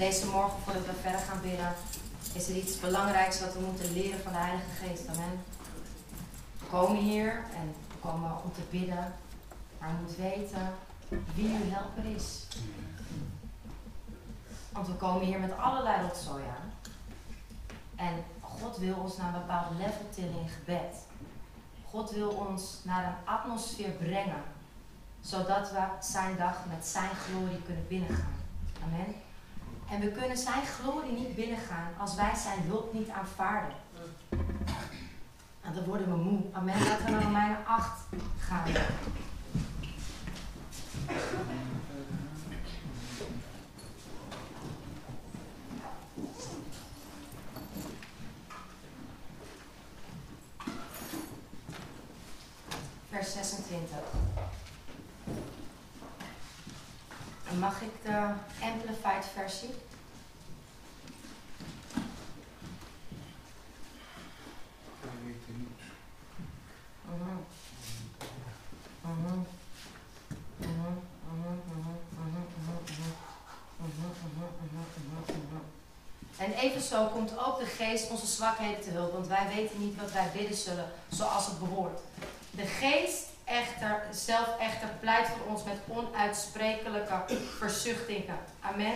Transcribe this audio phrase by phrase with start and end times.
[0.00, 1.74] Deze morgen, voordat we verder gaan bidden,
[2.32, 5.08] is er iets belangrijks wat we moeten leren van de Heilige Geest.
[5.08, 5.44] Amen.
[6.58, 9.12] We komen hier en we komen om te bidden,
[9.78, 10.74] maar we moeten weten
[11.34, 12.46] wie uw helper is.
[14.72, 16.94] Want we komen hier met allerlei rotzooi aan.
[17.96, 20.96] En God wil ons naar een bepaald level tillen in gebed.
[21.90, 24.42] God wil ons naar een atmosfeer brengen,
[25.20, 28.38] zodat we zijn dag met zijn glorie kunnen binnengaan.
[28.84, 29.14] Amen.
[29.90, 33.76] En we kunnen zijn glorie niet binnengaan als wij zijn hulp niet aanvaarden.
[35.60, 36.40] En dan worden we moe.
[36.52, 36.84] Amen.
[36.84, 37.90] Laten we naar Romeinen 8
[38.38, 38.66] gaan.
[53.10, 53.98] Vers 26.
[57.50, 59.70] En mag ik de Amplified versie?
[76.36, 80.12] En evenzo komt ook de geest onze zwakheden te hulp, want wij weten niet wat
[80.12, 82.00] wij bidden zullen zoals het behoort.
[82.50, 87.22] De geest echter, zelf echter pleit voor ons met onuitsprekelijke
[87.58, 88.38] verzuchtingen.
[88.60, 88.94] Amen.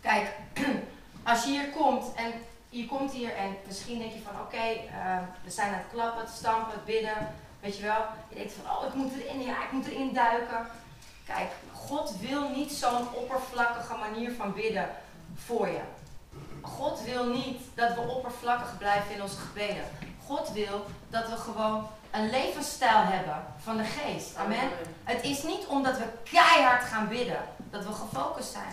[0.00, 0.32] Kijk,
[1.22, 2.32] als je hier komt en
[2.74, 6.20] je komt hier en misschien denk je van oké, eh, we zijn aan het klappen,
[6.20, 8.04] het stampen, het bidden, weet je wel.
[8.28, 10.66] Je denkt van oh, ik moet erin, ja, ik moet erin duiken.
[11.26, 14.88] Kijk, God wil niet zo'n oppervlakkige manier van bidden
[15.34, 15.80] voor je.
[16.60, 19.84] God wil niet dat we oppervlakkig blijven in onze gebeden.
[20.26, 24.36] God wil dat we gewoon een levensstijl hebben van de geest.
[24.36, 24.70] Amen.
[25.04, 27.38] Het is niet omdat we keihard gaan bidden
[27.70, 28.72] dat we gefocust zijn.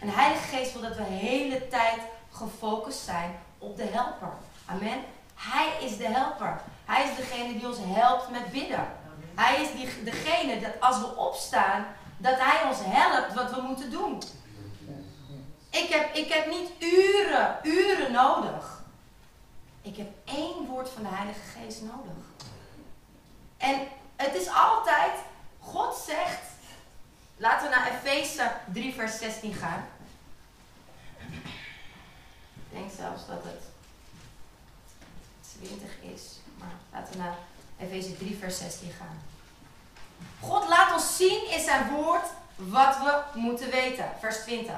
[0.00, 2.00] En de Heilige Geest wil dat we de hele tijd
[2.40, 4.32] gefocust zijn op de helper.
[4.64, 5.04] Amen.
[5.34, 6.60] Hij is de helper.
[6.84, 8.86] Hij is degene die ons helpt met bidden.
[9.34, 13.90] Hij is die, degene dat als we opstaan, dat hij ons helpt wat we moeten
[13.90, 14.22] doen.
[15.70, 18.82] Ik heb, ik heb niet uren, uren nodig.
[19.82, 22.24] Ik heb één woord van de Heilige Geest nodig.
[23.56, 23.86] En
[24.16, 25.12] het is altijd,
[25.58, 26.40] God zegt,
[27.36, 29.88] laten we naar Efeze 3 vers 16 gaan.
[32.70, 33.62] Ik denk zelfs dat het
[35.58, 36.22] 20 is,
[36.58, 37.38] maar laten we naar
[37.78, 39.22] Efeze 3 vers 16 gaan.
[40.40, 42.26] God laat ons zien in zijn woord
[42.56, 44.04] wat we moeten weten.
[44.20, 44.74] Vers 20.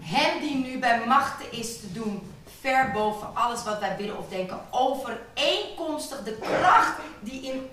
[0.00, 4.28] Hem die nu bij machten is te doen, ver boven alles wat wij bidden of
[4.28, 7.66] denken, overeenkomstig de kracht die in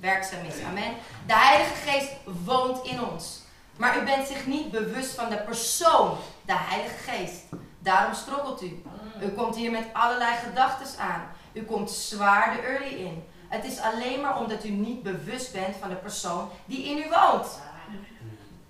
[0.00, 0.62] werkzaam is.
[0.68, 0.94] Amen.
[1.26, 2.12] De Heilige Geest
[2.44, 3.42] woont in ons.
[3.76, 7.42] Maar u bent zich niet bewust van de persoon, de Heilige Geest.
[7.78, 8.82] Daarom strokkelt u.
[9.22, 11.22] U komt hier met allerlei gedachten aan.
[11.52, 13.24] U komt zwaar de early in.
[13.48, 17.08] Het is alleen maar omdat u niet bewust bent van de persoon die in u
[17.08, 17.60] woont.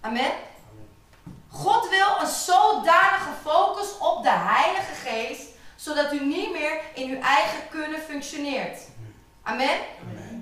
[0.00, 0.30] Amen.
[1.48, 7.20] God wil een zodanige focus op de Heilige Geest, zodat u niet meer in uw
[7.20, 8.78] eigen kunnen functioneert.
[9.42, 9.78] Amen?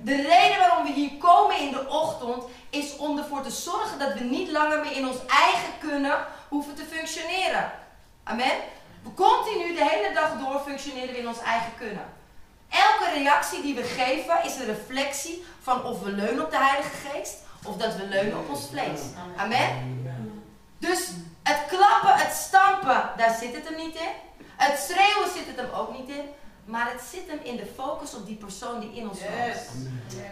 [0.03, 4.13] De reden waarom we hier komen in de ochtend is om ervoor te zorgen dat
[4.13, 6.17] we niet langer meer in ons eigen kunnen
[6.47, 7.71] hoeven te functioneren.
[8.23, 8.57] Amen?
[9.03, 12.05] We continu de hele dag door functioneren we in ons eigen kunnen.
[12.69, 16.95] Elke reactie die we geven is een reflectie van of we leunen op de Heilige
[17.07, 19.01] Geest of dat we leunen op ons vlees.
[19.37, 19.97] Amen?
[20.77, 21.09] Dus
[21.43, 24.11] het klappen, het stampen, daar zit het hem niet in.
[24.55, 26.25] Het schreeuwen zit het hem ook niet in.
[26.69, 29.69] Maar het zit hem in de focus op die persoon die in ons woont.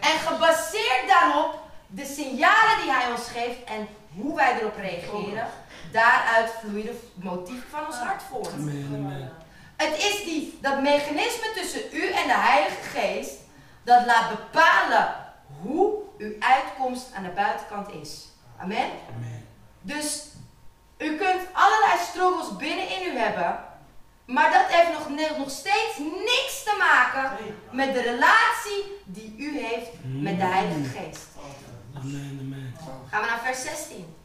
[0.02, 5.48] En gebaseerd daarop de signalen die hij ons geeft en hoe wij erop reageren,
[5.92, 8.50] daaruit vloeien de motieven van ons hart voort.
[9.76, 13.34] Het is die, dat mechanisme tussen u en de Heilige Geest
[13.84, 15.16] dat laat bepalen
[15.62, 18.28] hoe uw uitkomst aan de buitenkant is.
[18.58, 18.90] Amen?
[19.82, 20.26] Dus
[20.98, 23.60] u kunt allerlei struggles binnenin u hebben,
[24.28, 25.98] maar dat heeft nog, nog steeds
[26.32, 27.38] niks te maken
[27.72, 31.28] met de relatie die u heeft met de Heilige Geest.
[33.10, 34.16] Gaan we naar vers 16.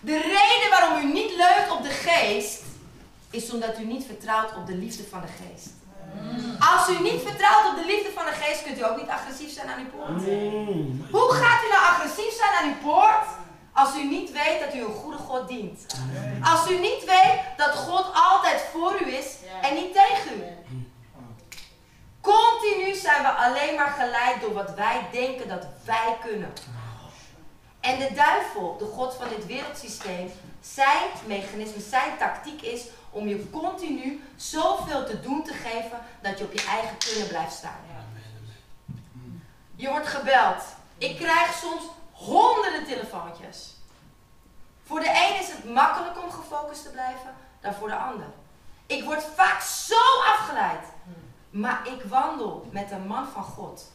[0.00, 2.62] De reden waarom u niet leunt op de geest,
[3.30, 5.68] is omdat u niet vertrouwt op de liefde van de geest.
[6.72, 9.52] Als u niet vertrouwt op de liefde van de geest, kunt u ook niet agressief
[9.52, 10.22] zijn aan uw poort.
[11.10, 13.26] Hoe gaat u nou agressief zijn aan uw poort?
[13.76, 15.86] Als u niet weet dat u een goede God dient.
[16.42, 20.56] Als u niet weet dat God altijd voor u is en niet tegen u.
[23.06, 26.52] zijn we alleen maar geleid door wat wij denken dat wij kunnen.
[27.80, 33.50] En de duivel, de god van dit wereldsysteem, zijn mechanisme, zijn tactiek is om je
[33.50, 37.80] continu zoveel te doen te geven dat je op je eigen kunnen blijft staan.
[39.74, 40.62] Je wordt gebeld.
[40.98, 41.82] Ik krijg soms
[42.16, 43.74] honderden telefoontjes.
[44.84, 48.26] Voor de een is het makkelijk om gefocust te blijven dan voor de ander.
[48.86, 50.84] Ik word vaak zo afgeleid.
[51.50, 53.90] Maar ik wandel met een man van God.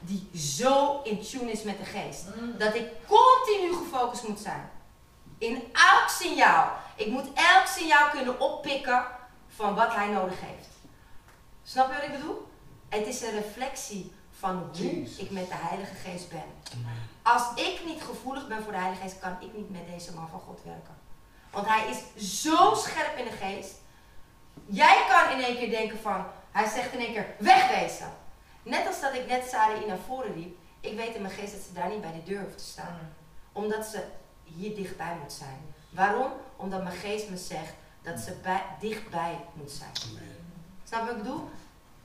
[0.00, 2.24] Die zo in tune is met de geest.
[2.58, 4.70] Dat ik continu gefocust moet zijn.
[5.38, 6.72] In elk signaal.
[6.96, 9.06] Ik moet elk signaal kunnen oppikken
[9.48, 10.68] van wat hij nodig heeft.
[11.62, 12.48] Snap je wat ik bedoel?
[12.88, 16.44] Het is een reflectie van hoe ik met de Heilige Geest ben.
[17.32, 20.28] Als ik niet gevoelig ben voor de Heilige Geest, kan ik niet met deze man
[20.28, 20.96] van God werken.
[21.50, 23.74] Want hij is zo scherp in de geest.
[24.66, 28.12] Jij kan in één keer denken van, hij zegt in één keer, wegwezen.
[28.62, 31.62] Net als dat ik net Sarah naar voren riep, ik weet in mijn geest dat
[31.62, 33.12] ze daar niet bij de deur hoeft te staan.
[33.52, 34.04] Omdat ze
[34.44, 35.74] hier dichtbij moet zijn.
[35.90, 36.32] Waarom?
[36.56, 39.92] Omdat mijn geest me zegt dat ze bij, dichtbij moet zijn.
[40.84, 41.48] Snap je wat ik bedoel?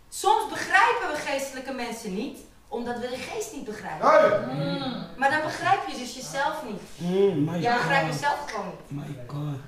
[0.09, 2.39] Soms begrijpen we geestelijke mensen niet,
[2.75, 4.55] omdat we de geest niet begrijpen.
[4.55, 5.05] Mm.
[5.17, 6.81] Maar dan begrijp je dus jezelf niet.
[6.97, 8.91] Mm, je begrijpt jezelf gewoon niet.
[8.91, 9.59] My God.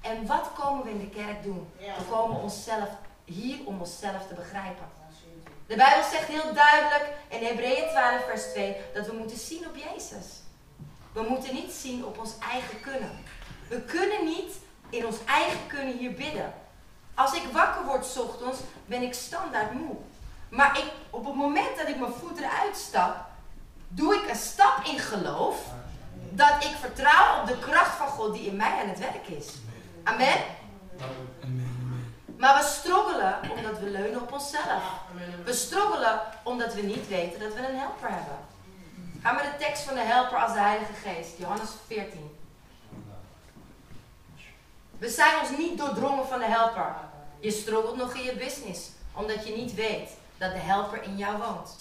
[0.00, 1.68] En wat komen we in de kerk doen?
[1.78, 2.88] We komen onszelf
[3.24, 4.86] hier om onszelf te begrijpen.
[5.66, 9.76] De Bijbel zegt heel duidelijk in Hebreeën 12 vers 2 dat we moeten zien op
[9.76, 10.26] Jezus.
[11.12, 13.10] We moeten niet zien op ons eigen kunnen.
[13.68, 14.52] We kunnen niet
[14.90, 16.52] in ons eigen kunnen hier bidden.
[17.14, 19.96] Als ik wakker word s ochtends, ben ik standaard moe.
[20.48, 23.16] Maar ik, op het moment dat ik mijn voet eruit stap,
[23.88, 25.56] doe ik een stap in geloof.
[26.30, 29.46] Dat ik vertrouw op de kracht van God die in mij aan het werk is.
[30.02, 30.36] Amen?
[32.38, 34.82] Maar we struggelen omdat we leunen op onszelf.
[35.44, 38.38] We struggelen omdat we niet weten dat we een helper hebben.
[39.22, 41.30] Ga met de tekst van de helper als de Heilige Geest.
[41.38, 42.36] Johannes 14.
[44.98, 46.94] We zijn ons niet doordrongen van de helper.
[47.40, 51.36] Je struggelt nog in je business, omdat je niet weet dat de helper in jou
[51.36, 51.76] woont.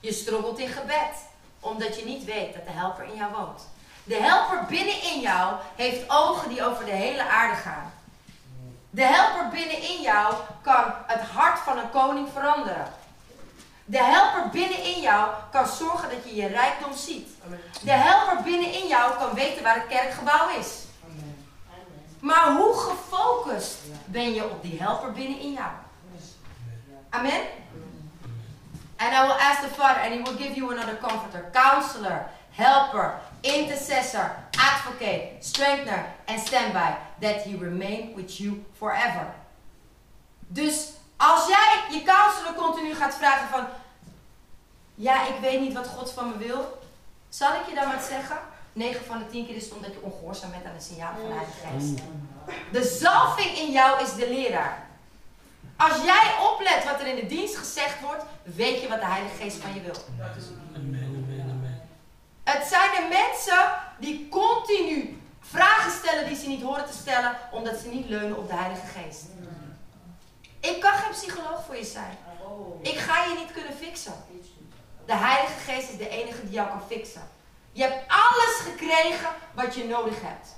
[0.00, 1.14] Je struggelt in gebed,
[1.60, 3.68] omdat je niet weet dat de helper in jou woont.
[4.04, 7.92] De helper binnenin jou heeft ogen die over de hele aarde gaan.
[8.90, 12.92] De helper binnenin jou kan het hart van een koning veranderen.
[13.84, 17.28] De helper binnenin jou kan zorgen dat je je rijkdom ziet.
[17.82, 20.68] De helper binnenin jou kan weten waar het kerkgebouw is.
[22.20, 25.70] Maar hoe gefocust ben je op die helper binnenin jou?
[27.12, 27.46] Amen?
[28.98, 33.20] And I will ask the Father, and He will give you another comforter, counselor, helper,
[33.42, 39.34] intercessor, advocate, strengthener, and standby, that He remain with you forever.
[40.48, 43.66] Dus als jij je counselor continu gaat vragen van,
[44.94, 46.78] ja, ik weet niet wat God van me wil,
[47.28, 48.38] zal ik je dan wat zeggen?
[48.72, 51.28] 9 van de 10 keer is het omdat je ongehoorzaam bent aan de signaal van
[51.28, 52.02] de Heilige Geest.
[52.72, 54.81] De zalving in jou is de leraar.
[55.76, 59.36] Als jij oplet wat er in de dienst gezegd wordt, weet je wat de Heilige
[59.36, 59.96] Geest van je wil.
[62.44, 67.78] Het zijn de mensen die continu vragen stellen die ze niet horen te stellen, omdat
[67.78, 69.24] ze niet leunen op de Heilige Geest.
[70.60, 72.18] Ik kan geen psycholoog voor je zijn.
[72.82, 74.14] Ik ga je niet kunnen fixen.
[75.06, 77.22] De Heilige Geest is de enige die jou kan fixen.
[77.72, 80.54] Je hebt alles gekregen wat je nodig hebt.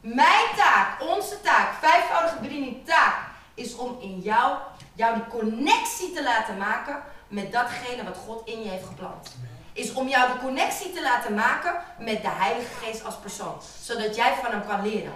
[0.00, 3.16] Mijn taak, onze taak, vijfvoudige bediening taak,
[3.54, 4.56] is om in jou,
[4.94, 9.36] jou die connectie te laten maken met datgene wat God in je heeft geplant.
[9.72, 13.54] Is om jou de connectie te laten maken met de Heilige Geest als persoon.
[13.82, 15.14] Zodat jij van hem kan leren.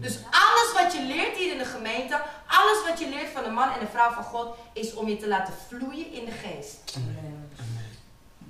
[0.00, 3.50] Dus alles wat je leert hier in de gemeente, alles wat je leert van de
[3.50, 6.98] man en de vrouw van God, is om je te laten vloeien in de geest.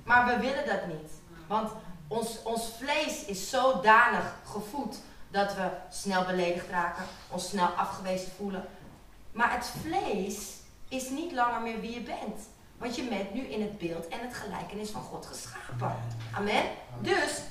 [0.03, 1.11] Maar we willen dat niet.
[1.47, 1.71] Want
[2.07, 4.97] ons, ons vlees is zodanig gevoed
[5.31, 8.65] dat we snel beledigd raken, ons snel afgewezen voelen.
[9.35, 10.37] Maar het vlees
[10.87, 12.39] is niet langer meer wie je bent.
[12.77, 15.95] Want je bent nu in het beeld en het gelijkenis van God geschapen.
[16.33, 16.63] Amen.
[16.99, 17.41] Dus,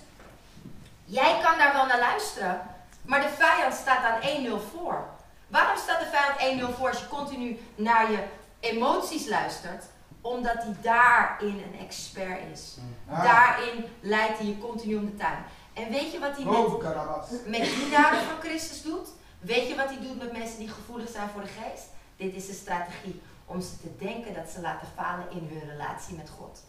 [1.05, 2.61] jij kan daar wel naar luisteren,
[3.03, 5.05] maar de vijand staat aan 1-0 voor.
[5.49, 8.25] Waarom staat de vijand 1-0 voor als je continu naar je
[8.61, 9.85] emoties luistert?
[10.21, 12.77] Omdat hij daarin een expert is.
[12.79, 13.23] Mm.
[13.23, 15.45] Daarin leidt hij je continu om de tuin.
[15.73, 19.09] En weet je wat hij met, met dienaren van Christus doet?
[19.45, 21.85] Weet je wat hij doet met mensen die gevoelig zijn voor de geest?
[22.17, 23.23] Dit is de strategie.
[23.47, 26.61] Om ze te denken dat ze laten falen in hun relatie met God.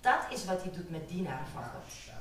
[0.00, 2.14] Dat is wat hij doet met dienaren van God.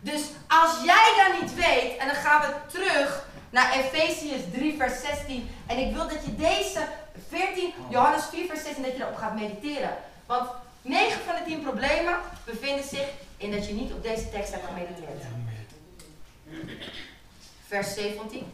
[0.00, 5.00] Dus als jij dat niet weet, en dan gaan we terug naar Efesius 3, vers
[5.00, 5.48] 16.
[5.66, 6.88] En ik wil dat je deze
[7.28, 9.96] 14, Johannes 4, vers 16, dat je erop gaat mediteren.
[10.26, 10.50] Want
[10.82, 14.66] 9 van de 10 problemen bevinden zich in dat je niet op deze tekst hebt
[14.66, 15.22] gemediteerd.
[17.66, 18.52] Vers 17.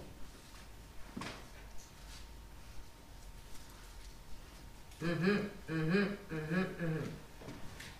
[5.02, 7.09] Mhm, mhm, mhm, mhm.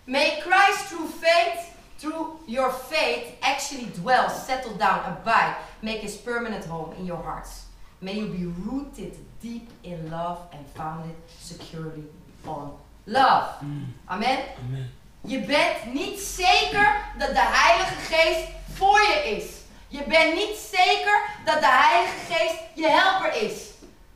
[0.05, 6.65] May Christ through faith, through your faith, actually dwell, settle down, abide, make his permanent
[6.65, 7.65] home in your hearts.
[7.99, 12.03] May you be rooted deep in love and founded securely
[12.45, 12.71] on
[13.05, 13.47] love.
[14.07, 14.43] Amen.
[14.59, 14.91] Amen.
[15.25, 19.45] Je bent niet zeker dat de Heilige Geest voor je is.
[19.87, 23.71] Je bent niet zeker dat de Heilige Geest je helper is.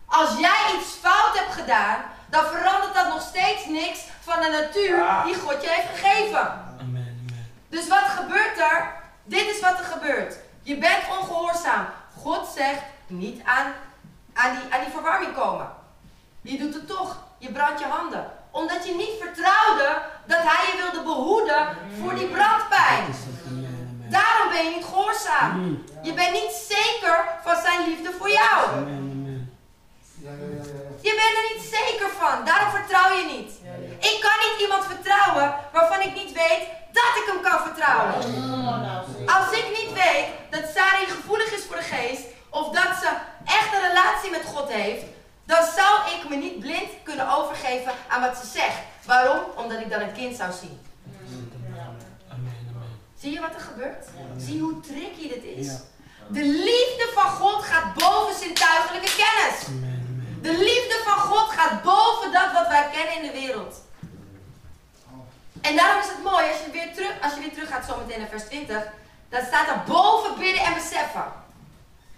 [0.06, 5.06] Als jij iets fout hebt gedaan, dan verandert dat nog steeds niks van de natuur
[5.26, 6.40] die God je heeft gegeven.
[6.40, 6.80] Amen.
[6.80, 7.48] Amen.
[7.70, 8.94] Dus wat gebeurt er?
[9.24, 10.36] Dit is wat er gebeurt.
[10.62, 11.86] Je bent ongehoorzaam.
[12.18, 13.74] God zegt niet aan,
[14.34, 15.70] aan, die, aan die verwarming komen.
[16.42, 17.18] Je doet het toch.
[17.38, 18.32] Je brandt je handen.
[18.52, 21.68] Omdat je niet vertrouwde dat hij je wilde behoeden
[22.02, 23.04] voor die brandpijn.
[23.04, 23.46] Amen.
[23.48, 24.10] Amen.
[24.10, 25.60] Daarom ben je niet gehoorzaam.
[25.60, 25.84] Mm.
[26.02, 28.86] Je bent niet zeker van zijn liefde voor jou.
[31.08, 32.46] Je bent er niet zeker van.
[32.50, 33.52] Daarom vertrouw je niet.
[34.12, 36.62] Ik kan niet iemand vertrouwen waarvan ik niet weet
[37.00, 38.14] dat ik hem kan vertrouwen.
[39.38, 43.10] Als ik niet weet dat Sari gevoelig is voor de geest, of dat ze
[43.46, 45.04] echt een relatie met God heeft,
[45.46, 48.80] dan zou ik me niet blind kunnen overgeven aan wat ze zegt.
[49.06, 49.40] Waarom?
[49.56, 50.80] Omdat ik dan een kind zou zien.
[53.20, 54.06] Zie je wat er gebeurt?
[54.38, 55.68] Zie hoe tricky dit is?
[56.28, 59.58] De liefde van God gaat boven zintuigelijke kennis.
[60.42, 63.76] De liefde van God gaat boven dat wat wij kennen in de wereld.
[65.62, 68.20] En daarom is het mooi als je weer terug, als je weer terug gaat zometeen
[68.20, 68.84] naar vers 20.
[69.30, 71.26] Dan staat er boven bidden en beseffen.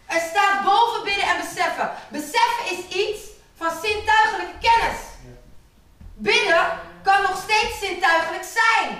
[0.05, 1.91] Er staat boven bidden en beseffen.
[2.09, 3.21] Beseffen is iets
[3.55, 4.99] van zintuigelijke kennis.
[6.13, 8.97] Bidden kan nog steeds zintuigelijk zijn.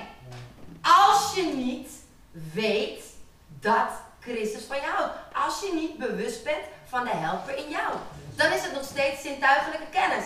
[0.81, 1.89] Als je niet
[2.53, 3.03] weet
[3.47, 5.17] dat Christus van jou houdt.
[5.45, 7.93] Als je niet bewust bent van de helper in jou.
[8.39, 10.25] Dan is het nog steeds zintuigelijke kennis.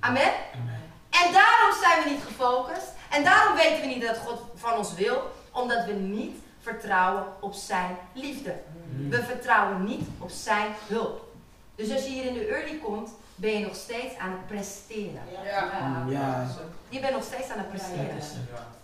[0.00, 0.32] Amen?
[0.54, 0.80] Amen.
[1.10, 2.88] En daarom zijn we niet gefocust.
[3.10, 5.30] En daarom weten we niet dat God van ons wil.
[5.50, 8.54] Omdat we niet vertrouwen op zijn liefde.
[9.08, 11.24] We vertrouwen niet op zijn hulp.
[11.74, 15.22] Dus als je hier in de early komt, ben je nog steeds aan het presteren.
[16.08, 16.46] Ja.
[16.88, 18.14] Je bent nog steeds aan het presteren.
[18.14, 18.36] Het.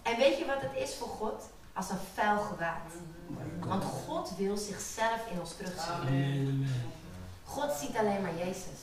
[0.02, 1.42] En weet je wat het is voor God?
[1.72, 2.92] Als een vuil gewaad.
[3.58, 5.92] Want God wil zichzelf in ons terugzien.
[5.92, 6.68] Amen.
[7.48, 8.80] God ziet alleen maar Jezus.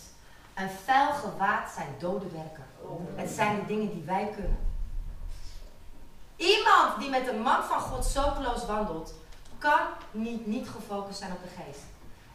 [0.53, 2.65] Een vuil gewaad zijn dode werken.
[3.15, 4.57] Het zijn de dingen die wij kunnen.
[6.35, 9.13] Iemand die met een man van God zo close wandelt,
[9.57, 9.79] kan
[10.11, 11.81] niet, niet gefocust zijn op de geest.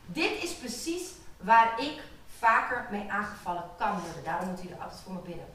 [0.06, 1.02] Dit is precies
[1.40, 2.02] waar ik
[2.38, 4.24] vaker mee aangevallen kan worden.
[4.24, 5.46] Daarom moet u er altijd voor me bidden.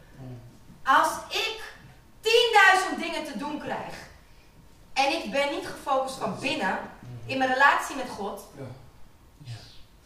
[0.83, 1.73] Als ik
[2.21, 4.07] 10.000 dingen te doen krijg
[4.93, 6.79] en ik ben niet gefocust van binnen
[7.25, 8.47] in mijn relatie met God,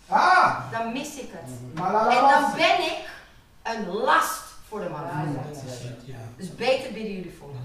[0.09, 0.71] Ah!
[0.71, 1.49] dan mis ik het.
[1.75, 2.97] La, En dan ben ik
[3.63, 5.55] een last voor de man van God.
[5.55, 6.01] Dat is het.
[6.05, 6.15] Ja.
[6.35, 7.57] Dus beter bidden jullie voor me.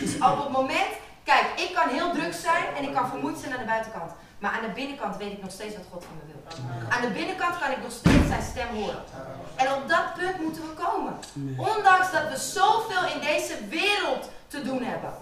[0.00, 0.92] Dus op het moment,
[1.24, 4.12] kijk, ik kan heel druk zijn en ik kan vermoeid zijn aan de buitenkant.
[4.44, 6.40] Maar aan de binnenkant weet ik nog steeds wat God van me wil.
[6.88, 9.02] Aan de binnenkant kan ik nog steeds zijn stem horen.
[9.54, 11.14] En op dat punt moeten we komen.
[11.74, 15.12] Ondanks dat we zoveel in deze wereld te doen hebben.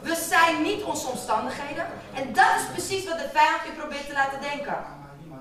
[0.00, 1.86] We zijn niet onze omstandigheden.
[2.14, 4.76] En dat is precies wat de vijand je probeert te laten denken.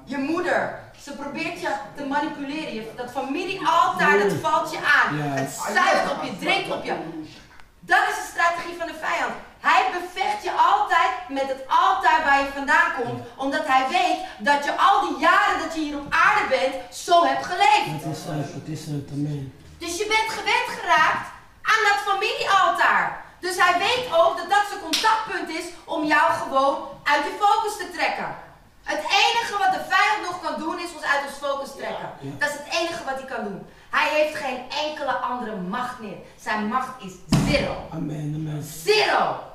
[0.03, 2.73] Je moeder, ze probeert je te manipuleren.
[2.73, 5.19] Je, dat familiealtaar, dat valt je aan.
[5.19, 6.95] Het zuigt op je, drinkt op je.
[7.79, 9.33] Dat is de strategie van de vijand.
[9.61, 13.21] Hij bevecht je altijd met het altaar waar je vandaan komt.
[13.35, 17.25] Omdat hij weet dat je al die jaren dat je hier op aarde bent, zo
[17.25, 18.03] hebt geleefd.
[18.03, 18.53] Dat is het.
[18.53, 19.09] Dat is het.
[19.15, 19.53] Amen.
[19.77, 21.27] Dus je bent gewend geraakt
[21.71, 23.23] aan dat familiealtaar.
[23.39, 27.77] Dus hij weet ook dat dat zijn contactpunt is om jou gewoon uit je focus
[27.77, 28.35] te trekken.
[28.83, 32.09] Het enige wat de vijand nog kan doen is ons uit ons focus trekken.
[32.19, 32.31] Ja.
[32.37, 33.65] Dat is het enige wat hij kan doen.
[33.89, 36.17] Hij heeft geen enkele andere macht meer.
[36.41, 37.13] Zijn macht is
[37.45, 37.75] zero.
[37.93, 38.33] Amen.
[38.35, 38.63] Amen.
[38.63, 39.50] Zero.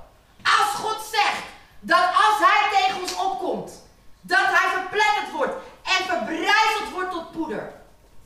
[0.58, 1.42] Als God zegt
[1.80, 3.70] dat als hij tegen ons opkomt,
[4.20, 7.72] dat hij verpletterd wordt en verbrijzeld wordt tot poeder.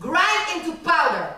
[0.01, 1.37] Grind into powder.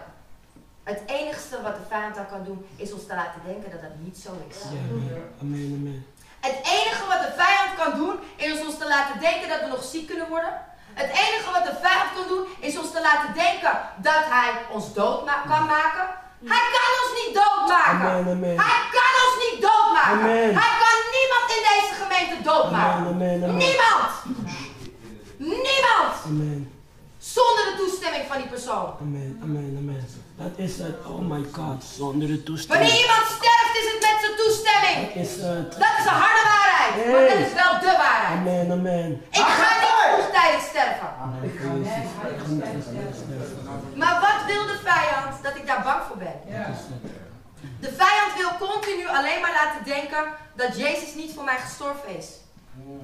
[0.83, 3.91] Het enigste wat de vijand dan kan doen, is ons te laten denken dat dat
[3.99, 4.57] niet zo is.
[4.63, 4.69] Ja.
[4.69, 5.35] Amen.
[5.41, 5.75] Amen.
[5.79, 6.07] Amen.
[6.41, 9.83] Het enige wat de vijand kan doen, is ons te laten denken dat we nog
[9.85, 10.61] ziek kunnen worden.
[10.95, 14.93] Het enige wat de vijand kan doen, is ons te laten denken dat hij ons
[14.95, 16.07] dood ma- kan maken.
[16.45, 18.09] Hij kan ons niet doodmaken.
[18.09, 18.33] Amen.
[18.37, 18.57] Amen.
[18.67, 20.19] Hij kan ons niet doodmaken.
[20.19, 20.51] Amen.
[20.63, 23.07] Hij kan niemand in deze gemeente doodmaken.
[23.07, 23.15] Amen.
[23.15, 23.43] Amen.
[23.43, 23.57] Amen.
[23.57, 24.11] Niemand.
[25.37, 26.15] Niemand.
[26.27, 26.61] Amen.
[27.37, 28.89] Zonder de toestemming van die persoon.
[29.01, 30.05] Amen, amen, amen.
[30.43, 30.97] Dat is het.
[31.11, 31.79] Oh my God.
[31.99, 32.81] Zonder de toestemming.
[32.81, 34.97] Wanneer iemand sterft is het met zijn toestemming.
[35.07, 35.71] Dat is het.
[35.85, 36.93] Dat is een harde waarheid.
[37.13, 38.39] Maar dat is wel de waarheid.
[38.39, 39.11] Amen, amen.
[39.41, 41.09] Ik ga niet vroegtijdig sterven.
[41.43, 41.89] Niet ik ga niet
[42.45, 43.59] vroegtijdig sterven.
[44.01, 45.22] Maar wat wil de vijand
[45.63, 46.41] ik daar bang voor ben?
[46.45, 46.79] Het.
[47.81, 52.27] De vijand wil continu alleen maar laten denken dat Jezus niet voor mij gestorven is.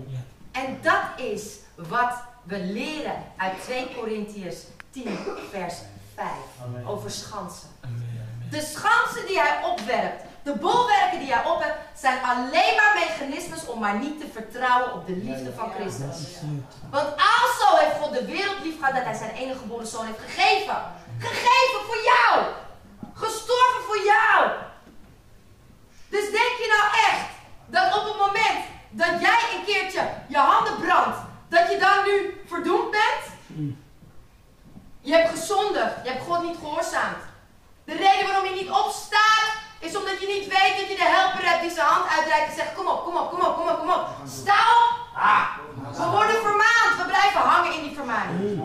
[0.07, 0.19] Ja.
[0.51, 1.43] En dat is
[1.77, 4.57] wat we leren uit 2 Korintiërs
[4.91, 5.19] 10,
[5.51, 5.75] vers
[6.15, 6.29] 5.
[6.87, 7.69] Over schansen.
[7.81, 8.49] Amen.
[8.51, 13.79] De schansen die hij opwerpt, de bolwerken die hij opwerpt, zijn alleen maar mechanismes om
[13.79, 16.37] maar niet te vertrouwen op de liefde van Christus.
[16.91, 20.19] Want alzo heeft God de wereld lief gehad dat hij zijn enige geboren zoon heeft
[20.29, 20.77] gegeven.
[21.19, 22.45] Gegeven voor jou.
[23.15, 24.51] Gestorven voor jou.
[26.09, 27.27] Dus denk je nou echt
[27.67, 32.43] dat op het moment dat jij een keertje je handen brandt, dat je dan nu
[32.47, 33.25] verdoemd bent?
[35.01, 35.95] Je hebt gezondigd.
[36.05, 37.23] Je hebt God niet gehoorzaamd.
[37.85, 39.47] De reden waarom je niet opstaat,
[39.79, 42.55] is omdat je niet weet dat je de helper hebt die zijn hand uitreikt en
[42.55, 44.07] zegt, kom op, kom op, kom op, kom op, kom op.
[44.41, 44.93] Sta op.
[45.97, 46.93] We worden vermaand.
[46.99, 48.63] We blijven hangen in die vermaning.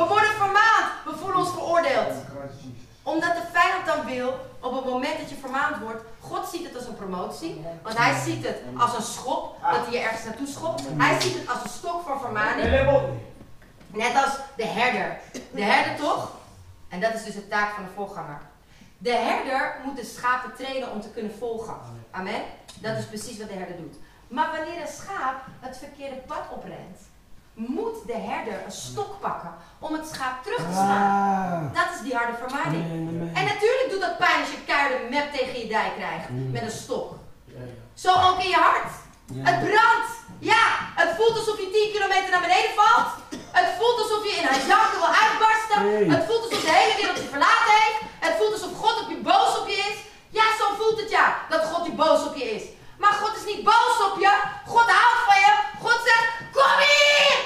[0.00, 0.88] We worden vermaand.
[1.04, 2.12] We voelen ons veroordeeld.
[3.02, 6.76] Omdat de vijand dan wil, op het moment dat je vermaand wordt, God ziet het
[6.76, 7.64] als een promotie.
[7.82, 10.82] Want hij ziet het als een schop, dat hij je ergens naartoe schopt.
[10.96, 12.70] Hij ziet het als een stok van vermaning.
[13.86, 15.20] Net als de herder.
[15.50, 16.30] De herder toch?
[16.88, 18.40] En dat is dus de taak van de voorganger.
[18.98, 21.74] De herder moet de schapen trainen om te kunnen volgen.
[22.10, 22.42] Amen.
[22.80, 23.96] Dat is precies wat de herder doet.
[24.28, 26.98] Maar wanneer een schaap het verkeerde pad oprent,
[27.54, 31.10] moet de herder een stok pakken om het schaap terug te slaan.
[31.66, 31.74] Ah.
[31.78, 33.30] Dat is die harde amen.
[33.38, 36.50] En natuurlijk doet dat pijn als je keiharde mep tegen je dij krijgt Mm.
[36.56, 37.08] met een stok.
[37.94, 38.92] Zo ook in je hart.
[39.36, 39.44] Ja.
[39.50, 40.10] Het brandt.
[40.52, 40.64] Ja,
[41.02, 43.10] het voelt alsof je 10 kilometer naar beneden valt.
[43.58, 45.78] Het voelt alsof je in een janken wil uitbarsten.
[45.90, 46.06] Hey.
[46.16, 48.00] Het voelt alsof de hele wereld je verlaten heeft.
[48.26, 49.96] Het voelt alsof God op je boos op je is.
[50.38, 52.64] Ja, zo voelt het ja, dat God die boos op je is.
[53.02, 54.32] Maar God is niet boos op je.
[54.66, 55.52] God houdt van je.
[55.84, 57.36] God zegt, kom hier!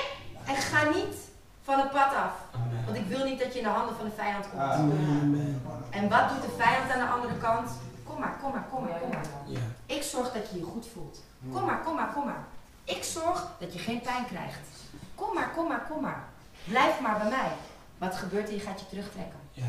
[0.51, 1.17] En ga niet
[1.65, 2.35] van het pad af.
[2.55, 2.85] Amen.
[2.85, 4.63] Want ik wil niet dat je in de handen van de vijand komt.
[4.63, 5.63] Amen, amen.
[5.91, 7.71] En wat doet de vijand aan de andere kant?
[8.05, 9.27] Kom maar, kom maar, kom maar, kom maar.
[9.47, 9.61] Ja.
[9.87, 11.23] Ik zorg dat je je goed voelt.
[11.53, 12.45] Kom maar, kom maar, kom maar.
[12.85, 14.69] Ik zorg dat je geen pijn krijgt.
[15.15, 16.25] Kom maar, kom maar, kom maar.
[16.65, 17.53] Blijf maar bij mij.
[17.99, 18.55] Wat gebeurt er?
[18.55, 19.41] Je gaat je terugtrekken.
[19.53, 19.65] Ja.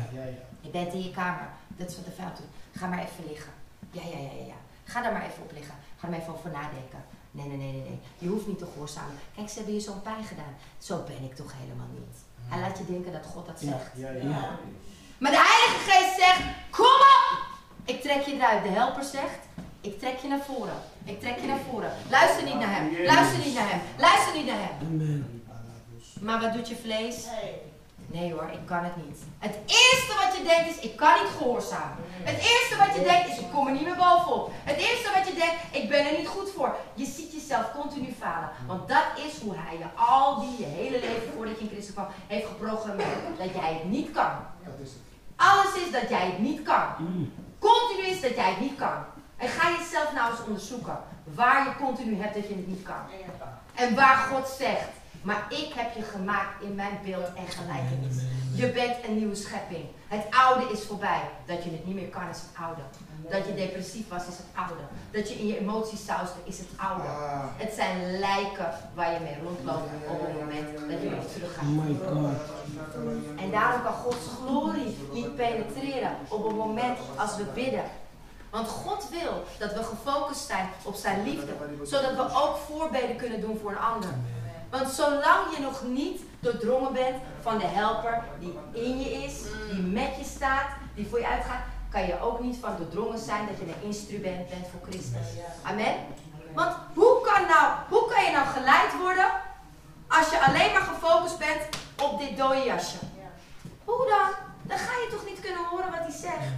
[0.60, 1.48] Je bent in je kamer.
[1.68, 2.80] Dat is wat de vijand doet.
[2.80, 3.52] Ga maar even liggen.
[3.90, 4.58] Ja, ja, ja, ja, ja.
[4.84, 5.74] Ga daar maar even op liggen.
[5.98, 7.04] Ga er maar even over nadenken.
[7.36, 8.00] Nee, nee, nee, nee, nee.
[8.18, 9.18] Je hoeft niet te gehoorzamen.
[9.34, 10.54] Kijk, ze hebben je zo'n pijn gedaan.
[10.78, 12.16] Zo ben ik toch helemaal niet.
[12.48, 13.90] Hij laat je denken dat God dat zegt.
[13.94, 14.58] Ja.
[15.18, 17.24] Maar de Heilige Geest zegt: Kom op!
[17.84, 18.62] Ik trek je eruit.
[18.62, 19.40] De helper zegt:
[19.80, 20.78] Ik trek je naar voren.
[21.04, 21.92] Ik trek je naar voren.
[22.10, 23.04] Luister niet naar hem.
[23.04, 23.80] Luister niet naar hem.
[23.98, 24.86] Luister niet naar hem.
[24.86, 25.44] Amen.
[26.20, 27.26] Maar wat doet je vlees?
[28.06, 29.18] Nee hoor, ik kan het niet.
[29.38, 31.96] Het eerste wat je denkt is: Ik kan niet gehoorzamen.
[32.30, 34.50] Het eerste wat je denkt is: Ik kom er niet meer bovenop.
[34.64, 36.76] Het eerste wat je denkt: Ik ben er niet goed voor.
[36.94, 38.50] Je ziet jezelf continu falen.
[38.66, 41.94] Want dat is hoe hij je al die je hele leven voordat je in Christus
[41.94, 43.38] kwam heeft geprogrammeerd.
[43.38, 44.32] Dat jij het niet kan.
[45.36, 46.86] Alles is dat jij het niet kan.
[46.98, 47.32] Mm.
[47.58, 49.04] Continu is dat jij het niet kan.
[49.36, 53.02] En ga jezelf nou eens onderzoeken waar je continu hebt dat je het niet kan.
[53.74, 54.88] En waar God zegt,
[55.26, 58.16] maar ik heb je gemaakt in mijn beeld en gelijkenis.
[58.54, 59.84] Je bent een nieuwe schepping.
[60.08, 61.20] Het oude is voorbij.
[61.46, 62.80] Dat je het niet meer kan is het oude.
[63.30, 64.82] Dat je depressief was is het oude.
[65.10, 67.08] Dat je in je emoties sauste is het oude.
[67.56, 71.64] Het zijn lijken waar je mee rondloopt op het moment dat je weer terug gaat.
[71.64, 72.40] My God.
[73.42, 77.84] En daarom kan Gods glorie niet penetreren op het moment als we bidden.
[78.50, 81.52] Want God wil dat we gefocust zijn op zijn liefde.
[81.82, 84.10] Zodat we ook voorbeden kunnen doen voor een ander.
[84.70, 89.82] Want zolang je nog niet doordrongen bent van de helper die in je is, die
[89.82, 93.56] met je staat, die voor je uitgaat, kan je ook niet van doordrongen zijn dat
[93.58, 95.28] je een instrument bent voor Christus.
[95.62, 95.94] Amen?
[96.54, 99.30] Want hoe kan, nou, hoe kan je nou geleid worden
[100.08, 101.62] als je alleen maar gefocust bent
[102.02, 102.96] op dit dode jasje?
[103.84, 104.28] Hoe dan?
[104.62, 106.48] Dan ga je toch niet kunnen horen wat hij zegt.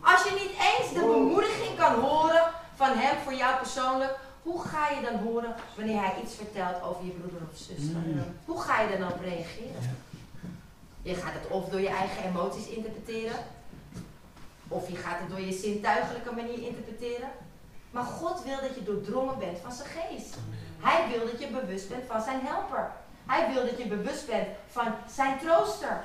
[0.00, 2.42] Als je niet eens de bemoediging kan horen
[2.74, 7.04] van hem voor jou persoonlijk, hoe ga je dan horen wanneer hij iets vertelt over
[7.04, 8.00] je broeder of zuster?
[8.44, 9.96] Hoe ga je dan op reageren?
[11.02, 13.36] Je gaat het of door je eigen emoties interpreteren,
[14.68, 17.28] of je gaat het door je zintuigelijke manier interpreteren.
[17.90, 20.36] Maar God wil dat je doordrongen bent van zijn geest.
[20.80, 22.90] Hij wil dat je bewust bent van zijn helper.
[23.26, 26.04] Hij wil dat je bewust bent van zijn trooster.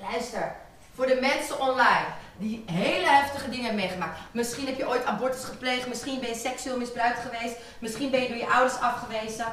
[0.00, 0.56] Luister,
[0.94, 2.06] voor de mensen online
[2.38, 4.18] die hele heftige dingen hebben meegemaakt.
[4.30, 8.28] Misschien heb je ooit abortus gepleegd, misschien ben je seksueel misbruikt geweest, misschien ben je
[8.28, 9.46] door je ouders afgewezen.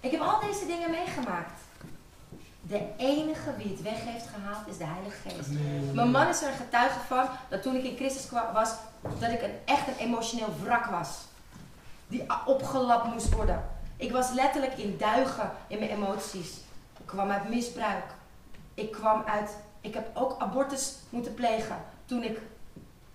[0.00, 1.60] Ik heb al deze dingen meegemaakt.
[2.60, 5.48] De enige wie het weg heeft gehaald is de Heilige Geest.
[5.92, 8.70] Mijn man is er een getuige van dat toen ik in Christus was,
[9.18, 11.08] dat ik een, echt een emotioneel wrak was.
[12.06, 13.64] Die opgelapt moest worden.
[13.96, 16.50] Ik was letterlijk in duigen in mijn emoties.
[16.98, 18.04] Ik kwam uit misbruik.
[18.74, 19.56] Ik kwam uit.
[19.84, 22.38] Ik heb ook abortus moeten plegen toen ik.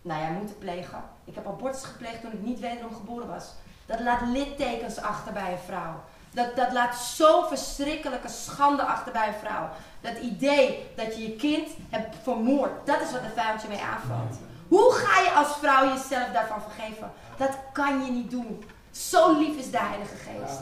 [0.02, 1.04] Nou ja, moeten plegen.
[1.26, 3.46] Ik heb abortus gepleegd toen ik niet wederom geboren was.
[3.86, 6.04] Dat laat littekens achter bij een vrouw.
[6.32, 9.70] Dat, dat laat zo'n verschrikkelijke schande achter bij een vrouw.
[10.02, 13.82] Dat idee dat je je kind hebt vermoord, dat is wat de vijand je mee
[13.82, 14.38] aanvalt.
[14.68, 17.12] Hoe ga je als vrouw jezelf daarvan vergeven?
[17.38, 18.64] Dat kan je niet doen.
[18.92, 20.60] Zo lief is de Heilige Geest.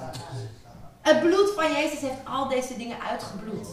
[1.02, 3.68] Het bloed van Jezus heeft al deze dingen uitgebloed.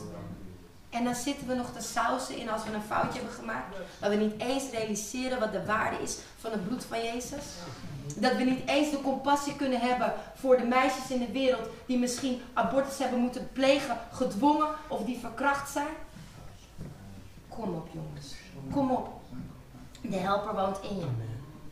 [0.94, 3.76] En dan zitten we nog te sausen in als we een foutje hebben gemaakt.
[4.00, 7.44] Dat we niet eens realiseren wat de waarde is van het bloed van Jezus.
[8.16, 11.98] Dat we niet eens de compassie kunnen hebben voor de meisjes in de wereld die
[11.98, 15.94] misschien abortus hebben moeten plegen, gedwongen of die verkracht zijn.
[17.48, 18.34] Kom op jongens,
[18.70, 19.08] kom op.
[20.00, 21.06] De helper woont in je.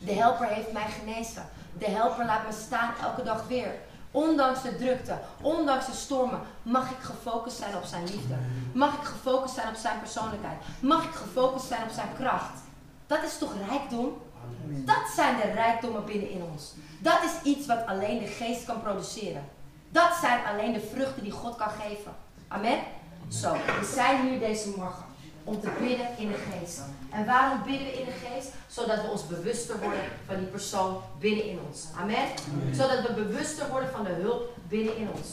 [0.05, 1.49] De helper heeft mij genezen.
[1.77, 3.71] De helper laat me staan elke dag weer.
[4.13, 8.35] Ondanks de drukte, ondanks de stormen, mag ik gefocust zijn op zijn liefde.
[8.73, 10.57] Mag ik gefocust zijn op zijn persoonlijkheid.
[10.79, 12.59] Mag ik gefocust zijn op zijn kracht.
[13.07, 14.21] Dat is toch rijkdom?
[14.65, 16.73] Dat zijn de rijkdommen binnenin ons.
[16.99, 19.43] Dat is iets wat alleen de geest kan produceren.
[19.89, 22.15] Dat zijn alleen de vruchten die God kan geven.
[22.47, 22.79] Amen?
[23.27, 25.03] Zo, we zijn hier deze morgen
[25.43, 26.81] om te bidden in de geest.
[27.09, 28.49] En waarom bidden we in de geest?
[28.67, 31.87] Zodat we ons bewuster worden van die persoon binnenin ons.
[31.99, 32.27] Amen?
[32.71, 35.29] Zodat we bewuster worden van de hulp binnenin ons.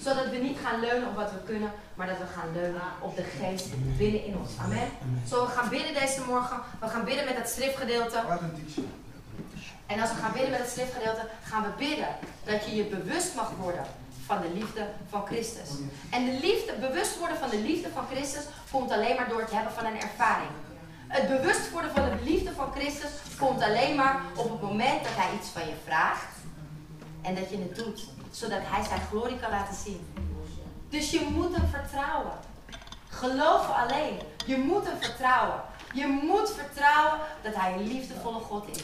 [0.00, 3.16] Zodat we niet gaan leunen op wat we kunnen, maar dat we gaan leunen op
[3.16, 4.50] de geest binnenin ons.
[4.60, 4.88] Amen?
[5.28, 6.60] Zo, we gaan bidden deze morgen.
[6.80, 8.22] We gaan bidden met het schriftgedeelte.
[9.86, 12.08] En als we gaan bidden met het schriftgedeelte, gaan we bidden
[12.44, 13.84] dat je je bewust mag worden
[14.30, 15.68] van de liefde van Christus.
[16.10, 19.50] En de liefde, bewust worden van de liefde van Christus komt alleen maar door het
[19.50, 20.50] hebben van een ervaring.
[21.08, 25.16] Het bewust worden van de liefde van Christus komt alleen maar op het moment dat
[25.16, 26.34] hij iets van je vraagt
[27.22, 30.02] en dat je het doet, zodat hij zijn glorie kan laten zien.
[30.88, 32.38] Dus je moet hem vertrouwen.
[33.08, 34.18] Geloof alleen.
[34.46, 35.60] Je moet hem vertrouwen.
[35.92, 38.82] Je moet vertrouwen dat hij een liefdevolle God is.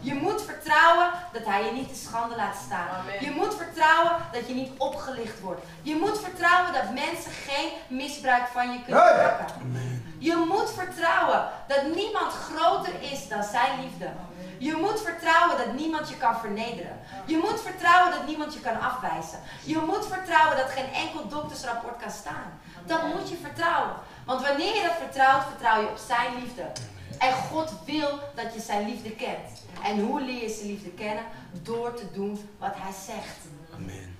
[0.00, 2.88] Je moet vertrouwen dat hij je niet te schande laat staan.
[3.20, 5.62] Je moet vertrouwen dat je niet opgelicht wordt.
[5.82, 9.46] Je moet vertrouwen dat mensen geen misbruik van je kunnen maken.
[10.18, 14.10] Je moet vertrouwen dat niemand groter is dan zijn liefde.
[14.58, 17.00] Je moet vertrouwen dat niemand je kan vernederen.
[17.24, 19.38] Je moet vertrouwen dat niemand je kan afwijzen.
[19.64, 22.60] Je moet vertrouwen dat geen enkel doktersrapport kan staan.
[22.86, 23.94] Dat moet je vertrouwen.
[24.26, 26.62] Want wanneer je dat vertrouwt, vertrouw je op zijn liefde.
[27.18, 29.62] En God wil dat je zijn liefde kent.
[29.84, 31.24] En hoe leer je zijn liefde kennen?
[31.62, 33.38] Door te doen wat hij zegt.
[33.74, 34.16] Amen.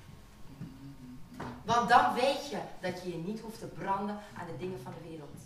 [1.65, 4.93] Want dan weet je dat je je niet hoeft te branden aan de dingen van
[5.03, 5.39] de wereld.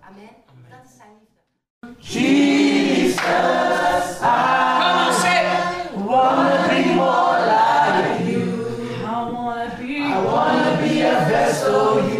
[0.00, 0.28] Amen.
[0.70, 1.32] Dat is zijn liefde.
[2.12, 3.20] Jesus,
[4.20, 4.54] I
[6.04, 8.42] wanna be more like you.
[9.04, 12.13] I wanna be, I wanna be a vessel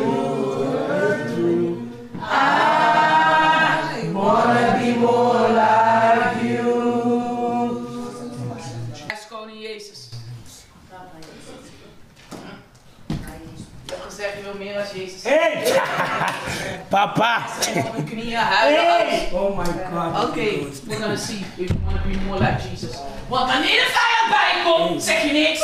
[15.25, 15.81] Hey!
[16.89, 17.47] Papa!
[17.75, 18.85] En op mijn knieën huilen.
[18.85, 19.31] Hey!
[19.33, 20.25] Oh my god.
[20.25, 20.47] Oké,
[20.87, 22.97] we're gonna see if you wanna be more like Jesus.
[23.29, 25.61] Want wanneer de vijand bijkomt, zeg je niks.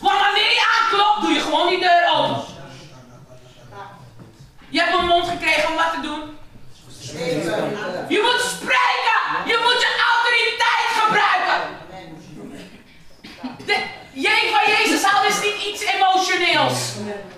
[0.00, 2.42] Want wanneer je aanklopt, doe je gewoon die deur open.
[4.68, 6.22] Je hebt een mond gekregen om wat te doen.
[8.08, 9.18] Je moet spreken.
[9.46, 11.58] Je moet je autoriteit gebruiken.
[13.66, 13.76] De,
[14.12, 16.92] je van Jezus houdt is niet iets emotioneels.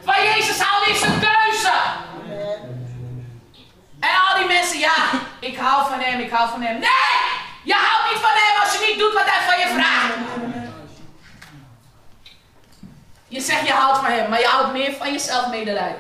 [0.05, 1.73] Van Jezus houdt is een keuze.
[4.01, 4.95] En al die mensen, ja,
[5.41, 6.79] ik hou van hem, ik hou van hem.
[6.79, 7.21] Nee!
[7.65, 10.15] Je houdt niet van hem als je niet doet wat hij van je vraagt.
[13.29, 15.99] Je zegt je houdt van hem, maar je houdt meer van jezelf medelijden.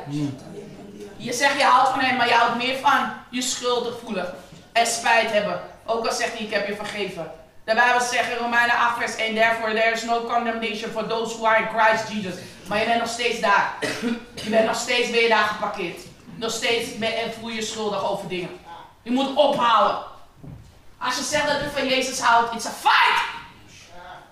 [1.16, 4.35] Je zegt je houdt van hem, maar je houdt meer van je schuldig voelen.
[4.72, 5.61] En spijt hebben.
[5.87, 7.41] Ook al zegt hij, ik heb je vergeven.
[7.64, 11.37] De Bijbel zegt in Romeinen 8 vers 1, therefore there is no condemnation for those
[11.37, 12.35] who are in Christ Jesus.
[12.66, 13.75] Maar je bent nog steeds daar.
[14.44, 16.01] Je bent nog steeds weer daar geparkeerd.
[16.35, 16.88] Nog steeds
[17.38, 18.61] voel je je schuldig over dingen.
[19.03, 20.03] Je moet ophouden.
[20.98, 23.22] Als je zegt dat je van Jezus houdt, it's a fight.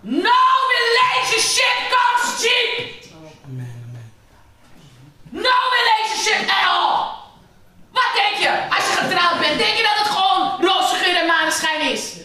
[0.01, 0.41] No
[0.79, 2.89] relationship comes cheap.
[5.31, 7.19] No relationship at all.
[7.93, 8.77] Wat denk je?
[8.77, 12.21] Als je getrouwd bent, denk je dat het gewoon roze geur en maneschijn is?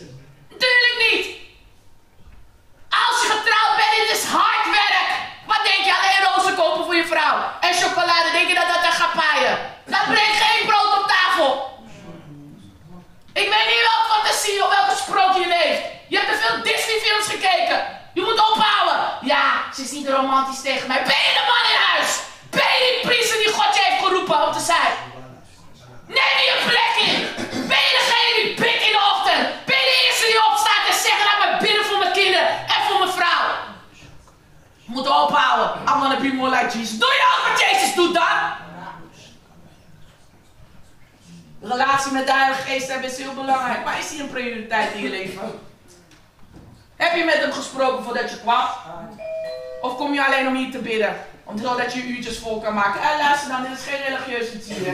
[3.04, 5.10] Als je getrouwd bent, het is hard werk.
[5.52, 5.94] Wat denk je?
[6.00, 7.38] Alleen rozen kopen voor je vrouw.
[7.68, 9.56] En chocolade, denk je dat dat daar gaat paaien?
[9.86, 11.50] Dat brengt geen brood op tafel.
[13.42, 15.82] Ik weet niet welke fantasie of welke sprook je leeft.
[16.12, 17.80] Je hebt te veel Disney-films gekeken.
[18.14, 19.02] Je moet ophouden.
[19.22, 21.02] Ja, ze is niet romantisch tegen mij.
[21.12, 22.10] Ben je de man in huis?
[22.50, 24.94] Ben je die priester die God je heeft geroepen om te zijn?
[26.08, 27.18] Neem je plek in.
[27.68, 29.66] Ben je degene die pik in de ochtend?
[29.66, 30.75] Ben je de eerste die opstaat?
[34.96, 35.82] Moet ophouden.
[35.82, 37.00] I'm gonna be more like Jesus.
[37.00, 38.38] Doe je ook wat Jezus doet dan?
[41.62, 43.84] Relatie met de Heilige Geest is heel belangrijk.
[43.86, 45.42] Maar is die een prioriteit in je leven?
[46.96, 48.68] Heb je met hem gesproken voordat je kwam?
[49.82, 51.16] Of kom je alleen om hier te bidden?
[51.44, 53.02] Omdat je uurtjes vol kan maken.
[53.02, 54.94] En luister dan, dit is geen religieus iets hier.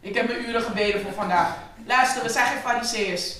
[0.00, 1.48] Ik heb mijn uren gebeden voor vandaag.
[1.86, 3.36] Luister, we zijn geen fariseërs.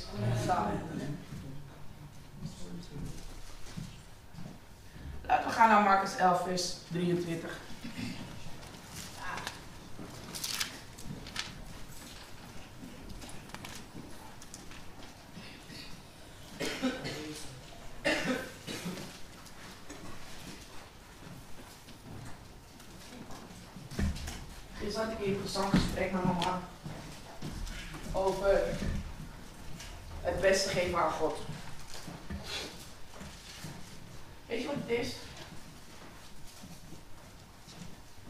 [5.26, 7.60] Laten we gaan naar Marcus 11, vers 23.
[24.78, 26.60] Gisteren had ik een interessant gesprek met mama
[28.12, 28.62] over
[30.20, 31.38] het beste geven aan God.
[34.52, 35.12] Weet je wat het is?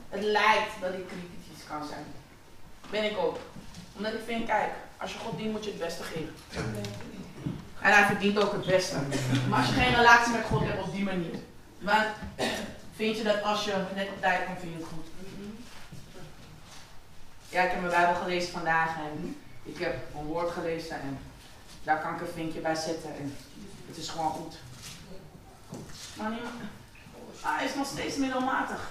[0.09, 2.05] Het lijkt dat ik kritisch kan zijn.
[2.91, 3.39] Ben ik ook.
[3.97, 6.35] Omdat ik vind, kijk, als je God dient moet je het beste geven.
[7.81, 8.97] En hij verdient ook het beste.
[9.49, 11.35] Maar als je geen relatie met God hebt op die manier,
[11.79, 12.07] want
[12.97, 15.07] vind je dat als je net op tijd komt, vind je het goed?
[17.49, 21.19] Ja, ik heb mijn Bijbel gelezen vandaag en ik heb een woord gelezen en
[21.83, 23.37] daar kan ik een vinkje bij zetten en
[23.87, 24.57] het is gewoon goed.
[26.15, 26.33] Maar
[27.43, 28.91] ah, hij is nog steeds middelmatig.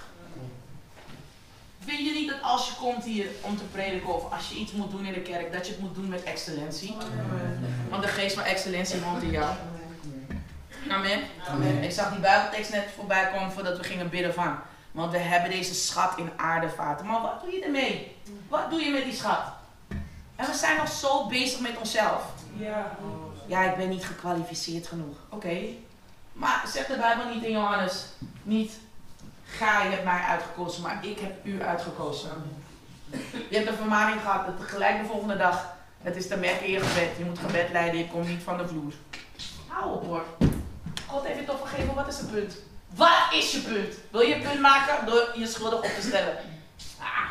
[1.84, 4.72] Vind je niet dat als je komt hier om te prediken of als je iets
[4.72, 6.96] moet doen in de kerk, dat je het moet doen met excellentie?
[7.90, 9.54] Want de geest van excellentie woont in jou.
[10.90, 11.20] Amen.
[11.48, 11.82] Amen.
[11.82, 14.56] Ik zag die Bijbeltekst net voorbij komen voordat we gingen bidden van.
[14.92, 17.06] Want we hebben deze schat in aardevaten.
[17.06, 18.16] Maar wat doe je ermee?
[18.48, 19.42] Wat doe je met die schat?
[20.36, 22.22] En we zijn nog zo bezig met onszelf.
[22.56, 22.96] Ja.
[23.46, 25.16] Ja, ik ben niet gekwalificeerd genoeg.
[25.28, 25.58] Oké.
[26.32, 28.04] Maar zegt de Bijbel niet in Johannes,
[28.42, 28.78] niet,
[29.46, 32.30] ga je hebt mij uitgekozen, maar ik heb u uitgekozen.
[33.50, 36.72] Je hebt een vermaning gehad, dat gelijk de volgende dag, het is te merken in
[36.72, 37.16] je gebed.
[37.18, 38.92] Je moet gebed leiden, je komt niet van de vloer.
[39.66, 40.24] Hou op hoor.
[41.06, 42.56] God heeft je toch vergeven, wat is het punt?
[42.94, 43.94] Wat is je punt?
[44.10, 46.36] Wil je een punt maken door je schuldig op te stellen?
[46.98, 47.30] Ah,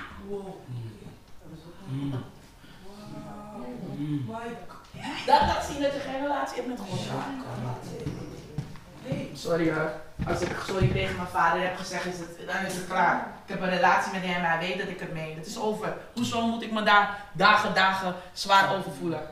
[5.25, 6.99] dat laat zien dat je geen relatie hebt met God.
[9.33, 9.91] Sorry hoor.
[10.27, 13.27] Als ik sorry tegen mijn vader heb gezegd, is het, dan is het klaar.
[13.45, 15.35] Ik heb een relatie met hem en hij weet dat ik het meen.
[15.35, 15.97] Het is over.
[16.13, 19.27] Hoezo moet ik me daar dagen, dagen zwaar over voelen?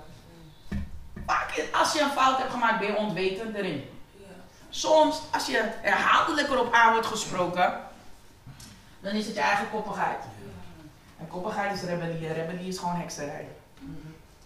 [1.25, 3.83] Vaak als je een fout hebt gemaakt, ben je onwetend erin.
[4.69, 7.79] Soms, als je herhaaldelijk erop aan wordt gesproken,
[8.99, 10.23] dan is het je eigen koppigheid.
[11.19, 12.33] En koppigheid is rebellie.
[12.33, 13.47] Rebellie is gewoon hekserij.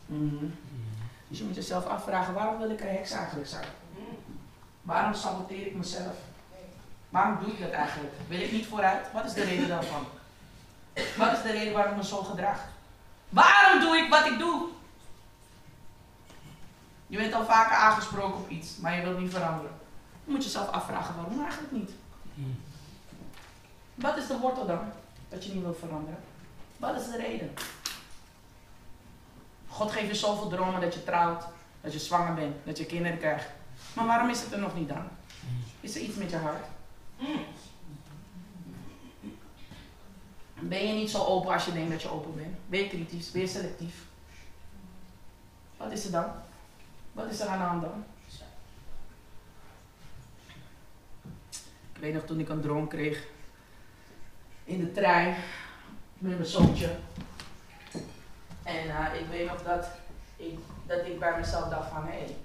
[0.06, 0.46] Mhm.
[1.28, 3.66] Dus je moet jezelf afvragen, waarom wil ik een heks eigenlijk zijn?
[4.84, 6.16] Waarom saboteer ik mezelf?
[7.10, 8.14] Waarom doe ik dat eigenlijk?
[8.28, 9.12] Wil ik niet vooruit?
[9.12, 10.06] Wat is de reden daarvan?
[11.18, 12.60] Wat is de reden waarom ik me zo gedraag?
[13.30, 14.70] Waarom doe ik wat ik doe?
[17.08, 19.72] Je bent al vaker aangesproken op iets, maar je wilt niet veranderen.
[20.26, 21.92] Je moet jezelf afvragen, waarom eigenlijk niet?
[23.96, 24.92] Wat is de wortel dan?
[25.30, 26.20] Dat je niet wilt veranderen?
[26.78, 27.54] Wat is de reden?
[29.68, 31.44] God geeft je zoveel dromen dat je trouwt,
[31.82, 33.48] dat je zwanger bent, dat je kinderen krijgt.
[33.96, 35.08] Maar waarom is het er nog niet dan?
[35.80, 36.66] Is er iets met je hart?
[40.60, 42.56] Ben je niet zo open als je denkt dat je open bent?
[42.66, 43.32] Ben je kritisch?
[43.32, 44.06] Je selectief?
[45.78, 46.26] Wat is er dan?
[47.12, 48.04] Wat is er aan de hand dan?
[51.94, 53.28] Ik weet nog toen ik een droom kreeg
[54.64, 55.36] in de trein
[56.18, 56.96] met mijn zoontje.
[58.64, 59.88] En eh, ik weet nog dat
[60.36, 62.12] ik, dat ik bij mezelf dacht van hé.
[62.12, 62.36] Hey.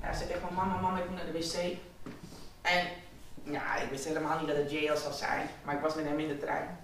[0.00, 1.78] Hij zei tegen me, mama, mama, ik moet naar de wc.
[2.60, 2.86] En
[3.42, 6.18] ja, ik wist helemaal niet dat het jail zou zijn, maar ik was met hem
[6.18, 6.78] in de trein.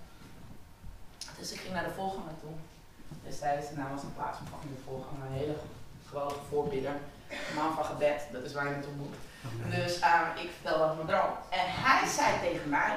[1.39, 2.51] Dus ik ging naar de voorganger toe.
[3.25, 5.57] Destijds, de naam was een plaats van de voorganger, een hele
[6.09, 6.93] geweldige voorbidder.
[7.55, 9.15] Man van gebed, dat is waar je naartoe moet.
[9.71, 11.35] Dus uh, ik vertelde mijn droom.
[11.51, 12.97] En hij zei tegen mij,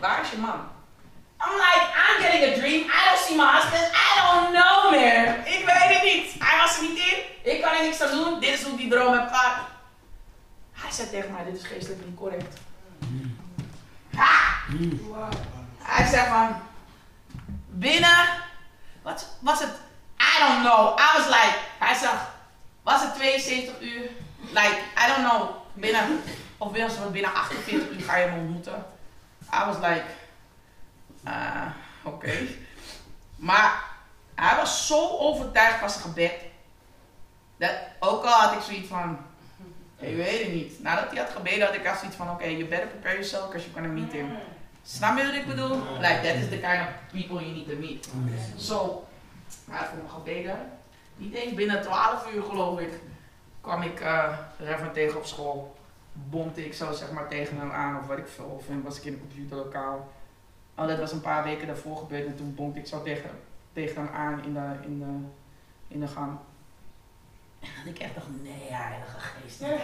[0.00, 0.60] waar is je man?
[1.42, 2.80] I'm like, I'm getting a dream.
[2.98, 3.86] I don't see my husband.
[4.06, 5.46] I don't know, man.
[5.46, 6.34] Ik weet het niet.
[6.38, 7.52] Hij was er niet in.
[7.52, 8.40] Ik kan er niks aan doen.
[8.40, 9.56] Dit is hoe ik die droom heb gehad.
[10.72, 12.58] Hij zei tegen mij, dit is geestelijk niet correct.
[14.14, 14.54] Ha!
[15.78, 16.60] Hij zei van,
[17.68, 18.26] binnen
[19.02, 19.70] wat was het?
[20.20, 20.98] I don't know.
[20.98, 22.30] I was like, hij zag,
[22.82, 24.10] was het 72 uur?
[24.50, 25.48] Like, I don't know.
[25.72, 26.22] Binnen,
[26.58, 28.86] of binnen, binnen 48 uur ga je hem ontmoeten.
[29.54, 30.02] I was like,
[31.26, 31.66] uh,
[32.02, 32.32] oké.
[33.36, 33.84] Maar
[34.34, 36.32] hij was zo overtuigd van zijn gebed.
[37.56, 39.18] Dat, ook al had ik zoiets van,
[39.98, 40.82] ik weet het niet.
[40.82, 43.46] Nadat hij had gebeden had ik al zoiets van, oké, okay, you better prepare yourself
[43.46, 44.28] because you're gonna meet him.
[44.82, 45.76] Snap je wat ik bedoel?
[46.00, 48.08] Like, that is the kind of people you need to meet.
[48.56, 49.06] So,
[49.70, 50.58] hij had voor hem gebeden.
[51.16, 52.92] Niet eens binnen 12 uur geloof ik,
[53.60, 55.76] kwam ik uh, Reverend tegen op school.
[56.12, 58.44] Bompte ik zo zeg maar tegen hem aan of wat ik veel.
[58.44, 60.08] Of was ik in een computerlokaal.
[60.74, 63.30] Oh, dat was een paar weken daarvoor gebeurd en toen bompte ik zo tegen,
[63.72, 65.28] tegen hem aan in de, in de,
[65.94, 66.38] in de gang.
[67.60, 69.60] En dan ik echt dacht, nee, heilige geest.
[69.60, 69.78] Nee.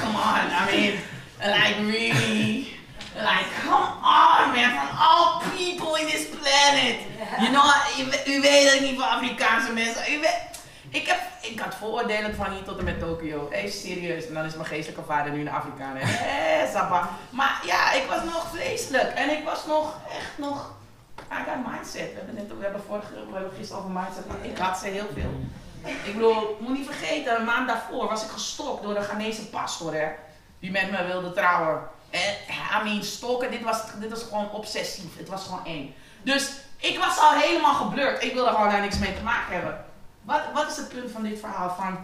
[0.00, 0.94] come on, I mean,
[1.40, 2.66] like really,
[3.14, 6.96] like come on man, from all people in this planet.
[7.40, 7.64] You know,
[7.98, 10.55] u, u weet dat ik niet van Afrikaanse mensen, u weet,
[10.96, 13.48] ik, heb, ik had vooroordelen van hier tot en met Tokio.
[13.50, 14.26] Hé, serieus.
[14.26, 15.96] En dan is mijn geestelijke vader nu een Afrikaan.
[16.00, 17.08] Hé, Sapa.
[17.30, 19.12] Maar ja, ik was nog vleeselijk.
[19.14, 20.74] En ik was nog, echt nog
[21.32, 22.12] I got mindset.
[22.12, 24.24] We hebben, net, we hebben, vorige, we hebben gisteren over mindset.
[24.42, 25.30] Ik had ze heel veel.
[26.04, 29.94] Ik bedoel, moet niet vergeten, een maand daarvoor was ik gestopt door een Ghanese pastor,
[29.94, 30.08] hè.
[30.60, 31.82] Die met me wilde trouwen.
[32.10, 32.34] En,
[32.80, 35.18] I mean, stokken, dit was, dit was gewoon obsessief.
[35.18, 35.94] Het was gewoon één.
[36.22, 38.22] Dus ik was al helemaal geblurred.
[38.22, 39.85] Ik wilde gewoon daar niks mee te maken hebben.
[40.26, 41.74] Wat, wat is het punt van dit verhaal?
[41.74, 41.98] Van,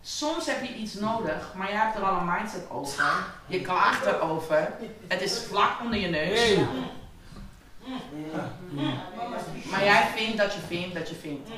[0.00, 3.04] soms heb je iets nodig, maar je hebt er al een mindset over.
[3.46, 4.72] Je klaagt erover.
[5.06, 6.56] Het is vlak onder je neus.
[9.70, 11.50] Maar jij vindt dat je vindt dat je vindt.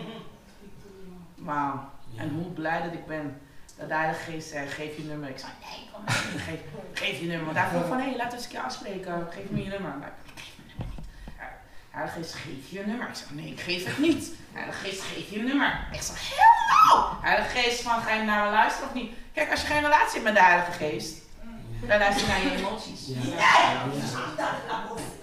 [1.34, 1.88] Wauw.
[2.16, 3.40] En hoe blij dat ik ben
[3.76, 5.28] dat de Heilige Geest zegt, geef je nummer.
[5.28, 6.60] Ik zei, nee, kom maar, geef,
[6.92, 7.44] geef je nummer.
[7.44, 9.26] Want hij vroeg van, hé, hey, laten we eens een keer afspreken.
[9.30, 10.12] Geef me je nummer.
[11.90, 13.08] Heilige Geest, geef je nummer.
[13.08, 14.30] Ik zeg, nee, ik geef het niet.
[14.52, 15.88] Heilige Geest, geef je nummer.
[15.92, 17.16] Ik zeg, hell no.
[17.20, 19.12] Heilige Geest, van, ga je naar me luisteren of niet?
[19.32, 21.18] Kijk, als je geen relatie hebt met de Heilige Geest,
[21.88, 23.06] dan luister je naar je emoties.
[23.06, 23.82] Ja.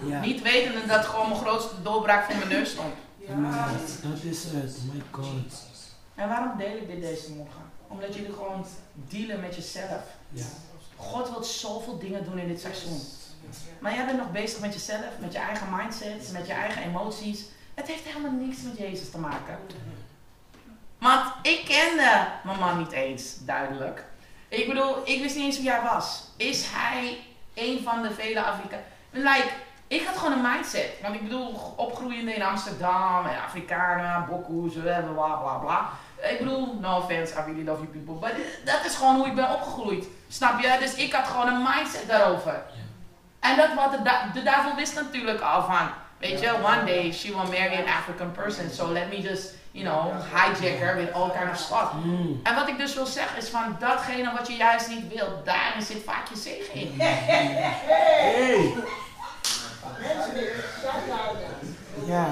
[0.06, 0.20] Ja.
[0.20, 2.94] Niet wetende dat gewoon mijn grootste doorbraak voor mijn neus stond.
[3.16, 3.68] Ja.
[4.02, 5.66] Dat is het, my God.
[6.14, 7.62] En waarom deel ik dit deze morgen?
[7.88, 10.02] Omdat jullie gewoon dealen met jezelf.
[10.28, 10.44] Ja.
[10.96, 13.00] God wil zoveel dingen doen in dit seizoen.
[13.78, 17.44] Maar jij bent nog bezig met jezelf, met je eigen mindset, met je eigen emoties.
[17.74, 19.58] Het heeft helemaal niks met Jezus te maken.
[20.98, 24.04] Want ik kende mijn man niet eens, duidelijk.
[24.48, 26.22] Ik bedoel, ik wist niet eens wie hij was.
[26.36, 27.18] Is hij
[27.54, 28.84] een van de vele Afrikanen?
[29.10, 29.48] Like,
[29.86, 30.90] ik had gewoon een mindset.
[31.02, 35.90] Want ik bedoel, opgroeiende in Amsterdam en Afrikanen, bokkoes, bla bla bla bla.
[36.30, 38.14] Ik bedoel, no offense, I really love you people.
[38.20, 38.32] Maar
[38.64, 40.06] dat is gewoon hoe ik ben opgegroeid.
[40.28, 40.76] Snap je?
[40.80, 42.62] Dus ik had gewoon een mindset daarover.
[43.40, 45.88] En dat wat de, de duivel wist natuurlijk al van.
[46.18, 48.70] Weet je, one day she will marry an African person.
[48.70, 51.92] So let me just, you know, hijack her with all kind of stuff.
[52.04, 52.40] Mm.
[52.42, 55.82] En wat ik dus wil zeggen is van datgene wat je juist niet wilt, daarin
[55.82, 56.94] zit vaak je zegen in.
[57.00, 58.74] Hey.
[62.06, 62.26] Ja.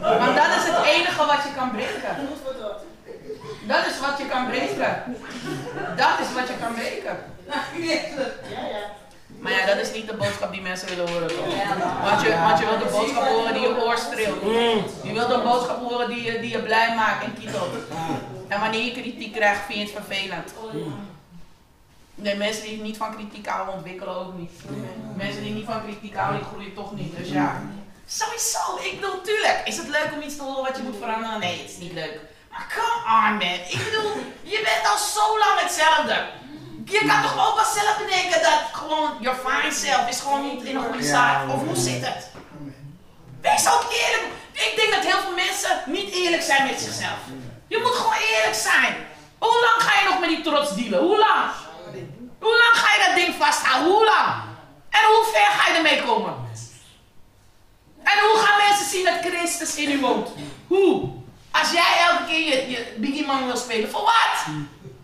[0.00, 2.28] Want dat is het enige wat je kan breken.
[3.62, 5.16] Dat is wat je kan breken.
[5.96, 7.18] Dat is wat je kan breken.
[7.46, 8.99] Ja, ja.
[9.40, 11.28] Maar ja, dat is niet de boodschap die mensen willen horen.
[11.28, 11.46] Toch?
[12.10, 14.42] Want, je, want je wilt de boodschap horen die je oor streelt.
[15.02, 17.72] Je wilt een boodschap horen die je, die je blij maakt en kietelt.
[18.48, 20.52] En wanneer je kritiek krijgt, vind je het vervelend.
[22.14, 24.50] Nee, mensen die niet van kritiek houden, ontwikkelen ook niet.
[25.16, 27.16] Mensen die niet van kritiek houden, die groeien toch niet.
[27.16, 27.62] Dus ja.
[28.06, 29.60] Sowieso, ik bedoel, tuurlijk.
[29.64, 31.40] Is het leuk om iets te horen wat je moet veranderen?
[31.40, 32.20] Nee, het is niet leuk.
[32.50, 33.60] Maar come on man.
[33.74, 36.39] Ik bedoel, je bent al zo lang hetzelfde.
[36.84, 40.62] Je kan toch ook wel zelf bedenken dat gewoon je fine self is gewoon niet
[40.62, 41.54] in een goede staat.
[41.54, 42.30] Of hoe zit het?
[43.40, 44.28] Wees ook eerlijk.
[44.52, 47.20] Ik denk dat heel veel mensen niet eerlijk zijn met zichzelf.
[47.66, 48.94] Je moet gewoon eerlijk zijn.
[49.38, 50.98] Hoe lang ga je nog met die trots dealen?
[50.98, 51.50] Hoe lang?
[52.40, 53.92] Hoe lang ga je dat ding vasthouden?
[53.92, 54.28] Hoe lang?
[54.90, 56.48] En hoe ver ga je ermee komen?
[58.02, 60.28] En hoe gaan mensen zien dat Christus in u woont?
[60.66, 61.08] Hoe?
[61.50, 64.44] Als jij elke keer je, je Biggie Man wil spelen, voor wat?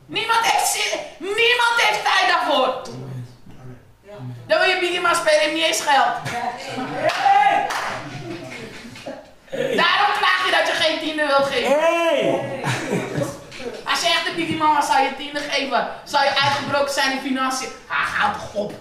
[0.06, 2.82] Niemand heeft, zin, niemand heeft tijd daarvoor.
[4.46, 6.14] Dan wil je Biggie spelen, heeft niet eens geld.
[9.50, 11.76] Daarom vraag je dat je geen tiende wilt geven.
[13.84, 15.88] Als je echt een Biggie Man was, zou je tiende geven.
[16.04, 17.68] Zou je uitgebroken zijn in financiën.
[17.86, 18.72] Ha, ga toch op.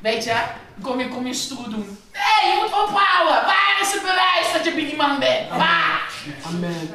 [0.00, 0.34] Weet je,
[0.82, 1.98] kom je, kom je stoer doen.
[2.12, 3.46] Nee, je moet ophouden.
[3.46, 5.48] Waar is het bewijs dat je Biggie Man bent?
[5.48, 6.08] Waar?
[6.46, 6.94] Amen.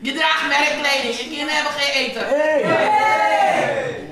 [0.00, 2.28] Je draagt merkkleding, je kinderen hebben geen eten.
[2.28, 2.62] Hey.
[2.62, 4.08] Hey.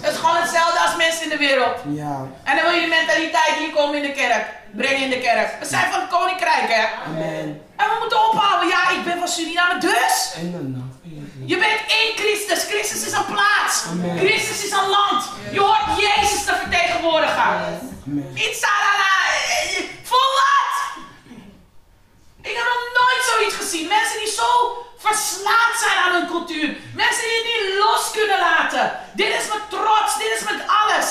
[0.00, 1.76] Het is gewoon hetzelfde als mensen in de wereld.
[2.02, 2.16] Ja.
[2.44, 5.48] En dan wil je de mentaliteit, hier komen in de kerk, brengen in de kerk.
[5.60, 6.84] We zijn van het koninkrijk, hè?
[7.06, 7.46] Amen.
[7.76, 8.68] En we moeten ophouden.
[8.68, 10.34] Ja, ik ben van Suriname, dus.
[11.44, 12.64] Je bent één Christus.
[12.70, 13.84] Christus is een plaats.
[13.90, 14.18] Amen.
[14.18, 15.22] Christus is een land.
[15.50, 17.42] Je hoort Jezus te vertegenwoordigen.
[17.42, 18.30] Amen.
[18.34, 18.86] Iets aan
[20.02, 20.74] Voor wat?
[22.50, 23.88] Ik heb nog nooit zoiets gezien.
[23.88, 24.50] Mensen die zo
[24.96, 26.68] verslaafd zijn aan hun cultuur.
[27.02, 28.84] Mensen die het niet los kunnen laten.
[29.14, 30.18] Dit is mijn trots.
[30.18, 31.08] Dit is mijn alles.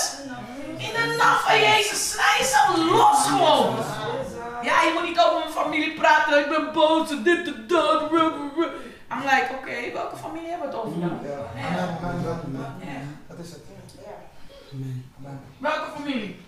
[0.78, 3.76] In de naam van Jezus, snij jezelf los gewoon.
[4.62, 6.40] Ja, je moet niet over mijn familie praten.
[6.40, 7.10] Ik ben boos.
[7.10, 8.02] en Dit en dat.
[9.12, 11.20] I'm like, oké, welke familie hebben we het over dan?
[13.28, 13.62] Dat is het.
[15.58, 16.42] Welke familie?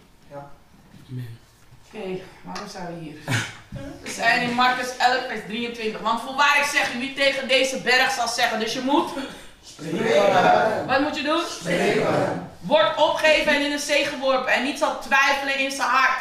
[1.10, 1.40] Amen.
[1.88, 3.18] Oké, waarom zijn we hier?
[4.04, 6.02] We zijn in Marcus 11, vers 23.
[6.02, 9.10] Want voorwaar ik zeg u, wie tegen deze berg zal zeggen, dus je moet.
[10.88, 11.44] Wat moet je doen?
[12.60, 16.20] Wordt opgegeven en in de zee geworpen en niet zal twijfelen in zijn hart.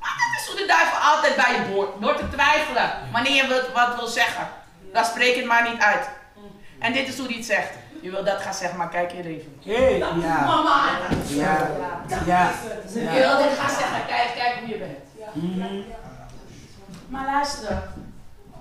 [0.00, 2.00] Maar dat is hoe de duivel altijd bij je boort.
[2.00, 4.48] Door te twijfelen wanneer je wilt, wat wil zeggen.
[4.92, 6.08] Dan spreek het maar niet uit.
[6.78, 7.70] En dit is hoe hij het zegt.
[8.02, 9.60] Je wil dat gaan zeggen, maar kijk je leven.
[9.64, 10.44] Hey, ja.
[10.44, 10.82] Mama!
[11.26, 11.70] Ja.
[12.26, 12.50] Ja.
[12.94, 14.98] Je wil dit gaan zeggen, kijk, kijk hoe je bent.
[17.10, 17.82] Maar luister.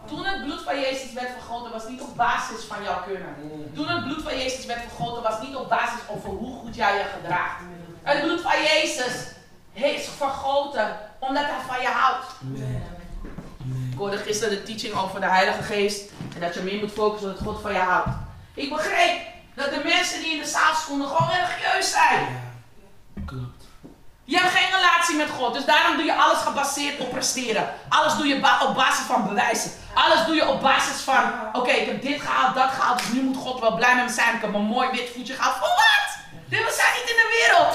[0.08, 3.36] Toen het bloed van Jezus werd vergoten, was niet op basis van jouw kunnen.
[3.74, 6.98] Toen het bloed van Jezus werd vergoten, was niet op basis van hoe goed jij
[6.98, 7.62] je gedraagt.
[8.04, 9.28] Het bloed van Jezus
[9.74, 12.26] is vergoten omdat hij van je houdt.
[13.92, 17.30] Ik hoorde gisteren de teaching over de Heilige Geest en dat je meer moet focussen
[17.30, 18.10] op dat God van je houdt.
[18.54, 19.22] Ik begreep
[19.56, 22.49] dat de mensen die in de zaal stonden gewoon religieus zijn.
[24.30, 27.74] Je hebt geen relatie met God, dus daarom doe je alles gebaseerd op presteren.
[27.90, 28.36] Alles doe je
[28.68, 29.72] op basis van bewijzen.
[29.94, 31.24] Alles doe je op basis van,
[31.54, 34.12] oké, ik heb dit gehaald, dat gehaald, dus nu moet God wel blij met me
[34.12, 34.36] zijn.
[34.36, 35.56] Ik heb een mooi wit voetje gehaald.
[35.56, 36.08] Voor wat?
[36.46, 37.74] Dit zijn niet in de wereld.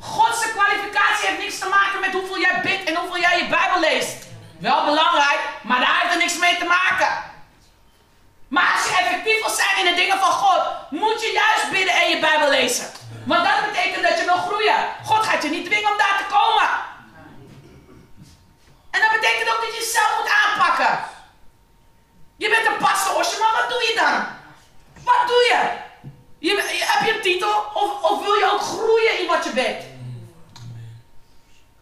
[0.00, 3.80] Godse kwalificatie heeft niks te maken met hoeveel jij bidt en hoeveel jij je Bijbel
[3.80, 4.26] leest.
[4.58, 7.10] Wel belangrijk, maar daar heeft er niks mee te maken.
[8.48, 11.94] Maar als je effectief wil zijn in de dingen van God, moet je juist bidden
[12.02, 12.86] en je Bijbel lezen.
[13.26, 14.76] Want dat betekent dat je wil groeien.
[15.04, 16.68] God gaat je niet dwingen om daar te komen.
[18.90, 20.98] En dat betekent ook dat je jezelf moet aanpakken.
[22.36, 24.14] Je bent een pastoor, maar wat doe je dan?
[25.04, 25.60] Wat doe je?
[26.38, 26.52] je?
[26.54, 29.84] je- Heb je een titel of, of wil je ook groeien in wat je bent?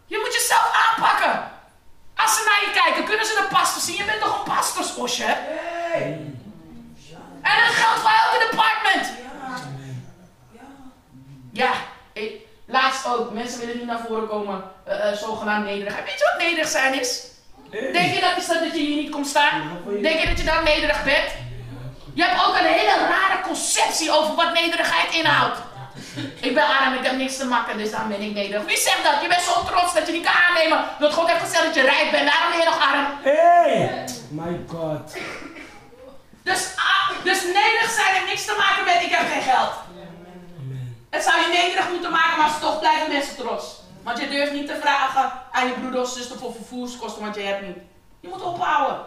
[0.06, 1.50] Je moet jezelf aanpakken.
[2.16, 3.96] Als ze naar je kijken, kunnen ze de pastor zien.
[3.96, 5.24] Je bent toch een pastorsosje?
[7.42, 9.13] En dat geldt voor elke department.
[11.54, 11.72] Ja,
[12.12, 12.32] ik,
[12.66, 13.32] laatst ook.
[13.32, 14.62] Mensen willen niet naar voren komen.
[14.84, 15.94] eh, zogenaamd nederig.
[15.96, 17.22] Weet je wat nederig zijn is?
[17.70, 19.78] Denk je dat is dat, dat je hier niet komt staan?
[20.02, 21.30] Denk je dat je dan nederig bent?
[22.14, 25.58] Je hebt ook een hele rare conceptie over wat nederigheid inhoudt.
[26.40, 28.64] Ik ben arm, ik heb niks te maken, dus dan ben ik nederig.
[28.64, 29.22] Wie zegt dat?
[29.22, 31.80] Je bent zo trots dat je niet kan aannemen dat God heeft gezegd dat je
[31.82, 32.30] rijk bent.
[32.30, 33.06] Daarom ben je nog arm.
[33.22, 34.04] Hey!
[34.28, 35.12] My God.
[36.42, 39.72] Dus, ah, dus nederig zijn heeft niks te maken met ik heb geen geld.
[41.14, 43.64] Het zou je nederig moeten maken, maar toch blijven mensen trots.
[44.02, 47.40] Want je durft niet te vragen aan je broeder of zuster voor vervoerskosten, want je
[47.40, 47.76] hebt niet.
[48.20, 49.06] Je moet ophouden.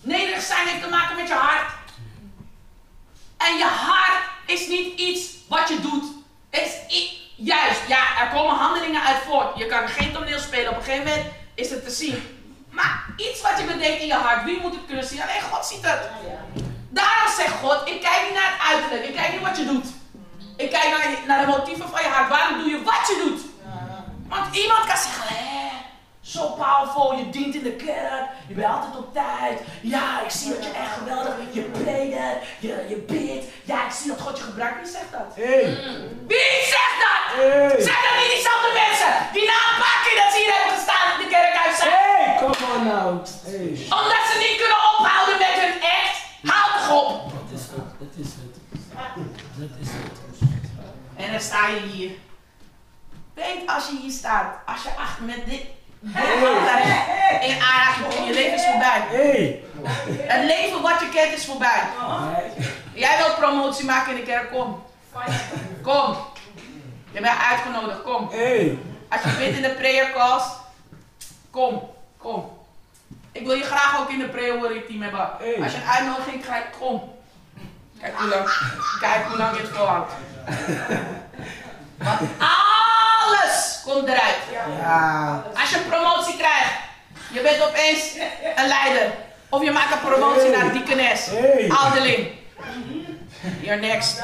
[0.00, 1.70] Nederig zijn heeft te maken met je hart.
[3.36, 6.04] En je hart is niet iets wat je doet.
[6.50, 6.72] Is
[7.36, 9.58] juist, ja, er komen handelingen uit voort.
[9.58, 12.22] Je kan geen toneel spelen, op een gegeven moment is het te zien.
[12.70, 15.22] Maar iets wat je bedenkt in je hart, wie moet het kunnen zien?
[15.22, 16.00] Alleen God ziet het.
[16.88, 19.86] Daarom zegt God, ik kijk niet naar het uiterlijk, ik kijk niet wat je doet.
[20.56, 22.28] Ik kijk naar, naar de motieven van je hart.
[22.28, 23.40] Waarom doe je wat je doet?
[24.28, 25.68] Want iemand kan zeggen, hé,
[26.20, 29.60] zo powerful, je dient in de kerk, je bent altijd op tijd.
[29.80, 33.44] Ja, ik zie dat je echt geweldig, je predikt, je, je bidt.
[33.64, 34.80] Ja, ik zie dat God je gebruikt.
[34.80, 35.28] Wie zegt dat?
[35.34, 35.64] Hey!
[36.32, 37.22] Wie zegt dat?
[37.38, 37.74] Hey!
[37.88, 41.06] Zijn dat niet diezelfde mensen die na een paar keer dat ze hier hebben gestaan
[41.14, 41.90] in de kerkhuis zijn?
[41.90, 42.36] Hey!
[42.42, 43.10] Come on now.
[43.50, 43.68] Hey!
[43.98, 46.16] Omdat ze niet kunnen ophouden met hun echt.
[46.50, 47.35] Houd toch op.
[51.26, 52.10] En dan sta je hier.
[53.34, 55.64] Weet als je hier staat, als je achter met dit
[57.40, 59.04] in aanraking je leven is voorbij.
[59.08, 59.64] Hey!
[60.26, 61.82] Het leven wat je kent is voorbij.
[61.98, 62.52] Hey.
[62.94, 64.84] Jij wilt promotie maken in de kerk, kom.
[65.82, 66.16] Kom.
[67.12, 68.28] Je bent uitgenodigd, kom.
[68.30, 68.78] Hey!
[69.08, 70.44] Als je bent in de prayer calls,
[71.50, 71.90] kom.
[72.18, 72.58] Kom.
[73.32, 75.30] Ik wil je graag ook in de prayer warrior team hebben.
[75.38, 75.62] Hey.
[75.62, 77.15] Als je een uitnodiging krijgt, kom.
[78.00, 78.48] Kijk hoe lang,
[79.00, 80.12] kijk hoe lang het volhoudt.
[82.04, 84.36] Want alles komt eruit.
[84.80, 85.44] Ja.
[85.60, 86.72] Als je promotie krijgt,
[87.32, 88.14] je bent opeens
[88.56, 89.12] een leider.
[89.48, 91.68] Of je maakt een promotie naar die hey.
[91.68, 92.28] Ouderling.
[93.60, 94.22] You're next.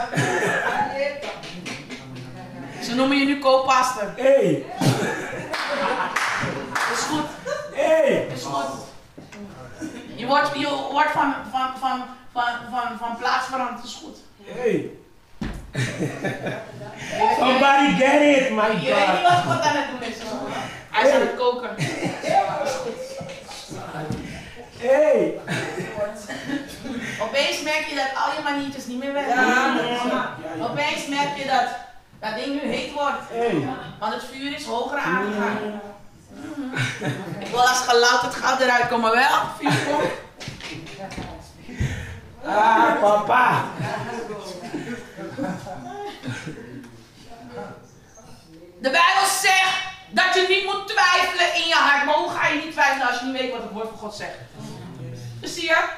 [2.83, 4.13] Ze noemen je nu co-pastor.
[4.17, 4.65] Hey.
[6.73, 7.27] Dat is goed.
[7.73, 8.27] Hey.
[8.35, 8.91] Is goed.
[10.15, 14.17] Je wordt, je wordt van, van, van van, van, van plaats veranderd, is goed.
[14.45, 14.91] Hey.
[17.39, 19.45] Somebody get it, my Je weet niet God.
[19.45, 20.17] wat God aan het doen is.
[20.91, 21.71] Hij is aan het koken.
[24.79, 25.41] Hey.
[27.21, 29.35] Opeens merk je dat al je maniertjes niet meer werken.
[29.35, 29.77] Ja,
[30.09, 30.37] ja.
[30.65, 31.69] Opeens merk je dat
[32.21, 33.23] dat ding nu heet wordt.
[33.31, 33.69] Hey.
[33.99, 35.81] Want het vuur is hoger aangegaan.
[37.39, 39.39] Ik wil als geluid het goud eruit komen wel.
[39.59, 40.11] Vuur komt.
[42.45, 43.65] Ah, papa.
[48.79, 49.75] De Bijbel zegt
[50.11, 52.05] dat je niet moet twijfelen in je hart.
[52.05, 54.15] Maar hoe ga je niet twijfelen als je niet weet wat het woord van God
[54.15, 54.37] zegt?
[55.41, 55.89] Dus zie je,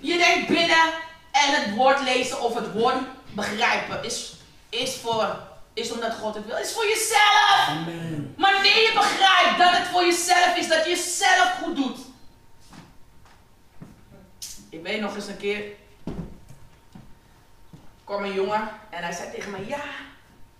[0.00, 0.92] je denkt binnen
[1.30, 2.96] en het woord lezen of het woord
[3.32, 4.34] begrijpen is,
[4.68, 5.36] is, voor,
[5.72, 6.56] is omdat God het wil.
[6.56, 7.66] Is voor jezelf.
[7.68, 8.34] Amen.
[8.36, 11.98] Maar wanneer je begrijpt dat het voor jezelf is, dat je jezelf goed doet.
[14.70, 15.62] Ik weet nog eens een keer.
[18.10, 19.80] Kwam een jongen en hij zei tegen mij: Ja,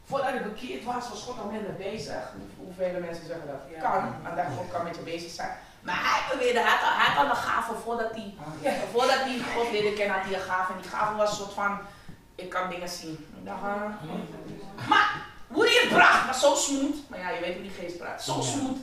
[0.04, 2.14] voordat ik bekeerd was, was God al met me bezig.
[2.36, 3.82] Hoe- Hoeveel mensen zeggen dat?
[3.82, 5.50] Kan, maar dat God kan met je bezig zijn.
[5.80, 8.34] Maar hij beweerde, hij had, al- hij had al een gave voordat hij,
[8.92, 10.72] voordat hij God leerde kennen, had hij een gave.
[10.72, 11.78] En die gave was een soort van:
[12.34, 13.26] Ik kan dingen zien.
[13.44, 13.82] Dacht, ah.
[14.88, 16.96] Maar hoe die het bracht was zo smooth.
[17.08, 18.22] Maar ja, je weet hoe die geest praat.
[18.22, 18.78] Zo smooth.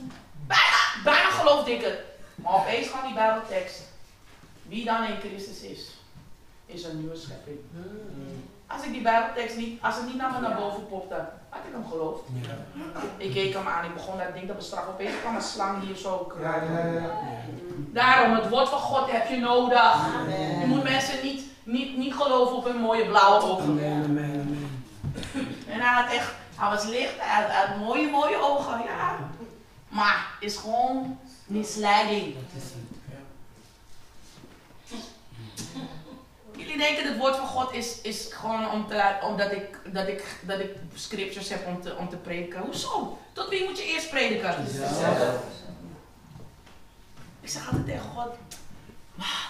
[0.46, 1.98] Bijna, bijna geloofde ik het.
[2.34, 3.80] Maar opeens kwam die Bijbeltekst.
[4.62, 5.98] Wie dan in Christus is,
[6.66, 7.58] is een nieuwe schepping.
[8.68, 11.14] Als ik die Bijbeltekst niet, als het niet naar me naar boven popte,
[11.48, 12.22] had ik hem geloofd.
[13.16, 14.92] Ik keek hem aan, ik begon dat ding te bestraffen.
[14.92, 16.32] Opeens kwam een slang hier zo.
[16.40, 17.10] Ja, ja, ja.
[17.76, 19.94] Daarom, het woord van God heb je nodig.
[20.60, 23.64] Je moet mensen niet, niet, niet geloven op hun mooie blauwe ogen.
[23.64, 24.84] Amen, amen, amen.
[25.68, 29.18] En hij had echt, hij was licht, hij had, hij had mooie, mooie ogen, ja.
[29.88, 32.34] Maar is gewoon misleiding.
[36.58, 40.24] Jullie denken het woord van God is, is gewoon om te omdat ik, dat ik,
[40.42, 42.60] dat ik scriptures heb om te, om te prediken.
[42.60, 43.18] Hoezo?
[43.32, 44.54] Tot wie moet je eerst prediken?
[47.40, 48.32] Ik zeg altijd tegen God,
[49.18, 49.44] "Ah,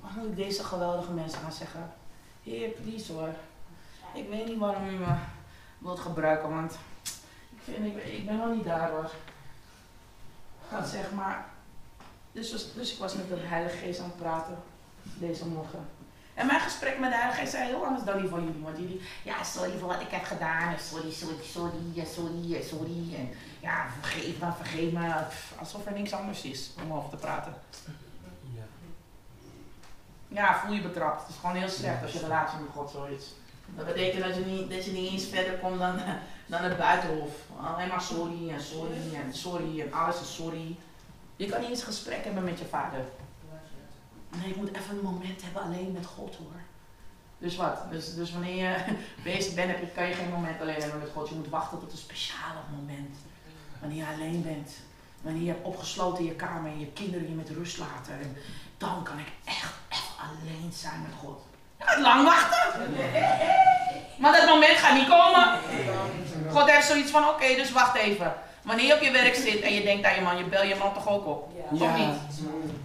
[0.00, 1.92] wat moet ik deze geweldige mensen gaan zeggen?
[2.42, 3.34] Heer, please hoor.
[4.14, 5.14] Ik weet niet waarom u me
[5.78, 6.72] wilt gebruiken, want
[7.50, 9.10] ik, vind, ik, ben- ik ben nog niet daar hoor.
[10.72, 11.46] God zeg maar.
[12.32, 14.56] Dus, dus ik was met de Heilige Geest aan het praten
[15.18, 15.86] deze morgen.
[16.84, 18.62] Gesprek met Geest zei heel anders dan die van jullie.
[18.62, 20.78] Want jullie, ja, sorry voor wat ik heb gedaan.
[20.78, 23.14] Sorry, sorry, sorry, sorry, sorry.
[23.16, 23.30] En
[23.60, 25.24] ja, vergeef me, vergeef me.
[25.58, 27.54] Alsof er niks anders is om over te praten.
[30.28, 31.20] Ja, voel je betrapt.
[31.20, 33.24] Het is gewoon heel slecht als je relatie met God zo is.
[33.66, 35.96] Dat betekent dat je niet, dat je niet eens verder komt dan,
[36.46, 37.34] dan het buitenhof.
[37.60, 40.76] Alleen maar sorry en sorry en sorry en alles is sorry.
[41.36, 43.04] Je kan niet eens een gesprek hebben met je vader.
[44.36, 46.63] Nee, ik moet even een moment hebben alleen met God hoor.
[47.44, 47.78] Dus wat?
[47.90, 48.74] Dus, dus wanneer je
[49.32, 51.28] bezig bent, kan je geen moment alleen hebben met God.
[51.28, 53.16] Je moet wachten tot een speciale moment.
[53.80, 54.70] Wanneer je alleen bent.
[55.20, 58.12] Wanneer je hebt opgesloten in je kamer en je kinderen je met rust laten.
[58.20, 58.36] En
[58.78, 61.42] dan kan ik echt, echt alleen zijn met God.
[61.78, 62.92] Gaat lang wachten.
[64.18, 65.58] Maar dat moment gaat niet komen.
[66.50, 68.34] God heeft zoiets van, oké, dus wacht even.
[68.64, 70.74] Wanneer je op je werk zit en je denkt aan je man, je bel je
[70.74, 71.48] man toch ook op?
[71.70, 71.96] Of Ja.
[71.96, 72.14] niet?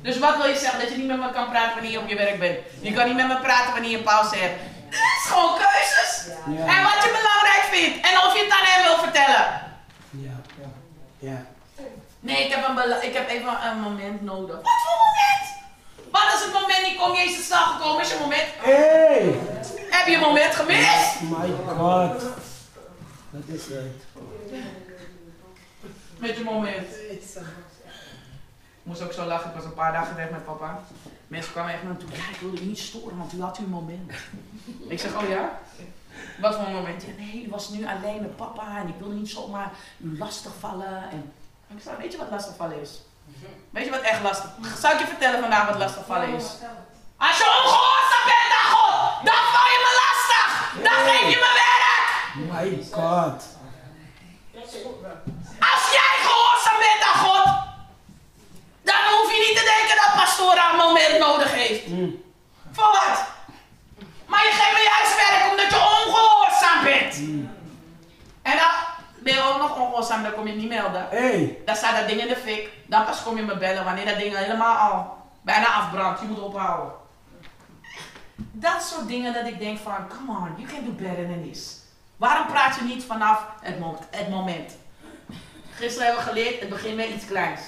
[0.02, 0.80] Dus wat wil je zeggen?
[0.80, 2.58] Dat je niet met me kan praten wanneer je op je werk bent.
[2.82, 4.60] Je kan niet met me praten wanneer je pauze hebt.
[4.90, 6.12] Dat is gewoon keuzes.
[6.58, 6.66] Ja.
[6.76, 7.96] En wat je belangrijk vindt.
[8.08, 9.46] En of je het aan hem wil vertellen.
[10.10, 10.36] Ja.
[11.20, 11.46] Ja.
[12.20, 14.56] Nee, ik heb, een bela- ik heb even een moment nodig.
[14.56, 15.46] Wat voor moment?
[16.12, 17.18] Wat is het moment niet komt?
[17.18, 18.02] Jezus is snel gekomen.
[18.02, 18.48] Is je moment?
[18.58, 19.40] Hey!
[19.90, 21.22] Heb je een moment gemist?
[21.22, 22.22] My God.
[23.32, 23.98] Dat is het.
[26.20, 26.88] Met je moment.
[28.82, 29.50] Ik moest ook zo lachen.
[29.50, 30.80] Ik was een paar dagen weg met papa.
[31.28, 32.10] Mensen kwamen echt naar me toe.
[32.12, 34.12] Ja, ik wilde u niet storen, want u had uw moment.
[34.88, 35.60] Ik zeg, oh ja?
[36.40, 37.04] Wat voor een moment?
[37.04, 41.10] Ja, nee, u was nu alleen met papa en ik wilde niet zomaar u lastigvallen.
[41.12, 41.34] En
[41.68, 43.02] ik zei, weet je wat lastigvallen is?
[43.70, 44.50] Weet je wat echt lastig
[44.80, 46.44] Zou ik je vertellen vandaag wat lastigvallen is?
[47.18, 50.50] Als je ongehoorzaam bent aan God, dan val je me lastig.
[50.84, 52.08] Dan geef je me werk.
[52.52, 53.44] My God.
[58.84, 61.88] Dan hoef je niet te denken dat pastoor een moment nodig heeft.
[61.88, 62.24] Mm.
[62.72, 63.26] Voor wat?
[64.26, 67.16] Maar je geeft me juist werk omdat je ongehoorzaam bent.
[68.42, 68.72] En dan
[69.20, 71.08] ben je ook nog ongehoorzaam, dan kom je niet melden.
[71.10, 71.58] Hey!
[71.66, 72.70] Dan staat dat ding in de fik.
[72.88, 76.22] Dan pas kom je me bellen wanneer dat ding helemaal al bijna afbrandt.
[76.22, 76.94] Je moet ophouden.
[78.52, 81.78] Dat soort dingen dat ik denk van, come on, you can do better than this.
[82.18, 84.78] Waarom praat je niet vanaf het, mo- het moment?
[85.80, 87.62] Gisteren hebben we geleerd, het begint met iets kleins.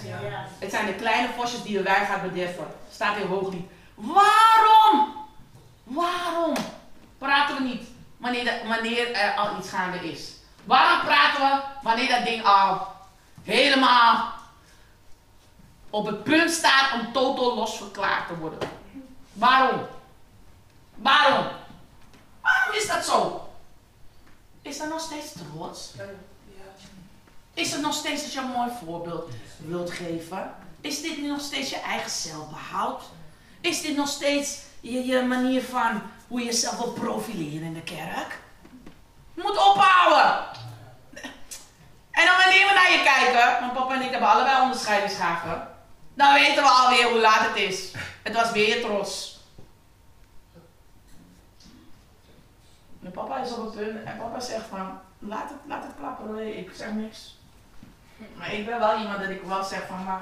[0.60, 2.68] Het zijn de kleine vosjes die de wei gaat bederven.
[2.94, 3.66] Staat in hooglied.
[3.96, 5.14] Waarom?
[5.84, 6.54] Waarom
[7.18, 7.88] praten we niet
[8.18, 10.30] wanneer, de- wanneer er al iets gaande is?
[10.64, 12.88] Waarom praten we wanneer dat ding al
[13.44, 14.34] helemaal
[15.90, 18.70] op het punt staat om totaal los verklaard te worden?
[19.34, 19.86] Waarom?
[20.96, 21.46] Waarom?
[22.42, 23.50] Waarom is dat zo?
[24.62, 25.92] Is dat nog steeds trots?
[27.54, 30.54] Is het nog steeds dat je een mooi voorbeeld wilt geven?
[30.82, 33.04] Is dit nog steeds je eigen zelfbehoud?
[33.62, 37.82] Is dit nog steeds je, je manier van hoe je jezelf wil profileren in de
[37.82, 38.40] kerk?
[39.34, 40.46] Moet ophouden!
[42.12, 45.68] En dan wanneer we naar je kijken, mijn papa en ik hebben allebei onderscheidingsgaven,
[46.14, 47.92] dan weten we alweer hoe laat het is.
[48.24, 49.40] Het was weer trots.
[53.00, 56.58] Mijn papa is op het punt en papa zegt van, laat het, laat het klappen,
[56.58, 57.40] ik zeg niks.
[58.36, 60.22] Maar ik ben wel iemand dat ik wel zeg van, maar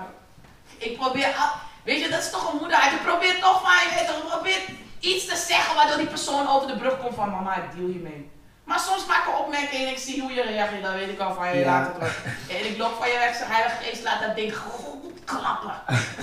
[0.78, 1.50] ik probeer, al,
[1.84, 2.92] weet je, dat is toch een moederheid.
[2.92, 4.66] Je probeert toch maar, je weet toch, probeert
[5.00, 8.30] iets te zeggen waardoor die persoon over de brug komt van, mama, ik deal hiermee.
[8.64, 11.20] Maar soms maak ik een opmerking en ik zie hoe je reageert, dan weet ik
[11.20, 11.66] al van, je Ja.
[11.66, 12.12] laat het.
[12.58, 15.74] En ik loop van je weg, zeg, heilige geest, laat dat ding goed klappen.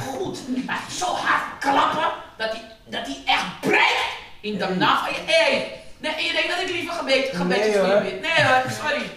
[0.07, 0.65] Goed.
[0.67, 4.05] Maar zo hard klappen, dat hij dat die echt breekt
[4.41, 5.21] in de naam van je.
[5.33, 5.81] Hey.
[5.99, 8.01] Nee, en je denkt dat ik liever gebed, gebedjes Nee, hoor.
[8.03, 9.11] Nee hoor, sorry.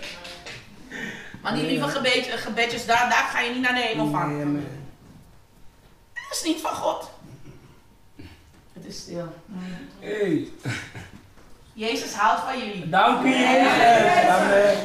[1.41, 4.53] Maar die lieve gebed, gebedjes, daar, daar ga je niet naar de hemel van.
[4.53, 4.63] Nee.
[6.13, 7.09] Dat is niet van God.
[8.73, 9.33] Het is stil.
[9.99, 10.47] Hey,
[11.73, 12.89] Jezus houdt van jullie.
[12.89, 14.27] dank u Jezus.
[14.29, 14.77] Amen.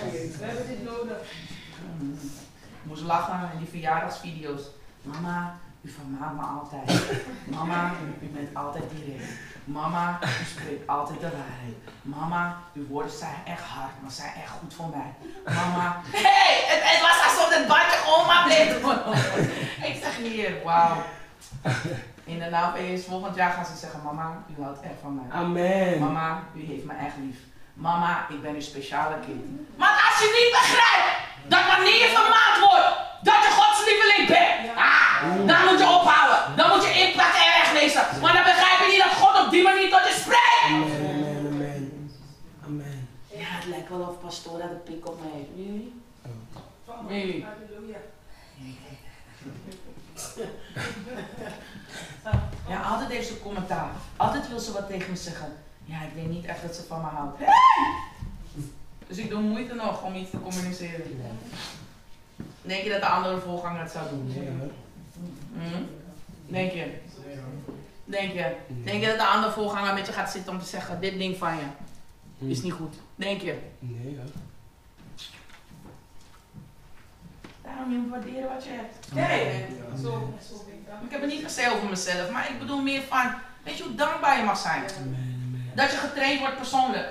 [2.83, 4.63] Ik moest lachen in die verjaardagsvideo's.
[5.03, 7.03] Mama, u vermaakt me altijd.
[7.45, 7.93] Mama,
[8.23, 9.25] u bent altijd direct.
[9.65, 11.77] Mama, u spreekt altijd de waarheid.
[12.03, 15.11] Mama, uw woorden zijn echt hard, maar zijn echt goed voor mij.
[15.55, 18.69] Mama, hey, het, het was alsof het bandje gewoon maar bleef.
[19.91, 20.97] Ik zeg hier, wauw.
[22.25, 25.15] In de naam van Jezus, volgend jaar gaan ze zeggen, mama, u houdt echt van
[25.15, 25.39] mij.
[25.41, 25.99] Amen.
[25.99, 27.39] Mama, u heeft me echt lief.
[27.75, 29.45] Mama, ik ben uw speciale kind.
[29.77, 31.11] Maar als je niet begrijpt
[31.53, 32.89] dat wanneer je vermaand wordt,
[33.29, 35.15] dat je Gods lieveling bent, ah,
[35.51, 36.41] dan moet je ophouden.
[36.59, 38.05] Dan moet je inpakken en weglezen.
[38.23, 40.65] Maar dan begrijp je niet dat God op die manier tot je spreekt.
[40.69, 42.11] Amen, amen, amen.
[42.65, 43.09] Amen.
[43.27, 45.49] Ja, het lijkt wel of pastoor dat een pik op me heeft.
[45.55, 46.03] Wie?
[47.09, 47.47] Wie?
[52.69, 53.91] Ja, altijd heeft ze commentaar.
[54.17, 55.53] Altijd wil ze wat tegen me zeggen.
[55.85, 57.39] Ja, ik weet niet echt dat ze van me houdt.
[57.39, 57.95] Hey!
[59.07, 61.07] Dus ik doe moeite nog om iets te communiceren.
[62.63, 64.27] Denk je dat de andere voorganger het zou doen?
[64.27, 64.71] Nee, hoor.
[65.59, 65.83] Hm?
[66.47, 66.99] Denk je?
[68.05, 68.57] Denk je?
[68.69, 71.37] Denk je dat de andere voorganger met je gaat zitten om te zeggen, dit ding
[71.37, 71.65] van je
[72.49, 72.95] is niet goed?
[73.15, 73.59] Denk je?
[73.79, 74.31] Nee, hoor.
[77.63, 79.13] Daarom je moet waarderen wat je hebt.
[79.13, 79.67] Nee,
[81.05, 83.95] ik heb het niet gezegd over mezelf, maar ik bedoel meer van, weet je hoe
[83.95, 84.83] dankbaar je mag zijn?
[85.01, 85.35] Amen.
[85.75, 87.09] Dat je getraind wordt persoonlijk.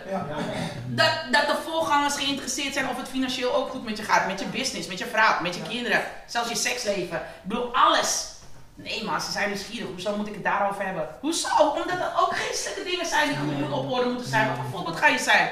[0.88, 4.28] Dat, dat de voorgangers geïnteresseerd zijn of het financieel ook goed met je gaat.
[4.28, 6.02] Met je business, met je vrouw, met je kinderen.
[6.28, 7.18] Zelfs je seksleven.
[7.18, 8.33] Ik bedoel, alles.
[8.76, 9.88] Nee man, ze zijn nieuwsgierig.
[9.88, 11.08] Hoezo moet ik het daarover hebben?
[11.20, 11.48] Hoezo?
[11.60, 14.48] Omdat er ook geestelijke dingen zijn die goed op orde moeten zijn.
[14.48, 15.50] Wat voor voorbeeld ga je zijn?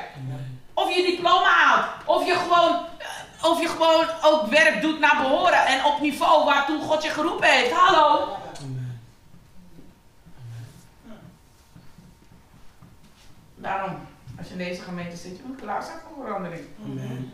[0.73, 1.85] Of je diploma haalt.
[2.05, 5.65] Of je gewoon, eh, of je gewoon ook werk doet naar behoren.
[5.65, 7.71] En op niveau waartoe God je geroepen heeft.
[7.71, 8.37] Hallo?
[13.55, 13.97] Daarom,
[14.37, 16.65] als je in deze gemeente zit, je moet klaar zijn voor verandering.
[16.83, 17.33] Amen.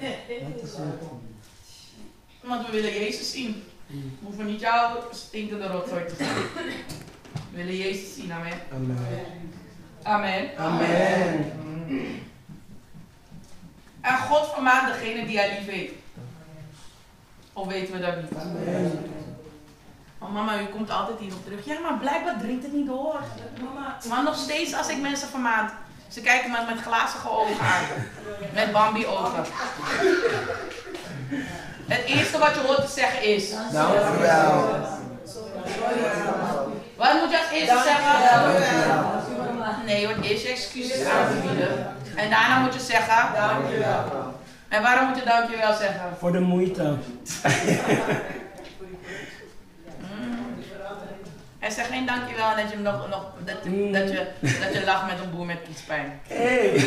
[0.00, 1.02] Dat is het.
[2.40, 3.64] Want we willen Jezus zien.
[3.88, 6.26] We hoeven niet jouw stinkende rotzooi te zien.
[7.50, 8.60] We willen Jezus zien, amen.
[8.72, 9.24] Amen.
[10.02, 10.50] Amen.
[10.58, 11.52] Amen.
[14.00, 15.92] En God vermaakt degene die hij lief heeft.
[17.52, 18.38] Of weten we dat niet?
[18.38, 19.04] Amen.
[20.18, 21.64] Oh mama, u komt altijd hierop terug.
[21.64, 23.20] Ja, maar blijkbaar dringt het niet door.
[24.08, 25.70] Maar nog steeds als ik mensen vermaan.
[26.08, 27.84] Ze kijken me met glazige ogen aan.
[28.54, 29.44] Met Bambi ogen.
[31.88, 33.50] Het eerste wat je hoort te zeggen is...
[33.72, 34.78] Dank u wel.
[36.96, 38.14] Wat moet je als eerste zeggen?
[39.86, 41.86] Nee, je hoort eerst je excuses aan te bieden.
[42.14, 43.16] En daarna moet je zeggen...
[44.68, 46.16] En waarom moet je dankjewel zeggen?
[46.18, 46.96] Voor de moeite.
[51.58, 53.54] En zeg geen dankjewel en dat je, hem nog, nog, dat,
[53.92, 56.20] dat, je, dat je lacht met een boer met kiespijn.
[56.28, 56.70] Hey.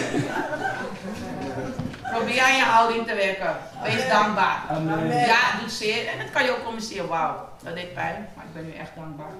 [2.11, 3.57] Probeer aan je houding te werken.
[3.83, 4.63] Wees dankbaar.
[5.09, 6.07] Ja, het doet zeer.
[6.07, 7.07] En dat kan je ook communiceren.
[7.07, 8.29] Wauw, dat deed pijn.
[8.35, 9.31] Maar ik ben nu echt dankbaar.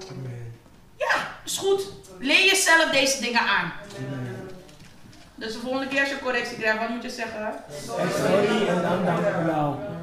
[0.96, 1.82] Ja, is goed.
[2.18, 3.72] Leer jezelf deze dingen aan.
[5.34, 7.54] Dus de volgende keer als je correctie krijgt, wat moet je zeggen?
[7.84, 9.70] Sorry en dan dank je wel.
[9.70, 10.02] Mm.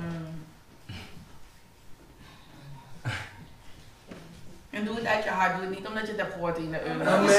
[4.70, 5.55] En doe het uit je hart.
[5.55, 7.03] Doe het niet omdat je het hebt gehoord in de euro.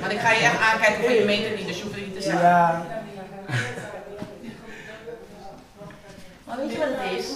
[0.00, 1.66] Want ik ga je echt aankijken voor je meter niet.
[1.66, 1.84] Dus je
[2.24, 2.48] het zeggen.
[2.48, 2.84] Ja.
[6.44, 7.26] Maar weet je wat het is?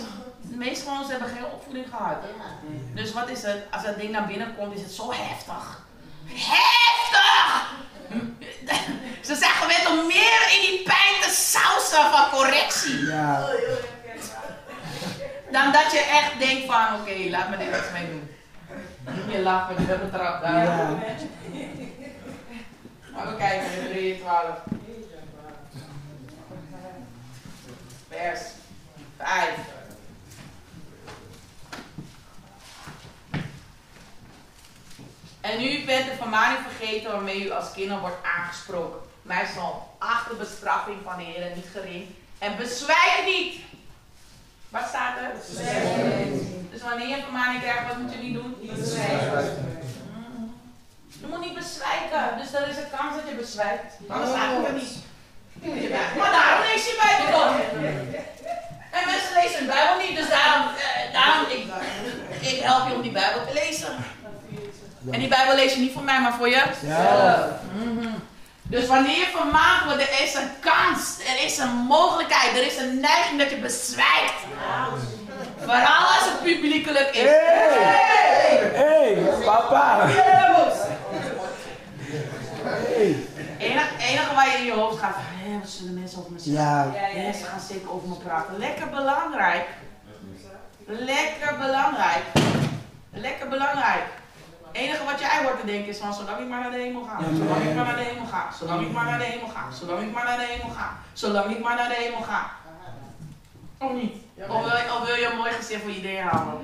[0.41, 2.17] De meeste van ons hebben geen opvoeding gehad.
[2.95, 3.63] Dus wat is het?
[3.71, 5.83] Als dat ding naar binnen komt, is het zo heftig.
[6.27, 7.73] Heftig!
[9.29, 13.05] Ze zijn gewend om meer in die pijn te sausen van correctie.
[13.07, 13.49] Ja.
[15.51, 18.31] Dan dat je echt denkt van, oké, laat me dit eens mee doen.
[19.29, 20.65] Je lacht, want je bent betrapt daar.
[20.65, 20.89] Ja.
[23.15, 24.45] Maar we kijken, Hebreeën 12.
[28.09, 28.41] Vers
[29.19, 29.49] 5.
[35.41, 39.01] En u bent de vermaning vergeten waarmee u als kinder wordt aangesproken.
[39.23, 42.07] Mij zal achter bestraffing van de Heer niet gering.
[42.39, 43.61] En bezwijk niet.
[44.69, 45.33] Wat staat er?
[46.71, 48.57] Dus wanneer je een vermaning krijgt, wat moet je niet doen?
[48.61, 50.04] Mm.
[51.25, 52.23] Je moet niet bezwijken.
[52.39, 53.91] Dus er is een kans dat je bezwijkt.
[54.09, 54.95] Anders het er niet.
[56.19, 57.55] Maar daarom lees je Bijbel toch?
[58.97, 61.63] En mensen lezen hun Bijbel niet, dus daarom, eh, daarom ik,
[62.51, 63.89] ik help je om die Bijbel te lezen.
[65.11, 66.63] En die Bijbel lees je niet voor mij, maar voor je.
[66.81, 67.61] Ja.
[67.73, 68.09] Mhm.
[68.63, 72.77] Dus wanneer je vermaakt wordt, er is een kans, er is een mogelijkheid, er is
[72.77, 74.41] een neiging dat je bezwijkt.
[75.59, 77.23] Vooral als het publiekelijk is.
[77.23, 78.71] Hey!
[78.75, 79.15] Hey,
[79.45, 80.07] papa!
[83.65, 86.39] Enige, enige waar je in je hoofd gaat, van, hé, wat zullen mensen over me
[86.39, 86.65] zeggen?
[86.65, 87.09] Ja.
[87.15, 88.59] Ja, ze gaan zeker over me praten.
[88.59, 89.67] Lekker belangrijk.
[90.87, 92.25] Lekker belangrijk.
[93.11, 94.05] Lekker belangrijk.
[94.67, 97.05] Het enige wat jij hoort te denken is van, zolang ik maar naar de hemel
[97.05, 97.19] ga.
[97.21, 98.49] Zolang ik maar naar de hemel ga.
[98.59, 99.63] Zolang ik maar naar de hemel ga.
[99.73, 100.97] Zolang ik maar naar de hemel ga.
[101.13, 102.51] Zolang ik maar naar de hemel ga.
[103.79, 104.15] Of niet?
[104.49, 106.59] Of wil, je, of wil je een mooi gezicht voor je idee houden?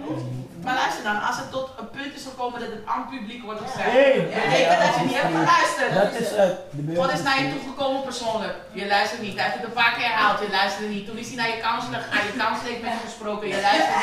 [0.64, 3.42] Maar luister dan, als het tot een punt is gekomen dat het aan het publiek
[3.48, 4.14] wordt gezegd, Hey.
[4.34, 5.90] betekent dat je niet hebt geluisterd.
[6.02, 6.52] Dat is het.
[7.00, 7.54] God is naar je beeld.
[7.56, 8.56] toegekomen persoonlijk.
[8.80, 9.34] Je luistert niet.
[9.38, 10.38] Hij heeft het een paar keer herhaald.
[10.44, 11.06] Je luisterde niet.
[11.08, 12.26] Toen is hij naar je counselor gegaan.
[12.30, 13.46] Je counselor heeft met je gesproken.
[13.54, 13.96] Je luistert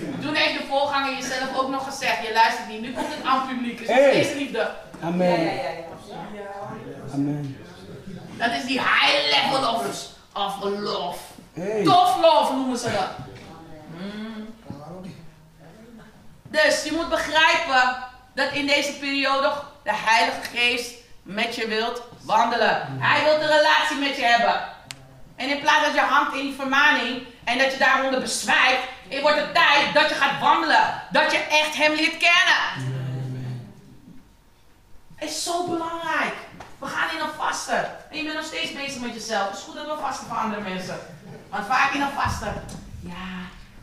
[0.00, 0.22] niet.
[0.24, 2.18] Toen heeft de voorganger jezelf ook nog gezegd.
[2.26, 2.80] Je luistert niet.
[2.86, 3.78] Nu komt het aan het publiek.
[3.78, 4.12] Dus Hey.
[4.18, 4.62] deze liefde.
[5.08, 5.38] Amen.
[7.14, 7.56] Amen.
[8.42, 9.84] Dat is die high level of,
[10.44, 11.18] of love.
[11.52, 11.82] Hey.
[11.84, 13.10] Tough love noemen ze dat.
[13.96, 14.29] Mm.
[16.50, 17.96] Dus je moet begrijpen
[18.34, 22.98] dat in deze periode de Heilige Geest met je wilt wandelen.
[22.98, 24.60] Hij wil een relatie met je hebben.
[25.36, 29.20] En in plaats dat je hangt in die vermaning en dat je daaronder bezwijkt, het
[29.20, 31.02] wordt het tijd dat je gaat wandelen.
[31.10, 32.98] Dat je echt hem leert kennen.
[35.18, 36.34] Is zo belangrijk.
[36.78, 37.84] We gaan in een vasten.
[38.10, 39.48] En je bent nog steeds bezig met jezelf.
[39.48, 40.98] Het is goed dat we vasten voor andere mensen.
[41.48, 42.64] Want vaak in een vasten.
[43.00, 43.30] Ja,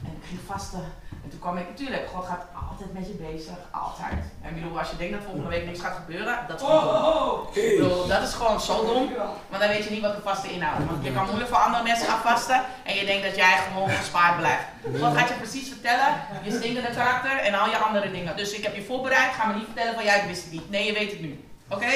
[0.06, 0.94] en ik ging vasten.
[1.24, 2.46] En toen kwam ik, natuurlijk, God gaat
[2.78, 3.58] altijd met je bezig.
[3.72, 4.20] Altijd.
[4.42, 7.02] En ik bedoel, als je denkt dat volgende week niks gaat gebeuren, dat is gewoon
[7.04, 7.48] dom.
[7.54, 9.14] Ik bedoel, dat is gewoon zo dom.
[9.50, 10.86] Want dan weet je niet wat de vasten inhoudt.
[10.86, 12.62] Want je kan moeilijk voor andere mensen gaan vasten.
[12.84, 14.64] En je denkt dat jij gewoon gespaard blijft.
[15.00, 16.10] God gaat je precies vertellen,
[16.44, 18.36] je stinkende karakter en al je andere dingen.
[18.36, 20.70] Dus ik heb je voorbereid, ga me niet vertellen van jij wist het niet.
[20.70, 21.44] Nee, je weet het nu.
[21.70, 21.92] Oké?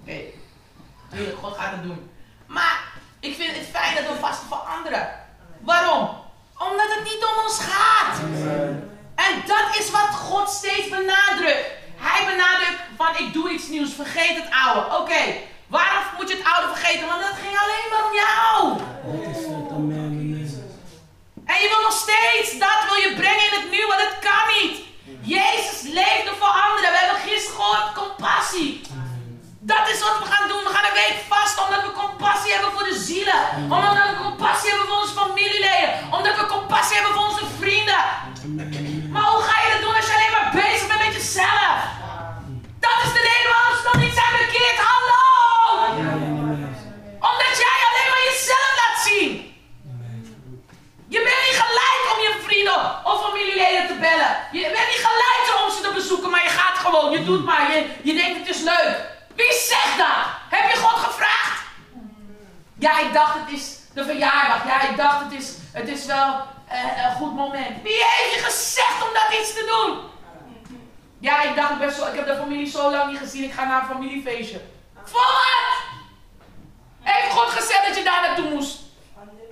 [0.00, 0.18] Oké.
[1.10, 2.10] Tuurlijk, God gaat het doen.
[2.46, 2.80] Maar
[3.20, 5.08] ik vind het fijn dat we vasten voor anderen.
[5.60, 6.08] Waarom?
[6.58, 8.20] Omdat het niet om ons gaat.
[9.14, 11.66] En dat is wat God steeds benadrukt.
[11.96, 14.96] Hij benadrukt van ik doe iets nieuws, vergeet het oude.
[14.96, 15.22] Oké,
[15.66, 17.06] waarom moet je het oude vergeten?
[17.06, 18.56] Want dat ging alleen maar om jou.
[20.40, 20.52] Het.
[21.44, 24.76] En je wil nog steeds dat wil je brengen in het nieuwe, dat kan niet.
[25.20, 26.90] Jezus leefde voor anderen.
[26.92, 28.80] We hebben gisteren gehoord compassie.
[29.72, 30.62] Dat is wat we gaan doen.
[30.68, 33.42] We gaan een week vast omdat we compassie hebben voor de zielen.
[33.74, 35.90] Omdat we compassie hebben voor onze familieleden.
[36.16, 38.02] Omdat we compassie hebben voor onze vrienden.
[39.12, 41.78] Maar hoe ga je dat doen als je alleen maar bezig bent met jezelf?
[42.84, 43.20] Dat is de
[43.76, 44.78] ze nog niet zijn bekeerd.
[44.90, 45.22] Hallo!
[47.28, 49.30] Omdat jij alleen maar jezelf laat zien.
[51.14, 54.32] Je bent niet gelijk om je vrienden of familieleden te bellen.
[54.52, 57.10] Je bent niet gelijk om ze te bezoeken, maar je gaat gewoon.
[57.10, 57.72] Je doet maar.
[57.72, 58.96] Je, je denkt het is leuk.
[59.34, 60.24] Wie zegt dat?
[60.54, 61.60] Heb je God gevraagd?
[62.78, 64.66] Ja, ik dacht het is de verjaardag.
[64.66, 67.82] Ja, ik dacht het is, het is wel eh, een goed moment.
[67.82, 70.10] Wie heeft je gezegd om dat iets te doen?
[71.18, 73.44] Ja, ik dacht, ik, ben zo, ik heb de familie zo lang niet gezien.
[73.44, 74.60] Ik ga naar een familiefeestje.
[75.04, 75.80] Voor wat?
[77.00, 78.80] Heeft God gezegd dat je daar naartoe moest?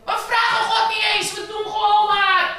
[0.05, 2.57] We vragen God niet eens, we doen gewoon maar.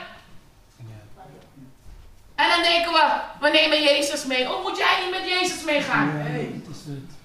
[2.35, 4.53] En dan denken we, we nemen Jezus mee.
[4.53, 6.17] Of moet jij niet met Jezus meegaan?
[6.17, 6.23] Ja,
[6.65, 7.19] dat is het.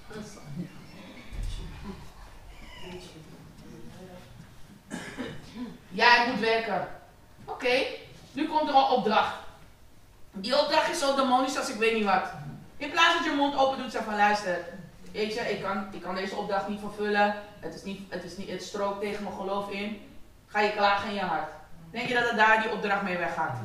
[5.89, 6.96] Jij moet werken.
[8.31, 9.35] Nu komt er een opdracht.
[10.31, 12.23] Die opdracht is zo demonisch als ik weet niet wat.
[12.77, 14.65] In plaats dat je mond open doet, zeg van luister.
[15.11, 17.35] Weet je, ik kan, ik kan deze opdracht niet vervullen.
[17.59, 20.01] Het, is niet, het, is niet, het strookt tegen mijn geloof in.
[20.47, 21.49] Ga je klagen in je hart.
[21.91, 23.57] Denk je dat het daar die opdracht mee weggaat?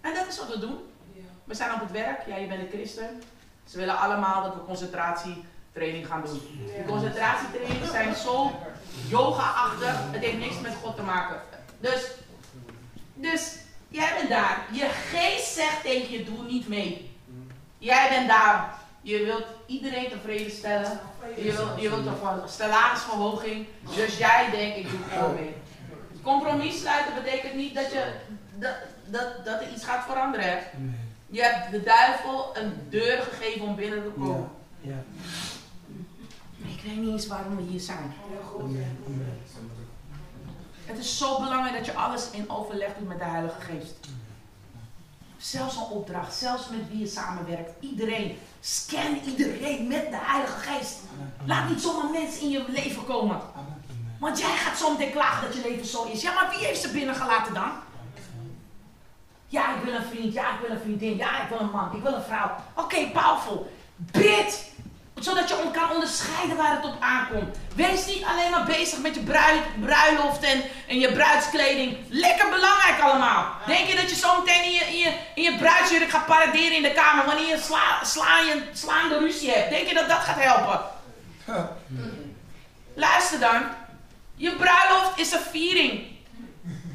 [0.00, 0.78] En dat is wat we doen.
[1.44, 2.26] We zijn op het werk.
[2.26, 3.22] Ja, je bent een christen.
[3.64, 4.60] Ze willen allemaal dat we
[5.72, 6.40] concentratietraining gaan doen.
[6.76, 8.50] Die concentratietrainingen zijn zo
[9.08, 9.96] yoga-achtig.
[10.10, 11.40] Het heeft niks met God te maken.
[11.80, 12.10] Dus,
[13.14, 13.56] dus
[13.88, 14.66] jij bent daar.
[14.70, 17.10] Je geest zegt tegen je, doe niet mee.
[17.78, 18.80] Jij bent daar.
[19.02, 21.00] Je wilt iedereen tevreden stellen.
[21.36, 23.66] Je wilt, je wilt een salarisverhoging.
[23.94, 25.54] Dus jij denkt, ik doe gewoon mee.
[26.22, 28.12] Compromis sluiten betekent niet dat, je,
[28.54, 30.46] dat, dat, dat er iets gaat veranderen.
[30.46, 30.58] Hè?
[31.26, 34.50] Je hebt de duivel een deur gegeven om binnen te komen.
[34.80, 35.02] Ja.
[36.82, 38.14] Ik weet niet eens waarom we hier zijn.
[40.84, 44.08] Het is zo belangrijk dat je alles in overleg doet met de Heilige Geest.
[45.36, 47.70] Zelfs een opdracht, zelfs met wie je samenwerkt.
[47.80, 48.38] Iedereen.
[48.60, 50.98] Scan iedereen met de Heilige Geest.
[51.44, 53.40] Laat niet zomaar mensen in je leven komen.
[54.18, 56.22] Want jij gaat zometeen klagen dat je leven zo is.
[56.22, 57.70] Ja, maar wie heeft ze binnengelaten dan?
[59.46, 60.32] Ja, ik wil een vriend.
[60.32, 61.16] Ja, ik wil een vriendin.
[61.16, 61.96] Ja, ik wil een man.
[61.96, 62.50] Ik wil een vrouw.
[62.74, 63.72] Oké, powerful.
[63.96, 64.71] Bid!
[65.22, 67.56] Zodat je kan onderscheiden waar het op aankomt.
[67.74, 71.96] Wees niet alleen maar bezig met je brui- bruiloft en, en je bruidskleding.
[72.08, 73.46] Lekker belangrijk allemaal.
[73.66, 76.76] Denk je dat je zo meteen in je, in je, in je bruidsjurk gaat paraderen
[76.76, 79.70] in de kamer wanneer je sla, sla, je slaande ruzie hebt?
[79.70, 80.80] Denk je dat dat gaat helpen?
[82.94, 83.62] Luister dan.
[84.34, 86.02] Je bruiloft is een viering.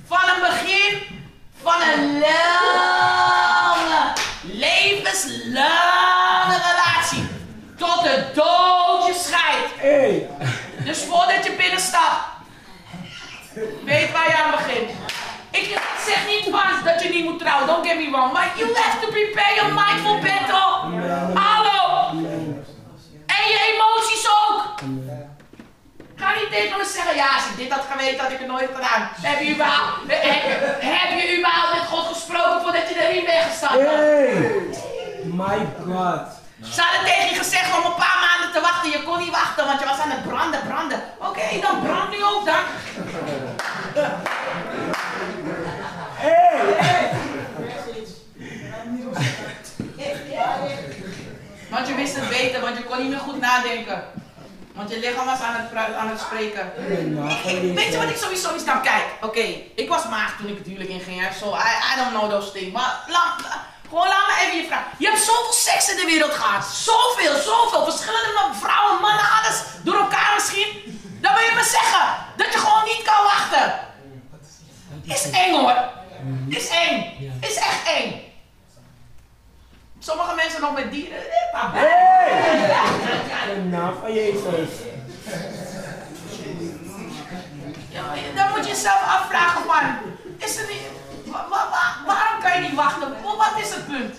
[0.07, 1.01] Van een begin
[1.61, 7.26] van een lange, levenslange relatie.
[7.77, 9.71] Tot de dood je scheidt.
[9.77, 10.29] Hey!
[10.85, 12.23] Dus voordat je binnenstapt,
[13.83, 14.89] weet waar je aan begint.
[15.51, 18.33] Ik zeg niet van dat je niet moet trouwen, don't get me wrong.
[18.33, 20.73] Maar you have to prepare your mind for battle.
[21.33, 22.09] Hallo!
[23.25, 24.63] En je emoties ook.
[26.15, 28.69] Ga niet tegen me zeggen, ja, als ik dit had geweten, had ik het nooit
[28.73, 29.09] gedaan.
[29.21, 33.73] Heb je überhaupt, heb, heb je überhaupt met God gesproken voordat je erin bent gestapt?
[33.73, 34.61] Hey!
[35.23, 36.36] My God.
[36.63, 38.89] Ze hadden tegen je gezegd om een paar maanden te wachten.
[38.91, 41.01] Je kon niet wachten, want je was aan het branden, branden.
[41.17, 42.63] Oké, dan brand nu ook dan.
[51.69, 54.03] Want je wist het beter, want je kon niet meer goed nadenken.
[54.73, 56.71] Want je lichaam was aan het, aan het spreken.
[57.29, 58.83] Ik- ik- weet je wat ik sowieso niet snap?
[58.83, 59.45] Kijk, oké,
[59.75, 61.21] ik was maag toen ik het huwelijk inging.
[61.21, 62.71] hè, So I, I don't know those things.
[62.71, 62.99] Maar
[63.89, 64.91] gewoon laat me even je vragen.
[64.97, 66.65] Je hebt zoveel seks in de wereld gehad.
[66.65, 67.83] Zoveel, zoveel.
[67.83, 69.57] Verschillende vrouwen, mannen, alles.
[69.83, 70.71] Door elkaar misschien.
[71.21, 73.79] Dan wil je me zeggen dat je gewoon niet kan wachten.
[75.03, 75.77] Is eng hoor.
[76.49, 76.97] Is eng.
[77.41, 78.25] Is echt eng.
[79.99, 81.17] Sommige mensen nog met dieren.
[81.17, 81.51] eh,
[83.55, 84.69] In de naam van Jezus.
[87.89, 88.03] Ja,
[88.35, 89.83] dan moet je jezelf afvragen van,
[90.37, 90.81] is er niet,
[91.37, 93.07] wa- wa- wa- waarom kan je niet wachten?
[93.23, 94.15] Wa- Wat is het punt?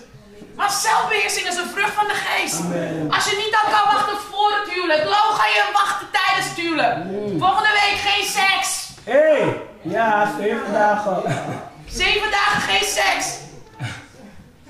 [0.57, 2.61] Maar zelfbeheersing is een vrucht van de geest.
[2.61, 3.11] Amen.
[3.14, 6.57] Als je niet al kan wachten voor het huwelijk, hoe ga je wachten tijdens het
[6.57, 6.97] huwelijk?
[7.39, 8.89] Volgende week geen seks.
[9.05, 9.61] Hey!
[9.83, 11.23] Ja, zeven dagen.
[11.89, 13.27] Zeven dagen geen seks.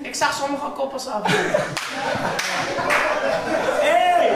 [0.01, 1.21] Ik zag sommige koppels af.
[3.81, 4.31] Hey!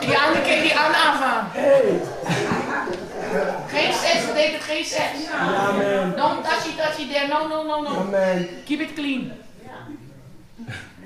[0.00, 1.60] Die andere keek die aan aan van.
[1.62, 2.00] Hey!
[3.68, 5.16] Geen seks betekent geen seks.
[5.30, 6.12] Ja, man.
[6.16, 7.28] Don't touchy touchy there.
[7.28, 7.90] No, no, no, no.
[8.64, 9.32] Keep it clean.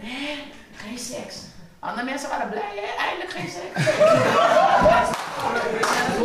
[0.01, 1.35] Nee, geen seks.
[1.81, 2.89] Andere mensen waren blij, hè?
[3.05, 3.87] Eindelijk geen seks.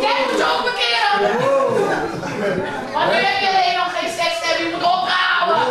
[0.03, 1.18] Jij moet je ook bekeren.
[2.93, 5.64] Want nu heb je alleen nog geen seks te hebben, je moet ophouden.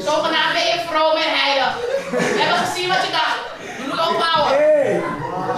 [0.00, 1.72] Zogenaamd ben je vroom en heilig.
[2.10, 3.38] We hebben gezien wat je dacht.
[3.78, 4.58] Je moet ophouden.
[4.58, 5.02] Hey!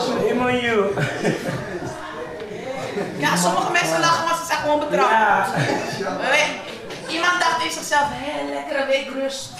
[0.01, 0.79] Shame on you.
[3.21, 5.11] Ja, sommige mensen lachen, maar ze zijn gewoon betrapt.
[5.11, 5.47] Ja.
[6.31, 6.59] Weet-
[7.09, 9.51] Iemand dacht in zichzelf, hé, lekkere week rust.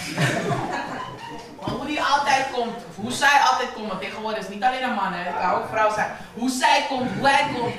[1.61, 4.83] Maar hoe die altijd komt, hoe zij altijd komt, want tegenwoordig is het niet alleen
[4.83, 6.11] een man, hè, het kan ook vrouw zijn.
[6.33, 7.73] Hoe zij komt, hoe hij komt.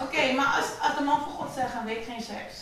[0.00, 2.54] Oké, maar als, als de man van God zegt week geen seks,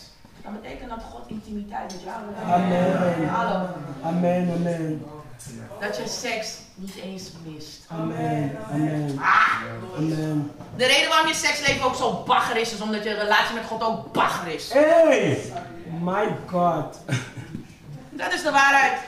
[0.45, 2.53] dan betekent dat God intimiteit met jou wil.
[2.53, 3.27] Amen.
[3.27, 3.67] Hallo.
[4.03, 5.05] Amen, amen.
[5.79, 7.85] Dat je seks niet eens mist.
[7.87, 9.61] Amen, amen, Ah!
[9.97, 10.51] amen.
[10.77, 13.83] De reden waarom je seksleven ook zo bagger is, is omdat je relatie met God
[13.83, 14.73] ook bagger is.
[14.73, 15.53] Hey!
[16.01, 16.97] My God.
[18.09, 18.99] Dat is de waarheid.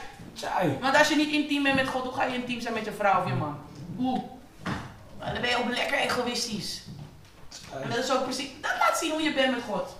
[0.80, 2.92] Want als je niet intiem bent met God, hoe ga je intiem zijn met je
[2.92, 3.56] vrouw of je man?
[3.96, 4.22] Hoe?
[5.18, 6.82] Maar dan ben je ook lekker egoïstisch.
[7.82, 9.96] En dat is ook precies, dat laat zien hoe je bent met God.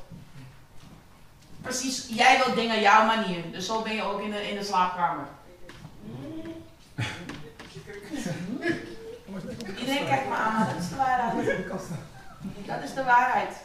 [1.63, 3.53] Precies, jij wilt dingen jouw manier.
[3.53, 5.27] Dus zo ben je ook in de, in de slaapkamer.
[9.79, 11.47] Iedereen kijkt me aan, maar dat is de waarheid.
[12.67, 13.57] Dat is de waarheid.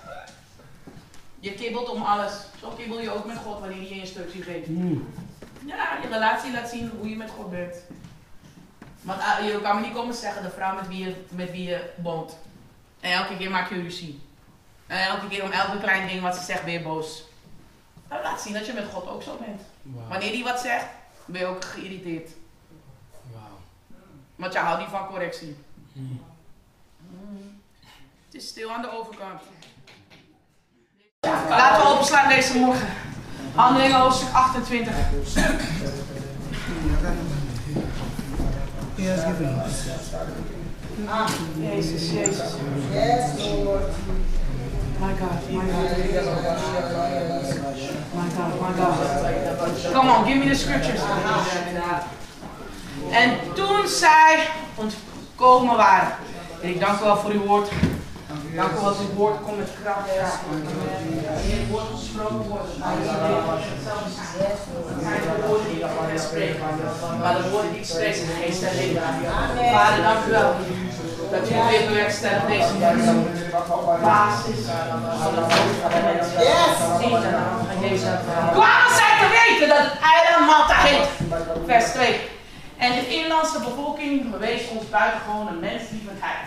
[1.39, 2.33] Je kibbelt om alles.
[2.59, 4.67] Zo kibbel je ook met God wanneer hij je instructie geeft.
[5.65, 7.75] Ja, je relatie laat zien hoe je met God bent.
[9.01, 11.69] Want ah, je kan me niet komen zeggen, de vrouw met wie je, met wie
[11.69, 12.37] je woont.
[12.99, 14.21] En elke keer maak je ruzie.
[14.87, 17.23] En elke keer om elke klein ding wat ze zegt ben je boos.
[18.13, 19.61] Dat laat zien dat je met God ook zo bent.
[20.09, 20.85] Wanneer hij wat zegt,
[21.25, 22.29] ben je ook geïrriteerd.
[23.31, 23.59] Wauw.
[24.35, 25.57] Want je houdt niet van correctie.
[25.93, 26.21] Mm.
[28.25, 29.41] Het is stil aan de overkant.
[31.49, 32.87] Laten we openslaan deze morgen.
[33.55, 34.93] Handelingen hoofdstuk 28.
[38.95, 39.85] He has given us.
[41.59, 42.53] Jezus, Jezus.
[42.91, 43.83] Yes, Lord.
[45.03, 45.91] My God, my God.
[48.15, 49.93] My God, my God.
[49.93, 51.01] Come on, give me the scriptures.
[53.11, 56.15] En toen zij ontkomen waren.
[56.61, 57.69] En ik dank u wel voor uw woord.
[58.55, 60.09] Dank u wel dat uw woord komt met kracht.
[60.49, 63.07] Wanneer het woord gesproken wordt, dan is
[65.05, 65.83] het woorden die
[66.13, 66.55] ik spreek.
[67.19, 69.01] Maar de woorden die ik spreek zijn geest en leven.
[69.73, 70.55] Vader, dank u wel.
[71.33, 72.73] Dat u weer bewerkstelligt deze.
[74.01, 74.59] Basis
[75.21, 76.27] van de mens.
[76.31, 77.99] Yes.
[78.51, 81.07] Kwamen zij te weten dat het eiland Malta heet.
[81.65, 82.29] Vers 2.
[82.77, 86.43] En de inlandse bevolking bewees ons buitengewone menslievendheid.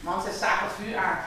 [0.00, 1.18] Want zij zagen het vuur aan.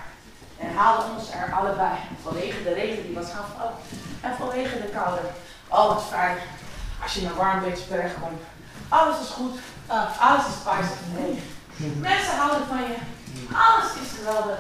[0.60, 1.96] En haalden ons er allebei.
[2.24, 3.74] Vanwege de regen die was gaan vallen.
[4.22, 5.22] En vanwege de koude.
[5.68, 6.38] Al het fijn.
[7.04, 8.42] Als je in een warm beetje terechtkomt.
[8.90, 9.60] Alles is goed.
[10.20, 10.98] Alles is spijzig.
[11.18, 11.44] Nee.
[11.78, 12.96] Mensen houden van je.
[13.54, 14.58] Alles is geweldig.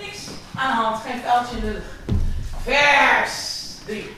[0.00, 1.02] Niks aan de hand.
[1.02, 1.82] Geen vuiltje in de.
[2.62, 4.16] Vers 3.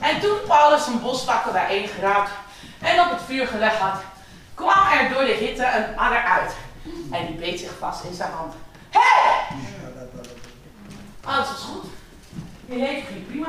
[0.00, 2.30] En toen Paulus een boswakker bijeen geraapt
[2.80, 4.00] en op het vuur gelegd had,
[4.54, 6.54] kwam er door de hitte een adder uit.
[7.10, 8.54] En die beet zich vast in zijn hand.
[8.90, 9.00] Hé!
[9.00, 9.58] Hey!
[11.24, 11.84] Alles is goed.
[12.66, 13.48] Je leven ging prima.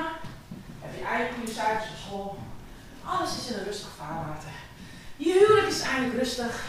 [0.81, 2.37] Heb je eigen goede cijfers school.
[3.03, 4.49] Alles is in een rustig vaarwater.
[5.17, 6.63] Je huwelijk is eindelijk rustig.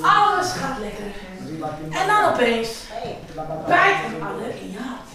[0.00, 1.04] Alles gaat lekker.
[1.90, 2.68] En dan opeens
[3.66, 5.08] bijt een adder in je hand.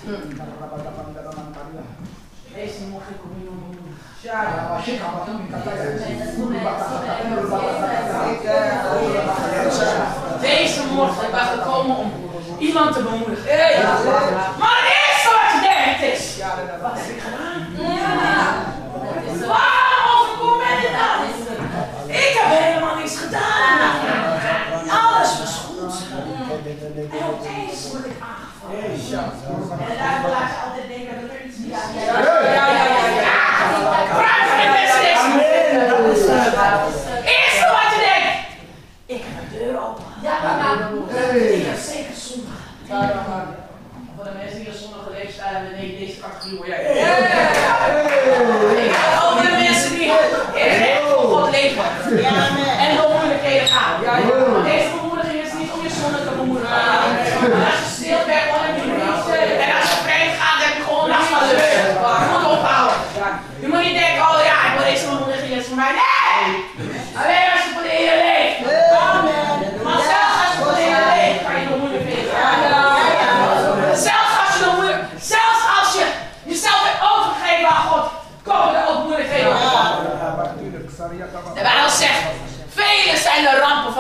[2.56, 3.46] Deze morgen kom je
[4.22, 4.80] Ja,
[10.42, 12.12] Deze morgen ben ik gekomen om
[12.60, 13.46] iemand te bemoedigen.
[14.60, 16.38] Maar het eerste wat je denkt is,
[16.82, 17.22] wat heb ik
[25.00, 25.94] Alles was goed.
[27.12, 28.84] En opeens word ik aangevallen.
[28.84, 31.78] En de duivel laat je altijd denken dat er iets niet is.
[32.06, 33.24] Ja, ja, ja, de.
[37.36, 38.38] Eerste wat je denkt.
[39.06, 40.04] Ik heb een deur open.
[40.22, 40.34] Ja,
[41.58, 42.62] Ik heb zeker zondag.
[44.16, 46.80] Voor de mensen die een zonnige leefstijl hebben, nee, deze categorie word jij.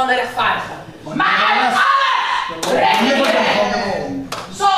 [0.05, 0.75] Van de rechtvaardigen.
[1.13, 4.29] Maar uit alle iedereen.
[4.57, 4.71] Zo,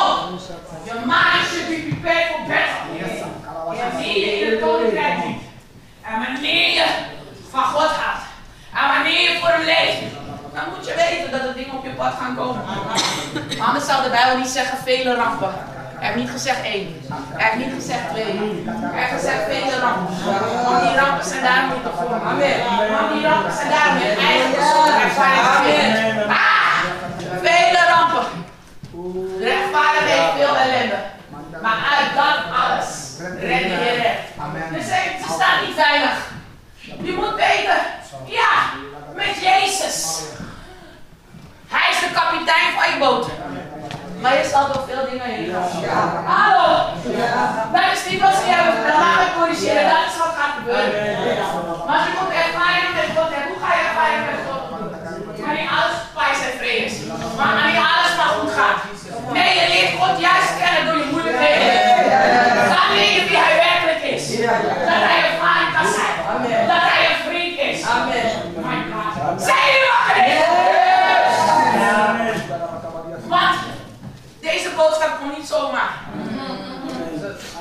[0.84, 3.92] je mind should be prepared for battle.
[3.92, 5.42] Wanneer je in het koninkrijk dient.
[6.02, 6.86] En wanneer je
[7.50, 8.26] van God houdt.
[8.74, 10.00] En wanneer je voor hem leeft.
[10.54, 12.62] Dan moet je weten dat er dingen op je pad gaan komen.
[13.68, 15.54] Anders zou de Bijbel niet zeggen vele rampen.
[15.98, 16.88] Hij heeft niet gezegd één.
[17.38, 18.64] Hij heeft niet gezegd twee.
[18.66, 20.16] Hij heeft gezegd vele rampen.
[20.66, 22.22] Want die rampen zijn daarom niet te vormen.
[22.22, 22.58] Amen.
[22.92, 25.92] Want die rampen zijn daarom je eigen persoonlijke ervaring.
[26.30, 26.80] Ah!
[27.48, 28.26] Vele rampen.
[29.40, 31.00] De rechtvaardige heeft veel ellende.
[31.62, 32.90] Maar uit dat alles
[33.40, 34.74] red je recht.
[34.74, 36.18] Dus ze, ze staan niet veilig.
[37.02, 37.80] Je moet weten,
[38.26, 38.54] ja,
[39.16, 40.22] met Jezus.
[41.68, 43.30] Hij is de kapitein van je boot.
[44.22, 45.56] Maar je zal ook veel dingen in
[46.36, 46.68] Hallo!
[47.04, 49.00] Dat nou, is niet wat ze hebben gedaan.
[49.02, 49.90] Laat corrigeren.
[49.94, 50.92] Dat is wat gaat gebeuren.
[51.88, 53.48] Maar je komt ervaring met God hebt.
[53.52, 54.62] Hoe ga je ervaring met God?
[55.44, 56.94] Kan niet alles pijs en vrees?
[57.38, 58.80] Maar niet alles maar goed gaat.
[59.38, 61.70] Nee, je leeft God juist kennen door je moeilijkheden.
[62.74, 64.24] Dan weet je wie hij werkelijk is.
[75.58, 75.92] zomaar.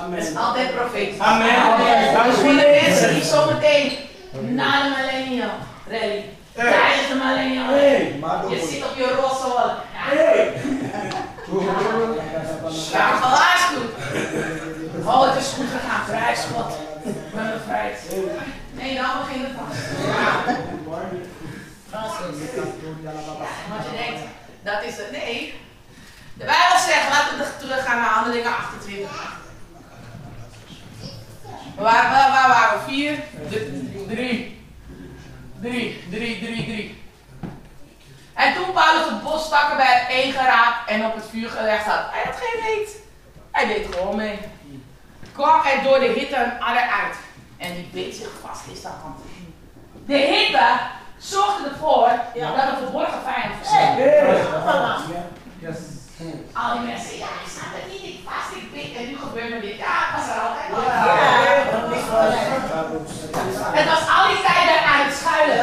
[0.00, 0.18] Amen.
[0.18, 1.18] Het is altijd profeet.
[1.18, 2.26] Amen.
[2.26, 3.92] Dus voor de mensen die zometeen
[4.40, 5.50] na de millennium
[5.88, 6.24] rally,
[6.54, 9.70] tijdens de millennium rally, je zit op je roze wal.
[9.92, 10.52] Hey.
[12.92, 13.92] Ja, gewaarschuwd.
[15.04, 16.04] Oh, het is goed gegaan.
[16.06, 16.72] Vrij God.
[17.02, 17.98] Ik ben bevrijd.
[18.72, 19.76] Nee, nou begin het pas.
[20.06, 20.54] Ja.
[23.70, 24.20] Want je denkt,
[24.62, 25.10] dat is het.
[25.10, 25.54] Nee.
[26.38, 29.10] De Bijbel zegt, laten we teruggaan naar handelingen 28.
[31.76, 32.84] Waar, waar, waar waren we?
[32.84, 33.18] Vier?
[33.48, 34.64] D- drie.
[35.60, 37.02] Drie, drie, drie, drie.
[38.34, 42.22] En toen Paulus de bosstakken bij één geraakt en op het vuur gelegd had, hij
[42.24, 42.96] had geen weet.
[43.50, 44.38] Hij deed gewoon mee.
[45.32, 47.16] Kwam er door de hitte een adder uit.
[47.56, 49.18] En die beet zich vast in zijn hand.
[50.06, 50.66] De hitte
[51.18, 53.54] zorgde ervoor dat een verborgen vijand
[56.52, 59.50] Al die mensen, ja, ik snap het niet, ik vast, ik bid en nu gebeurt
[59.54, 59.76] me dit.
[59.84, 60.80] Ja, het was er altijd al.
[63.78, 65.58] Het was al die tijd aan het schuilen.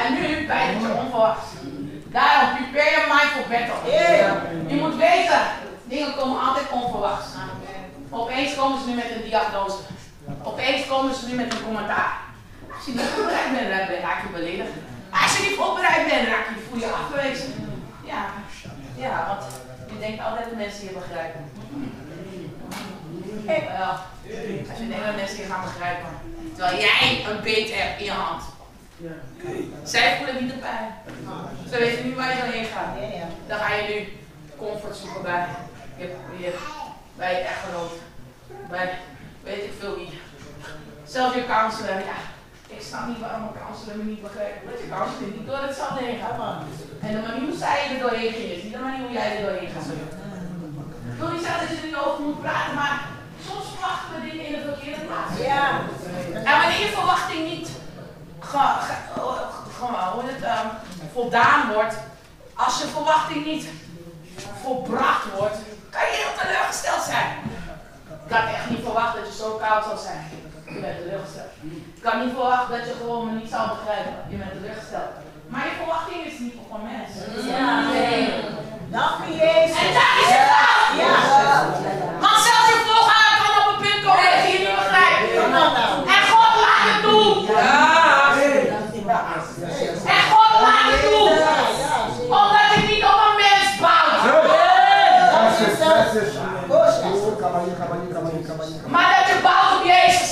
[0.00, 1.46] En nu bijt het je onverwachts.
[2.16, 3.80] Daarom, prepare your mind for battle.
[4.72, 5.40] Je moet weten,
[5.84, 7.26] dingen komen altijd onverwachts.
[8.10, 9.78] Opeens komen ze nu met een diagnose.
[10.42, 12.12] Opeens komen ze nu met een commentaar.
[12.74, 14.74] Als je niet voorbereid bent, raak je beledigd.
[15.22, 17.50] Als je niet voorbereid bent, raak je, voel je afgewezen.
[18.04, 18.22] Ja,
[18.96, 19.52] ja, want
[19.92, 21.50] je denkt altijd dat mensen je begrijpen.
[23.46, 23.90] Wel,
[24.70, 26.08] als je denkt dat mensen je gaan begrijpen.
[26.54, 28.42] Terwijl jij een beet hebt in je hand.
[29.82, 30.94] Zij voelen niet de pijn.
[31.70, 32.96] Ze weten nu waar je doorheen gaat.
[33.46, 34.08] Dan ga je nu
[34.56, 35.46] comfort zoeken bij
[35.98, 36.54] je, je,
[37.16, 37.92] bij je echtgenoot.
[38.68, 38.98] Bij
[39.42, 40.20] weet ik veel wie.
[41.04, 42.16] Zelfs je counselor, ja.
[42.76, 44.58] Ik snap niet waarom een counselor me niet begrijpt.
[44.70, 46.38] Dat je counselor niet door het zand heen gaat.
[47.04, 49.42] En de manier hoe zij er doorheen ging is niet de manier hoe jij er
[49.46, 49.88] doorheen gaat.
[51.12, 52.96] Ik wil niet zeggen dat je er niet over moet praten, maar
[53.48, 55.34] soms verwachten we dingen in de verkeerde plaats.
[56.48, 57.68] En wanneer je verwachting niet
[58.50, 59.20] ge, ge, ge-
[60.14, 60.66] hoe het, ehm,
[61.12, 61.94] voldaan wordt,
[62.64, 63.66] als je verwachting niet
[64.62, 65.56] volbracht wordt,
[65.94, 67.28] kan je heel teleurgesteld zijn.
[68.26, 70.24] Ik had echt niet verwacht dat je zo koud zou zijn.
[70.74, 71.52] Je bent teleurgesteld.
[71.98, 74.14] Ik had niet verwacht dat je gewoon me niet zou begrijpen.
[74.32, 75.12] Je bent teleurgesteld.
[75.52, 77.10] Maar je verwachting is niet voor een mens.
[78.96, 79.76] Dank u, Jezus.
[79.84, 80.86] En daar is het fout.
[82.24, 85.22] Want zelfs je voorganger kan op een punt komen dat je je niet begrijpt.
[86.14, 87.24] En God laat het toe.
[90.16, 91.28] En God laat het toe.
[92.38, 94.20] Omdat je niet op een mens bouwt.
[98.94, 100.30] Maar dat je bouwt op Jezus.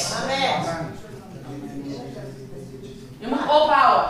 [3.22, 4.08] Je moet ophouden.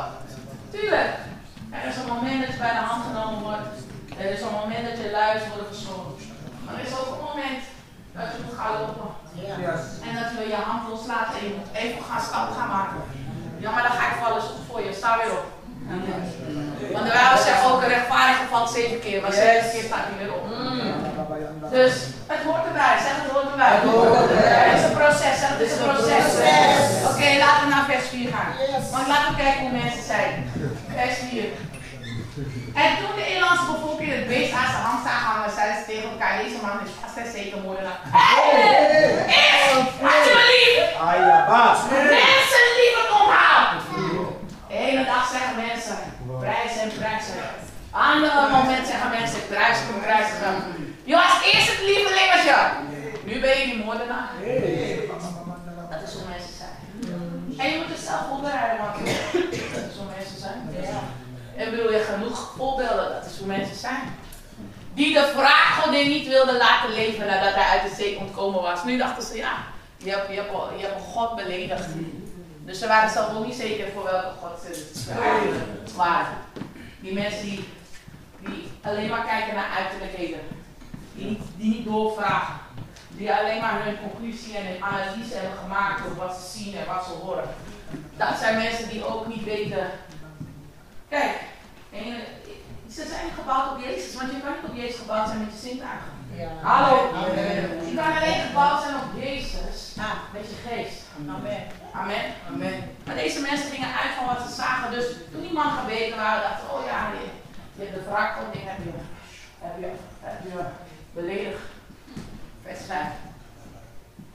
[0.75, 1.11] Tuurlijk.
[1.77, 3.69] Er is een moment dat je bij de hand genomen wordt.
[4.23, 6.13] Er is een moment dat je luistert wordt gezongen.
[6.65, 7.63] Maar er is ook een moment
[8.17, 9.11] dat je moet gaan lopen.
[10.07, 13.01] En dat je je hand loslaat en je moet even gaan stappen gaan maken.
[13.63, 14.93] Ja, maar dan ga ik vallen voor je.
[15.01, 15.47] Sta weer op.
[16.93, 20.19] Want de Bijbel zegt ook een rechtvaardige valt zeven keer, maar zeven keer staat hij
[20.19, 20.45] weer op.
[21.77, 21.95] Dus
[22.33, 23.73] het hoort erbij, zeg het hoort erbij.
[23.77, 24.69] Het hoort erbij.
[24.69, 26.27] Het is een proces, zeg het is een proces.
[27.11, 28.53] Oké, laten we naar vers 4 gaan.
[28.95, 30.33] Want laten we kijken hoe mensen zijn.
[30.97, 31.45] Vers 4.
[32.85, 36.09] En toen de inlandse bevolking het beest aan zijn hand zagen hangen, zeiden ze tegen
[36.13, 37.99] elkaar, deze man is vast en zeker moordenaar.
[38.17, 38.31] Hé!
[41.59, 42.21] Alsjeblieft!
[42.25, 43.67] Mensen liever omhaal!
[45.01, 45.99] De dag zeggen mensen,
[46.45, 47.35] prijzen en prijzen.
[47.91, 50.37] Andere moment zeggen mensen, prijzen en prijzen.
[51.11, 52.57] Je was eerst het lievelingetje.
[53.25, 54.31] Nu ben je die moordenaar.
[55.91, 56.77] Dat is hoe mensen zijn.
[57.59, 58.95] En je moet jezelf voorbereiden, want
[59.75, 60.61] dat is hoe mensen zijn.
[61.57, 64.03] En bedoel je genoeg voorbeelden, dat is hoe mensen zijn.
[64.95, 68.85] Die de vraaggodin niet wilden laten leven nadat hij uit de zee ontkomen was.
[68.85, 69.55] Nu dachten ze, ja,
[69.97, 71.87] je hebt, je hebt, je hebt een God beledigd.
[72.65, 74.61] Dus ze waren zelf ook niet zeker voor welke God
[75.85, 76.37] ze waren.
[77.01, 77.69] Die mensen die,
[78.41, 80.41] die alleen maar kijken naar uiterlijkheden.
[81.21, 82.55] Die niet, die niet doorvragen.
[83.09, 86.87] Die alleen maar hun conclusie en hun analyse hebben gemaakt op wat ze zien en
[86.87, 87.49] wat ze horen.
[88.17, 89.91] Dat zijn mensen die ook niet weten.
[91.09, 91.37] Kijk,
[91.93, 92.05] en,
[92.91, 95.69] ze zijn gebouwd op Jezus, want je kan niet op Jezus gebouwd zijn met je
[95.69, 96.13] zintuigen.
[96.63, 96.95] Hallo.
[97.89, 99.95] Je kan alleen gebouwd zijn op Jezus
[100.33, 100.99] met je geest.
[101.29, 101.63] Amen.
[101.93, 102.25] Amen.
[102.53, 102.97] Amen.
[103.07, 104.91] Maar deze mensen gingen uit van wat ze zagen.
[104.91, 107.25] Dus toen die man gebeten waren, dachten ze, oh ja, je,
[107.77, 108.93] je hebt de wrak van ding heb je,
[109.61, 109.91] heb je,
[110.21, 110.59] heb je
[111.15, 111.63] beledigd.
[112.63, 112.99] Vers 5.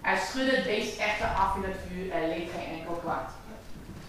[0.01, 3.29] Hij schudde deze echter af in het vuur en leed geen enkel kwaad.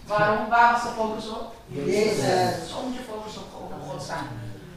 [0.05, 0.49] Waarom?
[0.49, 1.55] Waar was de focus op?
[1.67, 2.69] Jezus.
[2.69, 4.27] Zo moet je focus op, op God staan.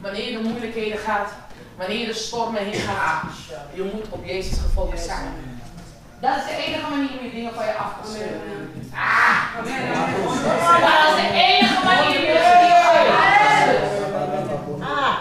[0.01, 1.31] Wanneer je de moeilijkheden gaat,
[1.77, 3.23] wanneer je de stormen heen gaat,
[3.73, 5.33] je moet op Jezus gefocust zijn.
[6.19, 8.39] Dat is de enige manier om je dingen van je af te schudden.
[8.93, 9.55] Ah!
[9.55, 14.81] Dat is de enige manier om je dingen van je af te schudden.
[14.81, 15.17] Ah.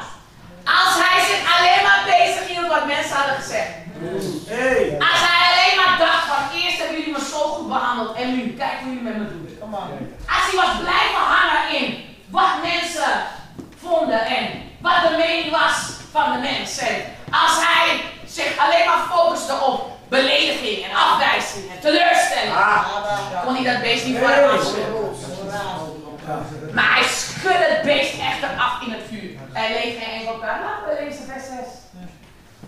[0.64, 3.70] Als hij zich alleen maar bezig hield wat mensen hadden gezegd.
[5.10, 8.42] Als hij alleen maar dacht van eerst hebben jullie me zo goed behandeld en nu
[8.62, 9.58] kijk hoe jullie met me doen.
[10.34, 11.86] Als hij was blijven hangen in
[12.30, 13.12] wat mensen
[13.82, 14.44] vonden en
[14.80, 15.76] wat de mening was
[16.10, 16.94] van de mensen.
[17.30, 22.54] Als hij zich alleen maar focuste op belediging en afwijzing en teleurstelling.
[23.44, 24.94] Kon hij dat beest niet van hem afschudden.
[26.72, 29.30] Maar hij schudde het beest echter af in het vuur.
[29.52, 30.38] Er leeg geen enkel.
[30.38, 31.56] Laten we lezen vers 6.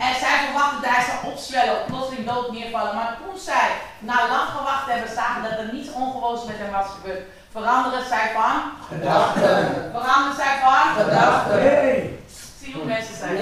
[0.07, 2.95] En zij verwachtte dat hij zou opzwellen, plotseling dood neervallen.
[2.95, 3.69] Maar toen zij
[3.99, 7.23] na lang gewacht hebben zagen dat er niets ongewoons met hem was gebeurd,
[7.53, 8.57] veranderen zij van
[8.89, 9.91] gedachten.
[9.97, 11.59] Veranderen zij van gedachten.
[12.61, 13.37] Zie hoe mensen zijn.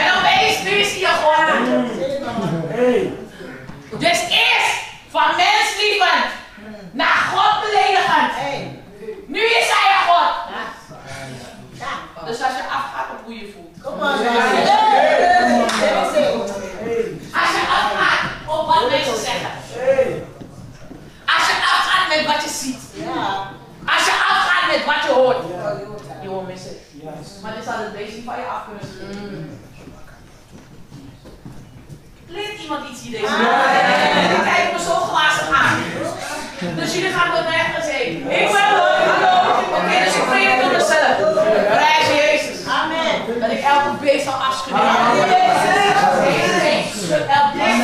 [0.00, 1.44] En opeens, nu is hij er gewoon.
[4.04, 4.74] Dus eerst
[5.08, 6.30] van menslievend
[6.92, 8.32] naar God beledigend.
[9.26, 10.32] Nu is hij er God.
[12.26, 13.82] Dus als je afgaat op hoe je voelt.
[13.82, 14.10] Come on.
[14.10, 14.20] Als
[17.56, 19.50] je afgaat op wat mensen zeggen.
[21.34, 22.82] Als je afgaat met wat je ziet.
[23.86, 25.38] Als je afgaat met wat je hoort.
[26.22, 26.76] Je hoort missen.
[27.42, 29.63] Maar dit zal het niet van je af kunnen schudden.
[32.26, 34.38] Leert iemand iets hier deze week?
[34.38, 35.82] Ik kijk me zo glazig aan.
[36.76, 38.30] Dus jullie gaan tot nergens heen.
[38.30, 38.62] Ik ben.
[38.62, 39.60] Hallo.
[39.78, 41.16] Oké, dus ik predik door mezelf.
[41.68, 42.66] Prijs Jezus.
[42.66, 43.40] Amen.
[43.40, 44.82] Dat ik elke beest zal afschudden.
[46.72, 47.82] Ik schud elk beest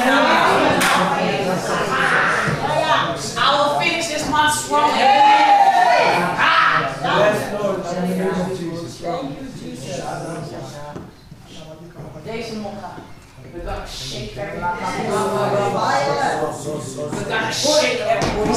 [3.36, 4.90] I will finish this month strong.
[6.38, 6.60] Ah.
[12.24, 12.98] Deze mond gaat.
[13.64, 14.34] Gaan shake
[17.52, 18.54] shake every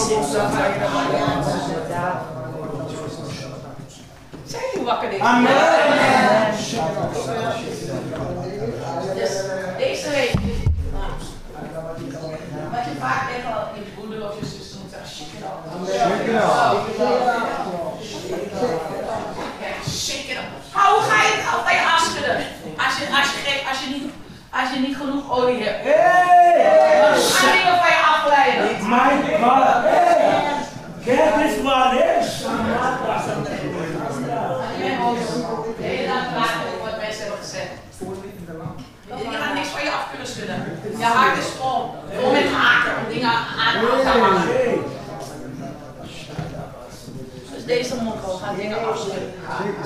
[4.45, 5.09] Zijn wakker
[9.77, 10.33] deze week.
[12.71, 14.45] Wat je vaak tegen al je broeder of je
[14.79, 15.43] moet shake it.
[18.03, 18.51] Shake it.
[19.87, 20.37] Shake it
[20.73, 21.45] hoe ga je het?
[22.83, 24.05] Als je, als, je, als, je niet,
[24.59, 25.83] als je niet genoeg olie hebt.
[25.83, 28.63] Dan gaan dingen van je afglijden.
[28.89, 29.11] My
[29.41, 30.43] God, hey!
[31.05, 32.21] Get this one, eh?
[34.77, 35.17] Je bent boos.
[35.77, 37.71] De hele dag klagen over wat mensen hebben gezegd.
[39.07, 40.79] Je gaat niks van je af kunnen schudden.
[40.97, 41.95] Je hart is vol.
[42.19, 44.83] Vol met haken om dingen aan te hangen.
[47.53, 49.33] Dus deze mokkel gaat dingen afschudden.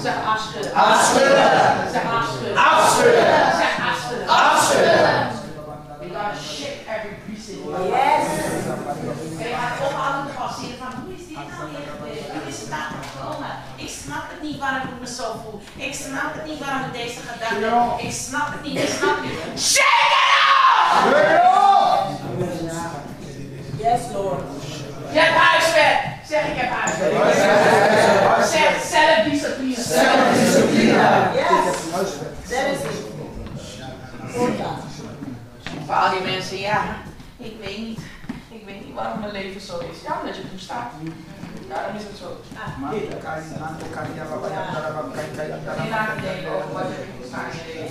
[0.02, 0.74] Zeg afschudden.
[0.74, 1.38] Afschudden.
[1.92, 2.58] Zeg afschudden.
[2.58, 3.77] Afschudden.
[6.00, 7.72] We shake every piece in you.
[7.90, 8.26] Yes.
[9.82, 12.32] Ophalen te passeren van hoe is dit nou weer gebeurd?
[12.34, 13.52] Hoe is het nou gekomen?
[13.76, 15.62] Ik snap het niet waarom ik me zo voel.
[15.76, 18.00] Ik snap het niet waarom ik deze gedachte heb.
[18.08, 19.62] Ik snap het niet, ik snap het niet.
[19.72, 22.00] Shake it off!
[23.78, 24.42] Yes, Lord.
[25.14, 26.00] Je hebt huiswerk.
[26.30, 27.14] Zeg ik heb huiswerk.
[28.54, 29.76] Zeg zelfdiscipline.
[31.34, 31.64] Yes.
[32.50, 33.07] That is
[34.38, 34.78] ja.
[35.86, 36.84] Voor al die mensen, ja,
[37.38, 38.00] ik weet niet.
[38.50, 40.02] Ik weet niet waarom mijn leven zo is.
[40.04, 40.92] Ja, omdat je toestaat.
[41.70, 42.28] Daarom is het zo.
[42.92, 43.10] Niet
[45.90, 47.86] nadenken over wat je toestaat in je.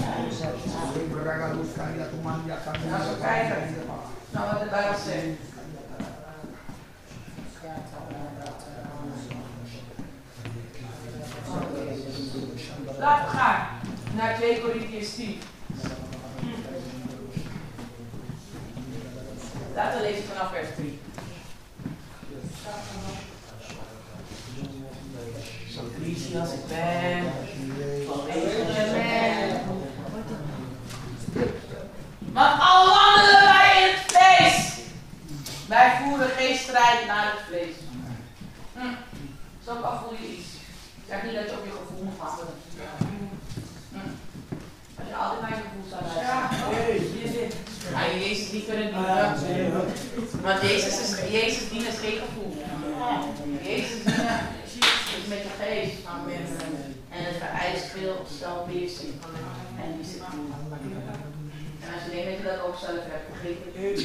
[2.95, 3.75] Als we kijken
[4.31, 5.27] naar wat de Bijbel zegt.
[12.99, 13.67] Laten we gaan
[14.15, 15.39] naar 2 Corinthians 10.
[19.75, 21.01] Laten we lezen vanaf vers 3.
[25.71, 25.81] Zo
[26.43, 27.33] ik ben.
[28.07, 29.61] Vanwege ben.
[32.33, 34.79] Maar al wandelen wij in het vlees.
[35.69, 37.75] Wij voeren geen strijd naar het vlees.
[38.75, 38.95] Hm.
[39.65, 40.49] Zo al voel je iets.
[41.09, 43.16] Zeg niet dat je op je gevoel moet.
[45.15, 47.51] Altijd je gevoel staat luisteren.
[47.93, 49.73] Ja, Jezus die kunnen dienen.
[50.43, 52.53] Want Jezus, is, Jezus dienen is geen gevoel.
[53.63, 54.41] Jezus dienen
[55.17, 55.97] is met je geest.
[57.11, 59.13] En het vereist veel zelfbeheersing
[59.83, 60.53] en discipline.
[61.83, 63.99] En als je denkt dat je dat ook zelf hebt, het.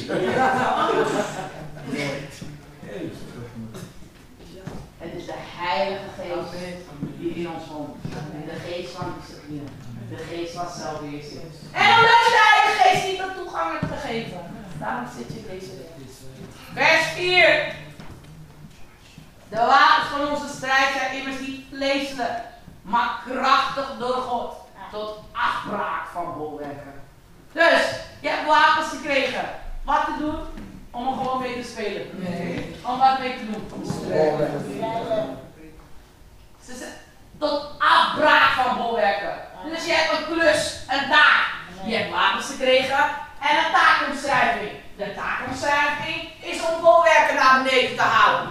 [5.02, 6.84] Het is de Heilige Geest
[7.18, 7.96] die in ons woont.
[8.46, 9.62] De geest van discipline.
[10.16, 11.42] De geest van zelfbeheersing.
[11.72, 14.40] En omdat je de Heilige Geest niet de toegang hebt gegeven,
[14.82, 15.86] Daarom zit je deze weg.
[16.74, 17.74] Vers 4.
[19.48, 22.40] De wapens van onze strijd zijn immers niet vleeselijk,
[22.82, 24.54] maar krachtig door God.
[24.90, 27.02] Tot afbraak van bolwerken.
[27.52, 27.82] Dus,
[28.20, 29.44] je hebt wapens gekregen.
[29.84, 30.38] Wat te doen?
[30.90, 32.06] Om er gewoon mee te spelen.
[32.12, 32.76] Nee.
[32.86, 33.68] Om wat mee te doen?
[36.64, 36.98] Ze zeggen,
[37.38, 39.34] tot afbraak van bolwerken.
[39.70, 41.44] Dus je hebt een klus, een taak.
[41.84, 43.04] Je hebt wapens gekregen
[43.48, 44.70] en een taakomschrijving.
[44.96, 48.48] De taakomschrijving is om bolwerken naar beneden te halen.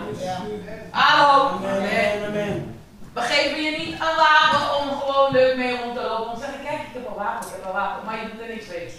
[0.91, 1.47] Hallo?
[1.47, 2.79] Amen, amen, amen.
[3.13, 6.31] We geven je niet een wapen om gewoon leuk mee rond te lopen.
[6.31, 8.05] Om te zeggen, kijk, ik heb een wapen, ik heb een wapen.
[8.05, 8.93] Maar je doet er niks mee.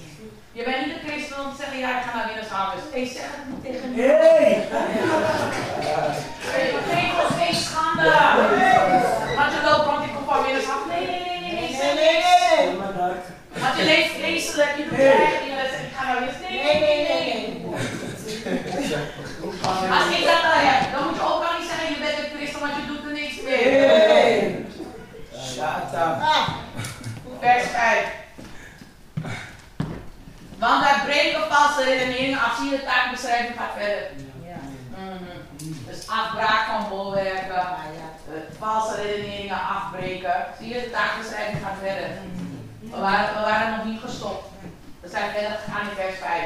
[0.53, 2.83] Je bent niet een christen om te zeggen, ja, ik ga naar Winnershavens.
[2.93, 4.07] Hé, zeg het niet tegen mij.
[4.07, 4.69] Hey!
[6.93, 8.92] Geef ons geen schande.
[13.09, 13.25] Dat.
[13.63, 15.59] Want je leeft vreselijk, je doet je eigen dingen.
[15.63, 16.63] Dan zeg ik, ga naar Winnershavens.
[16.65, 17.41] Nee, nee, nee, nee.
[19.97, 22.37] Als ik dat al heb, dan moet je ook al niet zeggen, je bent een
[22.37, 23.65] christen, want je doet er niks mee.
[23.65, 24.65] Hey!
[25.47, 26.17] Shut up.
[27.41, 28.07] Vers 5.
[30.59, 32.57] Want wij breken valse redeneringen af.
[32.57, 34.11] Zie je de taakbeschrijving gaat verder.
[34.91, 35.33] Mhm.
[35.89, 40.47] Dus afbraak van bolwerken, eh, valse redeneringen afbreken.
[40.59, 42.11] Zie je de taakbeschrijving gaat verder.
[42.93, 44.47] We waren, nog niet gestopt.
[45.01, 46.43] We zijn verder gegaan in vers 5.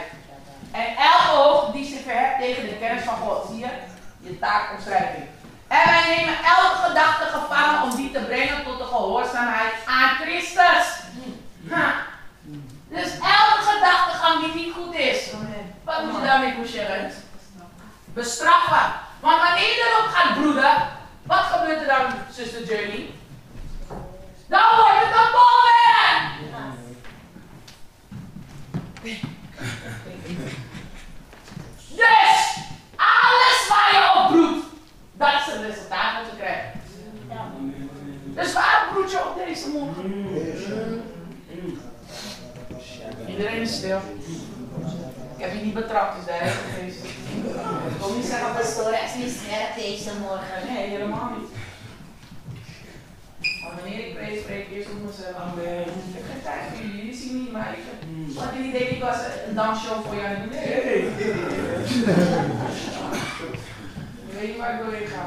[0.71, 3.47] En elke hoofd die zich verheft tegen de kennis van God.
[3.49, 3.71] Zie je?
[4.19, 5.25] Je taakomschrijving.
[5.69, 10.87] En wij nemen elke gedachte gevangen om die te brengen tot de gehoorzaamheid aan Christus.
[12.89, 15.31] Dus elke gedachtegang die niet goed is.
[15.85, 17.11] Wat moet je daarmee doen?
[18.05, 18.93] Bestraffen.
[19.21, 20.89] Want wanneer erop gaat broeden,
[21.23, 23.11] wat gebeurt er dan, zuster Journey?
[24.49, 26.25] Dan wordt het een bolwerk.
[31.89, 32.57] Dus,
[32.97, 34.67] alles waar je op broedt,
[35.13, 36.75] dat is het resultaat wat je krijgt.
[38.35, 40.25] Dus waarom broed je op deze morgen?
[43.29, 44.01] Iedereen is stil.
[45.37, 47.05] Ik heb je niet betrapt, dus Heilige Geest.
[47.05, 50.75] Ik wil niet zeggen, pastoor, hij is niet scherp deze morgen.
[50.75, 51.49] Nee, helemaal niet.
[53.67, 55.37] Maar wanneer ik prees, spreek ik eerst op mezelf.
[55.37, 55.83] Amen.
[56.09, 57.83] Ik heb geen tijd voor jullie, jullie zien niet, maar ik...
[58.35, 59.19] Wat jullie denken, ik was
[59.49, 60.51] een dansshow voor jou aan het.
[60.51, 61.07] Nee.
[64.27, 65.23] Ik weet niet waar ik doorheen ga.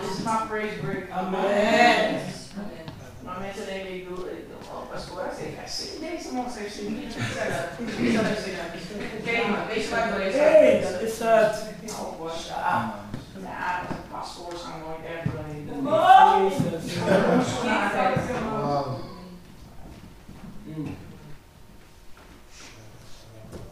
[0.00, 1.06] Dit is mijn praise break.
[1.10, 2.20] Amen.
[3.24, 4.18] Maar mensen denken, ik doe,
[4.72, 6.46] oh, pastoor, ik hij zingt deze man,
[6.98, 7.14] niet.
[7.14, 8.66] Ik zal even zingen.
[9.18, 10.38] Oké, maar weet je waar ik doorheen ga?
[10.38, 11.56] Hey, dat is het.
[12.00, 12.30] Oh, boy.
[13.44, 15.24] Ja, ja, pastoors gaan nooit erg.
[16.38, 16.94] Jezus.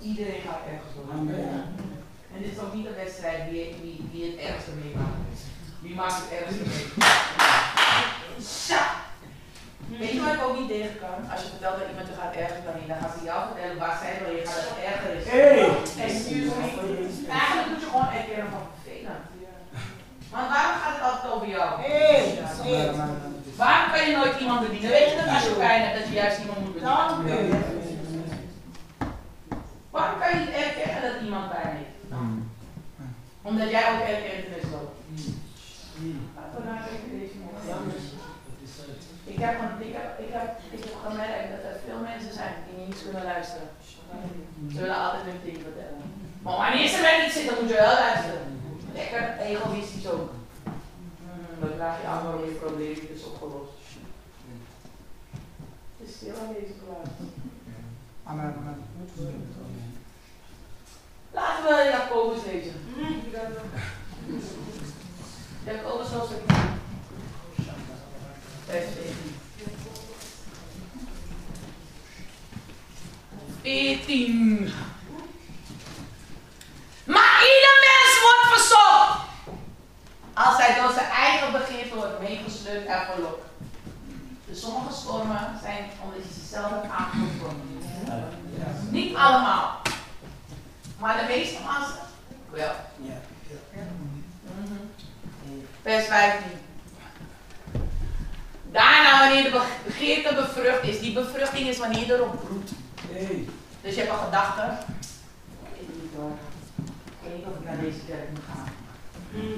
[0.01, 0.95] Iedereen gaat ergens.
[1.13, 1.65] Amen.
[2.35, 5.39] En dit is ook niet een wedstrijd wie, wie, wie het ergste meemaakt.
[5.81, 6.87] Wie maakt het ergste mee?
[8.69, 8.81] Zo.
[9.99, 11.31] Weet je wat ik ook niet tegen kan?
[11.33, 13.79] Als je vertelt dat iemand je gaat ergeren dan niet, dan gaan ze jou vertellen
[13.79, 15.25] waar zij wil je gaat het erger is.
[15.35, 15.59] Hey!
[16.07, 16.69] Excuse me.
[17.41, 19.25] Eigenlijk moet je gewoon erkennen van vervelend.
[20.33, 21.69] Want waarom gaat het altijd over jou?
[23.57, 24.91] Waarom kan je nooit iemand bedienen?
[24.91, 26.93] Weet je dat als je pijn hebt, dat je juist iemand moet bedienen?
[29.91, 31.97] Waarom kan je niet erkennen dat iemand pijn heeft?
[33.43, 34.81] Omdat jij ook erkent in zo.
[36.37, 36.83] Laten we naar
[37.13, 37.93] deze morgen.
[39.25, 39.55] Ik heb,
[39.89, 43.25] ik, heb, ik, heb, ik heb gemerkt dat er veel mensen zijn die niet kunnen
[43.33, 43.69] luisteren.
[44.73, 46.03] Ze willen altijd hun ding vertellen.
[46.43, 48.42] Maar wanneer ze met iets zitten, moet je wel luisteren.
[49.13, 50.31] Lekker egoïstisch ook.
[50.65, 53.73] Hmm, dan vraag je aan waarom je probleem is opgelost.
[55.97, 57.11] Het is stil aan deze plaats.
[58.25, 58.85] Amen, amen.
[61.31, 62.75] Laten we Jacobus lezen.
[65.65, 66.57] Jacobus hoofdstuk 10.
[68.67, 69.35] Vers 14.
[73.63, 74.73] 14.
[77.05, 77.73] Maar ieder
[78.63, 79.21] verzocht.
[80.35, 83.47] Als hij door zijn eigen begeerte wordt meegesleurd en verlokt.
[84.47, 87.57] Dus sommige stormen zijn omdat je ze zelf hebt aangevoerd.
[88.91, 89.81] Niet allemaal.
[90.99, 92.01] Maar de meeste mensen
[92.51, 92.73] wel.
[92.97, 93.13] Mhm.
[95.83, 96.51] Vers 15.
[98.73, 102.71] Daarna, wanneer de begeerte bevrucht is, die bevruchting is wanneer je erop broedt.
[103.13, 103.49] Hey!
[103.81, 104.63] Dus je hebt een gedachte.
[105.63, 106.31] Ik weet niet hoor.
[107.23, 108.69] Ik weet niet of ik naar deze kerk moet gaan.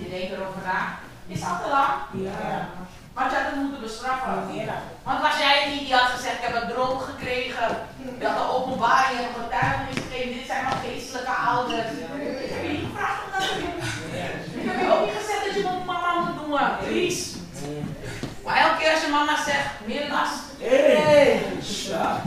[0.03, 0.81] Je denkt erover na.
[1.27, 1.93] Is dat te lang?
[2.27, 2.69] Ja.
[3.17, 4.35] Want je had het moeten bestraffen.
[5.03, 7.69] Want was jij niet die had gezegd, ik heb een droom gekregen.
[8.19, 10.37] Je had de openbaring en getuigenis gegeven.
[10.39, 11.91] Dit zijn maar geestelijke ouders.
[12.45, 13.77] Ik heb je niet gevraagd om dat te doen.
[14.61, 16.53] Ik heb je ook niet gezegd dat je mijn mama moet doen.
[16.85, 17.23] Please.
[18.45, 20.43] Maar elke keer als je mama zegt, meer last.
[20.59, 21.43] Hey!
[21.91, 22.23] Ja.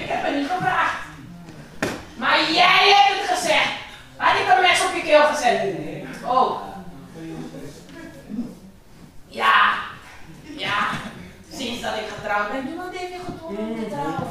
[0.00, 1.02] Ik heb het niet gevraagd.
[2.16, 3.83] Maar jij hebt het gezegd.
[4.24, 5.76] Had ik een mes op je keel gezet?
[6.26, 6.60] Oh.
[9.26, 9.74] Ja.
[10.42, 10.88] Ja.
[11.52, 12.64] Sinds dat ik getrouwd ben.
[12.64, 14.28] Niemand heeft je gedwongen om te trouwen.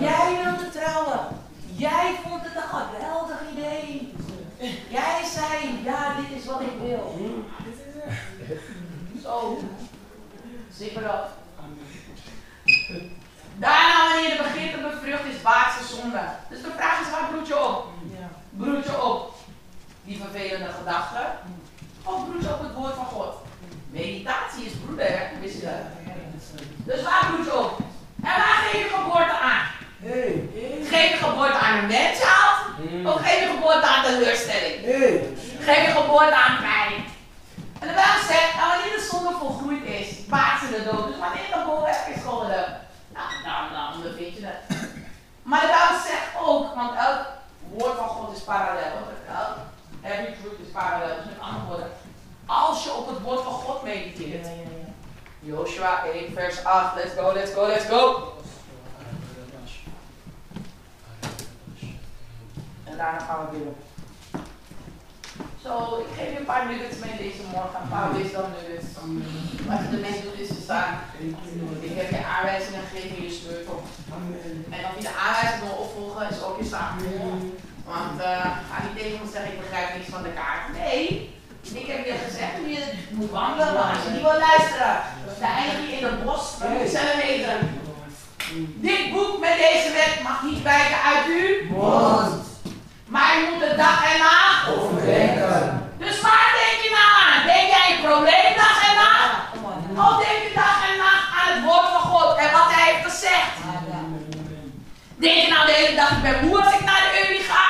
[0.00, 1.18] Jij wilde trouwen.
[1.76, 4.14] Jij vond het een geweldig idee.
[4.88, 7.36] Jij zei, ja, dit is wat ik wil.
[9.22, 9.58] Zo.
[10.72, 11.26] Zipper op.
[13.56, 16.20] Daarna, wanneer de te bevrucht is, baat ze zonde.
[16.48, 17.86] Dus de vraag is, waar broed je op?
[18.58, 19.34] Broed je op
[20.04, 21.26] die vervelende gedachten?
[22.04, 23.34] Of broed je op het woord van God?
[23.90, 25.40] Meditatie is broeden, hè?
[25.40, 25.82] Wist je dat?
[26.76, 27.78] Dus waar broed je op?
[28.22, 29.64] En waar geef je geboorte aan?
[30.92, 32.52] Geef je geboorte aan een menshaal?
[33.12, 34.76] Of geef je geboorte aan teleurstelling?
[35.60, 36.94] Geef je geboorte aan pijn?
[37.80, 41.06] En de Bijbel zegt, nou, wanneer de zonde volgroeid is, baart ze de dood.
[41.06, 42.64] Dus wanneer de boel weg is geworden,
[43.16, 44.60] nou, dan, dan ondervind je het.
[45.42, 47.37] Maar de Bijbel zegt ook, want elk
[47.70, 48.92] woord van God is parallel.
[50.02, 51.16] Every truth is parallel.
[51.16, 51.90] Dus met andere woorden,
[52.46, 54.46] als je op het woord van God mediteert.
[55.40, 58.32] Joshua 1 vers 8, let's go, let's go, let's go.
[62.84, 63.76] En daarna gaan we bidden.
[65.64, 65.72] Zo,
[66.04, 67.80] ik geef je een paar nuggets mee deze morgen.
[67.82, 68.88] Een paar wisdom nuggets.
[69.68, 70.92] Wat je ermee doet is te staan.
[71.88, 73.82] Ik heb je aanwijzingen gegeven in je sleutel.
[74.74, 76.92] En of je de aanwijzingen wil opvolgen is ook je zaak.
[77.92, 80.64] Want uh, ga niet tegen me zeggen, ik begrijp niks van de kaart.
[80.78, 81.02] Nee,
[81.80, 84.94] ik heb je gezegd hoe je moet wandelen, maar als je niet wil luisteren,
[85.40, 87.56] dan eindig je in het bos, dan je zelf weten.
[88.88, 91.68] Dit boek met deze wet mag niet wijken uit u.
[91.70, 92.46] Mond!
[93.14, 94.37] Maar je moet de dag en nacht
[95.98, 97.46] Dus waar denk je nou aan?
[97.52, 99.34] Denk jij een probleem dag en nacht?
[100.06, 103.04] Of denk je dag en nacht aan het woord van God en wat hij heeft
[103.10, 103.52] gezegd?
[105.16, 107.66] Denk je nou de hele dag, ik ben moe als ik naar de Unie ga?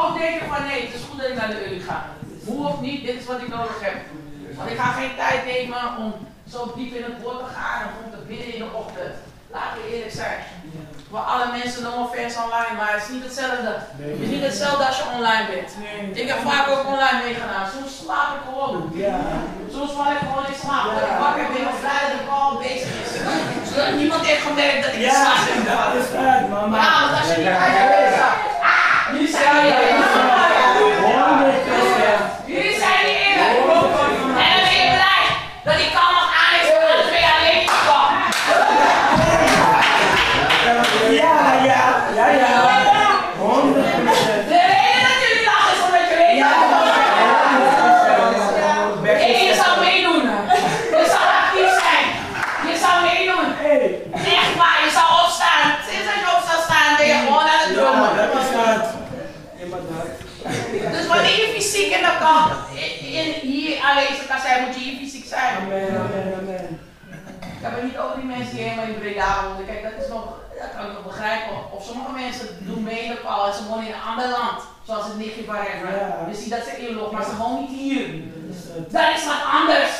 [0.00, 1.98] Of denk je van nee, het is goed dat ik naar de Unie ga.
[2.46, 3.96] Moe of niet, dit is wat ik nodig heb.
[4.56, 6.14] Want ik ga geen tijd nemen om
[6.50, 9.14] zo diep in het woord te gaan en om te bidden in de ochtend.
[9.50, 10.38] Laten we eerlijk zijn.
[11.14, 13.72] Voor alle mensen nog vers online, maar het is niet hetzelfde.
[14.12, 15.70] Het is niet hetzelfde als je online bent.
[16.22, 17.66] Ik heb vaak ook online meegedaan.
[17.74, 18.76] Soms slaap ik gewoon.
[19.04, 19.18] Ja!
[19.74, 20.86] Soms val ik gewoon in slaap.
[20.96, 23.10] Dat ik wakker ben of blij dat ik al bezig is.
[23.70, 25.22] Zodat niemand heeft gemerkt dat ik in Ja!
[25.24, 25.62] slaap ben.
[25.78, 26.76] Dat is het, mama!
[26.84, 28.38] Ja, want als je niet uit je bed staat.
[28.72, 30.23] Ah, jullie zijn
[67.64, 69.66] Ik heb niet over die mensen die helemaal in Breda wonen.
[69.66, 70.24] Kijk, dat is nog,
[70.60, 71.56] dat kan ik nog begrijpen.
[71.76, 74.58] Of sommige mensen doen mee Paul en ze wonen in een ander land.
[74.86, 75.56] Zoals het nichtje van.
[75.56, 76.26] Ja.
[76.30, 78.04] Je ziet dat ze inloggen, maar ze wonen niet hier.
[78.34, 78.86] Dat is het.
[78.96, 79.92] Dat is wat anders.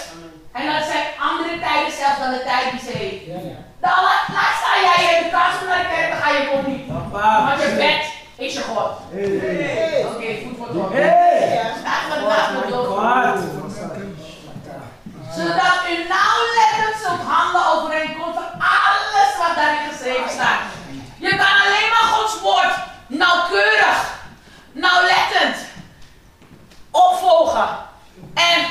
[0.57, 3.23] En dat zijn andere tijden zelfs dan de tijd die ze heeft.
[3.33, 3.59] Ja, ja.
[3.85, 6.67] Dan laat, laat staan jij in de kast naar de kerk te gaan, je komt
[6.73, 6.85] niet.
[6.93, 7.27] Papa!
[7.47, 8.03] Want je bed
[8.45, 8.93] is je God.
[9.15, 10.07] Hey!
[10.11, 11.73] Oké, goed voor Hey!
[11.89, 12.89] Laten we het laten we door.
[13.01, 13.41] Wat?
[15.37, 20.61] Zodat u nauwlettend zult handelen overeenkomstig alles wat daarin geschreven staat.
[21.17, 22.75] Je kan alleen maar Gods woord
[23.07, 23.99] nauwkeurig,
[24.73, 25.57] nauwlettend
[26.91, 27.69] opvolgen.
[28.35, 28.67] En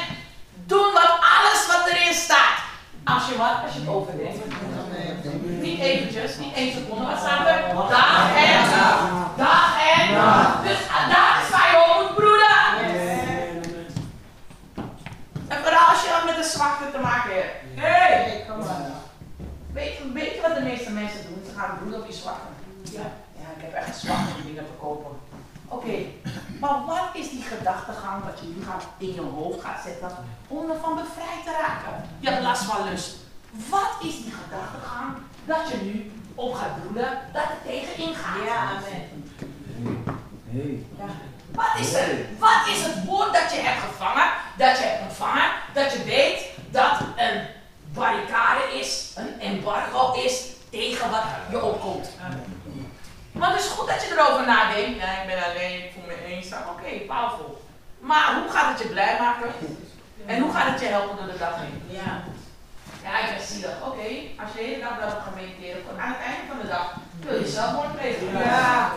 [0.53, 2.57] doen wat alles wat erin staat.
[3.05, 3.55] Als je wat?
[3.65, 4.37] Als je het overdenkt.
[5.43, 7.05] Niet eventjes, niet één seconde.
[7.05, 7.61] Wat staat er?
[7.89, 8.63] Dag en
[9.37, 10.07] dag en
[10.63, 10.77] Dus
[11.09, 11.72] daar is waar
[15.53, 17.53] En vooral als je dan met een zwakte te maken hebt.
[17.75, 18.45] Hey!
[19.73, 21.43] Weet, weet je wat de meeste mensen doen?
[21.45, 22.47] Ze gaan broeden op je zwakte.
[22.83, 23.07] Ja.
[23.41, 25.11] Ja, ik heb echt zwakte om dingen te kopen.
[25.67, 25.95] Oké,
[26.59, 30.11] maar wat is die gedachtegang dat je nu gaat in je hoofd gaat zetten
[30.47, 32.09] om ervan bevrijd te raken?
[32.19, 33.15] Je hebt last van lust.
[33.69, 35.15] Wat is die gedachtegang
[35.45, 38.45] dat je nu op gaat broeden dat het tegenin gaat?
[38.45, 39.31] Ja, amen.
[40.97, 41.05] Ja.
[41.55, 41.91] Wat is?
[42.39, 44.27] Wat is het woord dat je hebt gevangen,
[44.57, 47.41] dat je hebt ontvangen, dat je weet dat een
[47.93, 52.09] barricade is, een embargo is tegen wat je opkomt?
[53.31, 54.99] Maar het is goed dat je erover nadenkt.
[54.99, 56.61] Ja, ik ben alleen, ik voel me eenzaam.
[56.61, 57.07] Oké, okay.
[57.99, 59.51] Maar hoe gaat het je blij maken?
[60.25, 61.81] En hoe gaat het je helpen door de dag heen?
[61.87, 62.23] Ja,
[63.03, 63.89] ja ik ben dat.
[63.89, 64.09] Oké,
[64.41, 67.39] als je de hele dag daarop gaat mediteren, aan het einde van de dag wil
[67.39, 68.31] je zelf worden plegen.
[68.31, 68.91] Ja.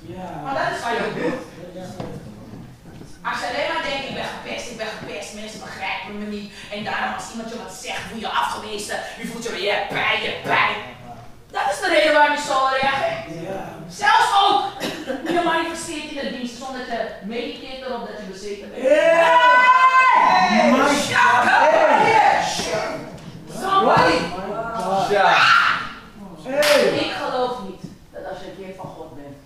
[0.00, 0.28] ja.
[0.44, 1.41] Maar dat is wat je ook doet.
[6.72, 10.22] En daarom als iemand je wat zegt, voel je afgewezen, je voelt je weer, pijn,
[10.22, 10.76] je pijn.
[11.50, 13.46] Dat is de reden waarom je zo reageert.
[13.48, 13.64] Ja.
[13.88, 14.60] Zelfs ook
[15.34, 18.82] je manifesteert in de dienst zonder dat je mediteert erop dat je bezeten bent.
[20.72, 21.56] My Shaka!
[23.60, 24.18] Somebody!
[26.42, 26.82] Hey.
[26.84, 27.82] Ik geloof niet
[28.12, 29.36] dat als je een kind van God bent,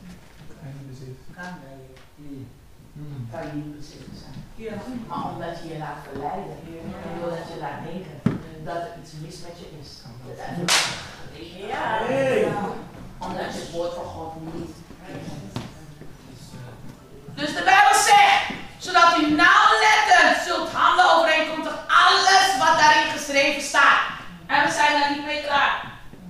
[3.30, 4.25] kan je niet bezeten zijn.
[5.06, 6.56] Maar omdat je je laat verleiden,
[7.04, 9.90] en doordat je laat denken dat er iets mis met je is.
[12.06, 12.48] Hey.
[13.18, 14.76] Omdat je het woord van God niet.
[17.34, 18.44] Dus de Bijbel zegt,
[18.78, 24.00] zodat u nauwlettend zult handelen overeenkomstig alles wat daarin geschreven staat.
[24.46, 25.84] En we zijn daar niet mee klaar.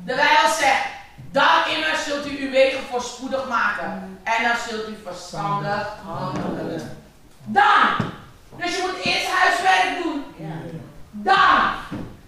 [0.05, 0.86] De Bijbel zegt,
[1.31, 4.19] dan immers zult u uw wegen voorspoedig maken.
[4.23, 7.05] En dan zult u verstandig handelen.
[7.44, 8.15] Dan.
[8.59, 10.24] Dus je moet eerst huiswerk doen.
[11.11, 11.70] Dan.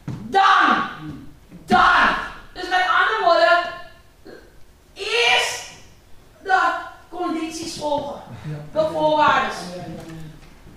[0.09, 0.89] Dan.
[1.67, 2.09] Dan.
[2.53, 3.59] Dus met andere woorden,
[4.95, 5.71] eerst
[6.43, 6.61] de
[7.09, 8.21] condities volgen.
[8.73, 9.51] De voorwaarden.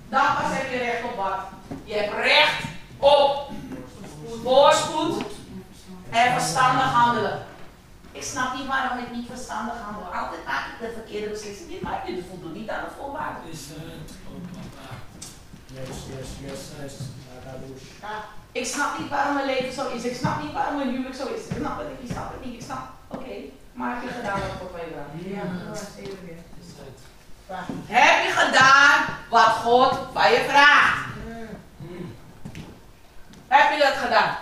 [0.10, 1.40] Dan pas heb je recht op wat?
[1.84, 2.64] Je hebt recht
[2.98, 3.50] op
[4.44, 5.24] voorspoed
[6.10, 7.46] en verstandig handelen.
[8.12, 10.04] Ik snap niet waarom ik niet verstandig handel.
[10.14, 11.70] Altijd maak ik de verkeerde beslissing.
[11.70, 13.42] Dit maakt je voldoet niet aan de voorwaarden.
[13.44, 14.12] Het?
[15.74, 15.98] Yes,
[16.42, 16.94] yes, yes.
[18.52, 20.04] Ik snap niet waarom mijn leven zo is.
[20.04, 21.46] Ik snap niet waarom mijn huwelijk zo is.
[21.48, 22.10] Ik snap het niet.
[22.10, 22.54] Ik snap het niet.
[22.54, 22.90] Ik snap.
[23.08, 23.36] Oké,
[23.74, 25.10] maar heb je gedaan wat God mij vraagt?
[25.24, 26.38] Ja, even weer.
[26.60, 27.00] Is het?
[27.88, 31.10] Heb je gedaan wat God van je vraagt?
[33.48, 34.36] Heb je dat gedaan?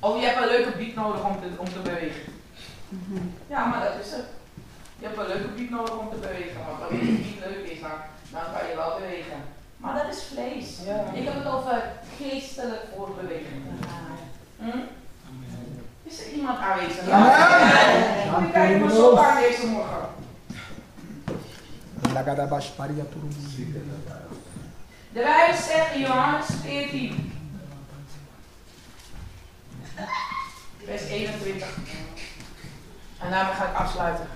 [0.00, 2.22] Of je hebt een leuke beat nodig om te, om te bewegen.
[3.46, 4.26] Ja, maar dat is het.
[4.98, 6.60] Je hebt een leuke beat nodig om te bewegen.
[6.66, 7.90] Want als die beat leuk is, dan,
[8.30, 9.42] dan kan je wel bewegen.
[9.78, 10.78] Maar dat is vlees.
[11.14, 11.82] Ik heb het over
[12.18, 13.78] geestelijk voortbewegen.
[14.58, 14.78] Hm?
[16.02, 17.06] Is er iemand aanwezig?
[17.06, 17.18] Ja.
[18.38, 20.08] Moet je kijken hoe zo aan deze morgen.
[25.12, 27.32] De Bijbel zegt in Johannes 14,
[30.84, 31.68] vers 21.
[33.18, 34.26] En daarmee ga ik afsluiten.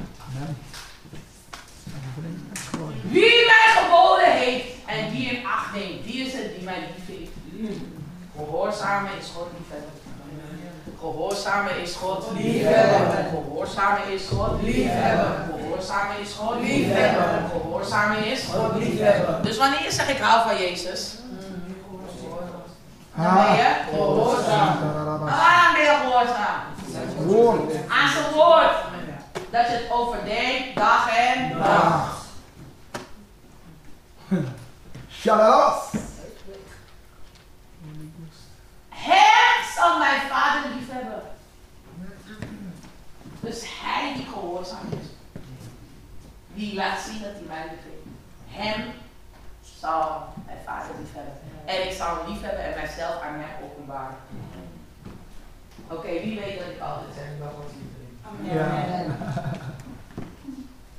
[3.12, 7.16] Wie mij geboden heeft en die in acht neemt, die is het die mij lief
[7.16, 7.30] heeft.
[8.36, 10.00] Gehoorzamen is God liefhebben.
[11.00, 13.26] Gehoorzamen is God liefhebben.
[13.30, 15.50] Gehoorzamen is God liefhebben.
[15.50, 17.50] Gehoorzamen is God liefhebben.
[17.50, 19.42] Gehoorzamen is God liefhebben.
[19.42, 21.14] Dus wanneer zeg ik hou van Jezus?
[23.16, 24.78] Dan ben je gehoorzaam.
[25.18, 26.60] Waarom ben je gehoorzaam?
[27.88, 28.70] Aan zijn woord.
[29.50, 31.52] Dat je het overdenkt, dag en
[35.24, 35.92] nacht.
[38.88, 41.22] Hem zal mijn vader liefhebben.
[43.40, 45.06] Dus hij die gehoorzaam is.
[46.54, 48.06] Die laat zien dat hij mij lief heeft.
[48.46, 48.92] Hem
[49.78, 51.40] zal mijn vader liefhebben.
[51.64, 54.16] En ik zal hem liefhebben en mijzelf aan hem openbaren.
[55.88, 58.12] Oké, wie weet dat ik altijd zeg, ik ben Gods lieveling.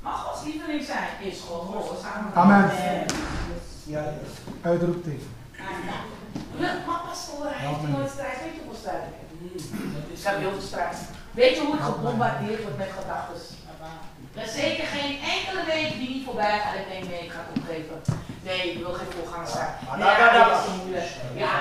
[0.01, 2.31] Maar Gods lieveling zijn is gehoorzaam.
[2.33, 3.05] Amen.
[3.87, 4.19] Amen.
[4.61, 5.29] Uitroepteken.
[6.59, 8.37] Ja, Maar pastoor, hij heeft nooit strijd.
[8.43, 9.29] Weet je hoeveel strijd ik heb?
[10.09, 10.97] Dat heb heel veel strijd.
[11.31, 13.37] Weet je hoe ik gebombardeerd word met gedachten?
[14.37, 16.75] Er is zeker geen enkele week die niet voorbij gaat.
[16.83, 17.95] Ik denk, nee, ik ga het opgeven.
[18.47, 19.71] Nee, ik wil geen voorganger zijn.
[19.97, 21.09] Nee, ja, is moeilijk.
[21.43, 21.53] Ja,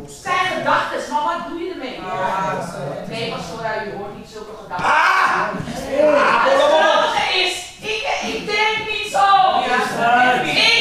[0.00, 1.96] het zijn gedachten, maar wat doe je ermee?
[3.08, 4.90] Nee, pastoor, u hoort niet zulke gedachten.
[6.48, 7.54] Het grappige is,
[7.92, 8.02] ik,
[8.34, 9.26] ik denk niet zo.
[9.62, 10.77] Gedachten.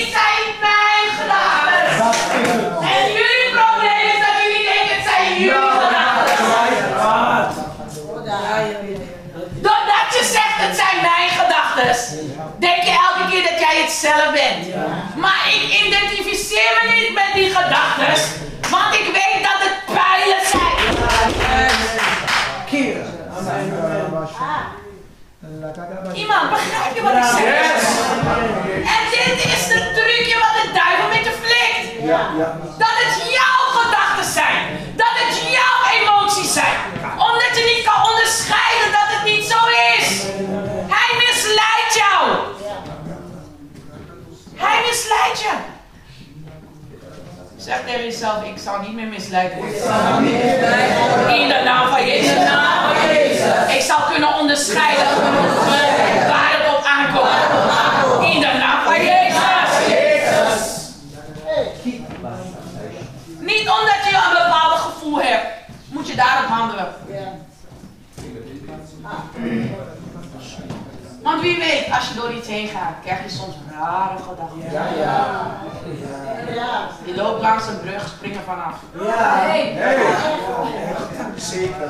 [2.96, 6.36] En jullie probleem is dat jullie denken het zijn jullie gedachten.
[9.66, 11.90] Doordat je zegt het zijn mijn gedachten,
[12.60, 14.64] denk je elke keer dat jij het zelf bent.
[15.16, 18.14] Maar ik identificeer me niet met die gedachten,
[18.70, 20.76] want ik weet dat het pijlen zijn.
[26.14, 27.72] Iemand, begrijp je wat ik zeg?
[28.96, 29.57] En dit is
[32.08, 32.58] ja, ja.
[32.78, 34.64] Dat het jouw gedachten zijn.
[34.96, 36.78] Dat het jouw emoties zijn.
[37.30, 39.60] Omdat je niet kan onderscheiden dat het niet zo
[39.96, 40.08] is.
[40.96, 42.22] Hij misleidt jou.
[44.56, 45.54] Hij misleidt je.
[47.58, 49.58] Zeg tegen jezelf, ik zal niet meer misleiden.
[49.58, 49.64] Ik.
[51.42, 52.40] In de naam van Jezus.
[53.76, 55.06] Ik zal kunnen onderscheiden
[56.28, 57.87] waar het op aankomt.
[63.68, 65.46] Niet omdat je een bepaald gevoel hebt.
[65.90, 66.88] Moet je daarop handelen.
[67.08, 67.34] Ja.
[71.24, 74.72] Want wie weet, als je door iets heen gaat, krijg je soms rare gedachten.
[74.72, 75.48] Ja, ja.
[76.54, 76.88] ja.
[77.06, 78.76] Je loopt langs een brug, springen vanaf.
[79.06, 79.40] Ja.
[79.40, 79.74] Hey.
[79.76, 79.96] hey.
[81.36, 81.90] Zeker.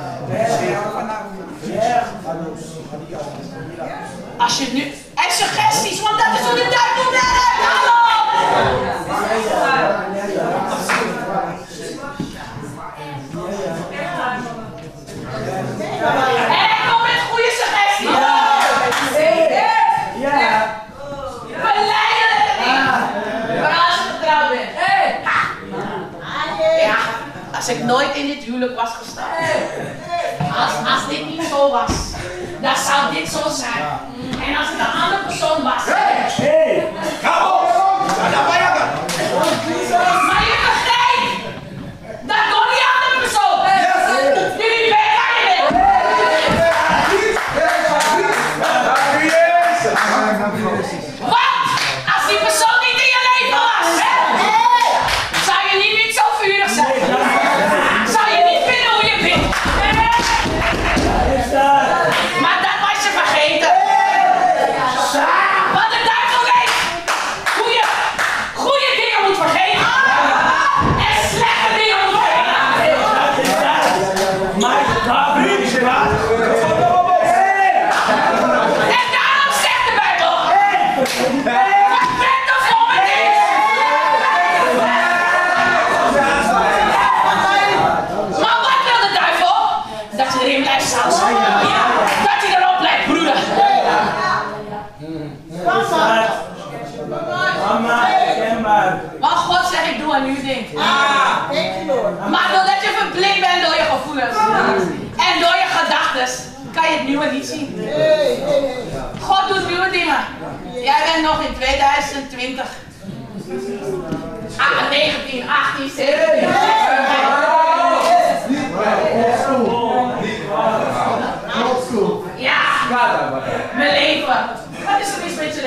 [0.59, 0.81] Zeker.
[4.37, 4.81] Als je nu...
[5.15, 7.19] En suggesties, want dat is hoe de duivel!
[7.67, 7.97] Hallo!
[16.07, 18.09] En ik kom met goede suggesties.
[18.09, 18.45] Ja.
[20.19, 20.85] Ja.
[22.59, 23.61] Niet.
[23.61, 24.69] Maar als je getrouwd bent.
[24.75, 25.19] Hey.
[27.55, 29.27] Als ik nooit in dit huwelijk was gestapt.
[30.39, 31.91] Als, als dit niet zo was.
[32.61, 33.96] Dan zou dit zo zijn.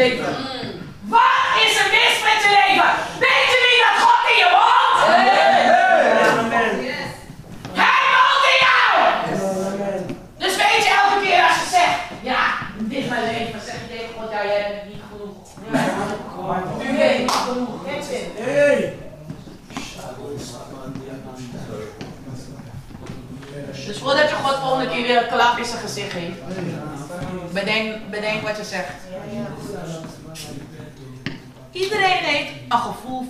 [0.00, 0.59] favor.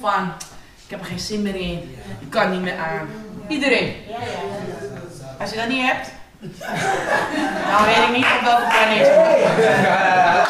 [0.00, 0.32] van,
[0.84, 3.08] ik heb er geen zin meer in, ik kan niet meer aan.
[3.48, 3.94] Iedereen.
[5.40, 6.10] Als je dat niet hebt,
[7.70, 9.06] dan weet ik niet op welke planeet.
[9.82, 10.46] Ja.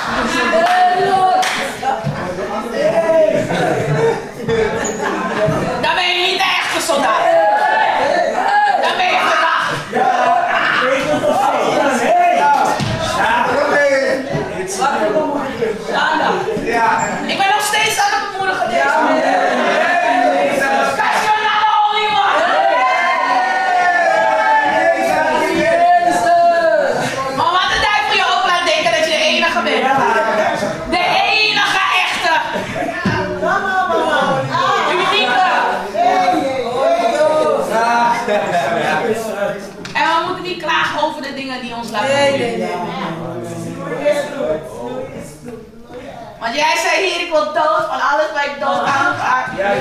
[47.90, 49.44] van alles wat ik dood aan ga.
[49.58, 49.76] Nou,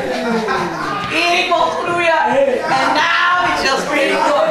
[1.40, 2.22] ik mocht groeien.
[2.26, 4.49] En now it's just pretty good.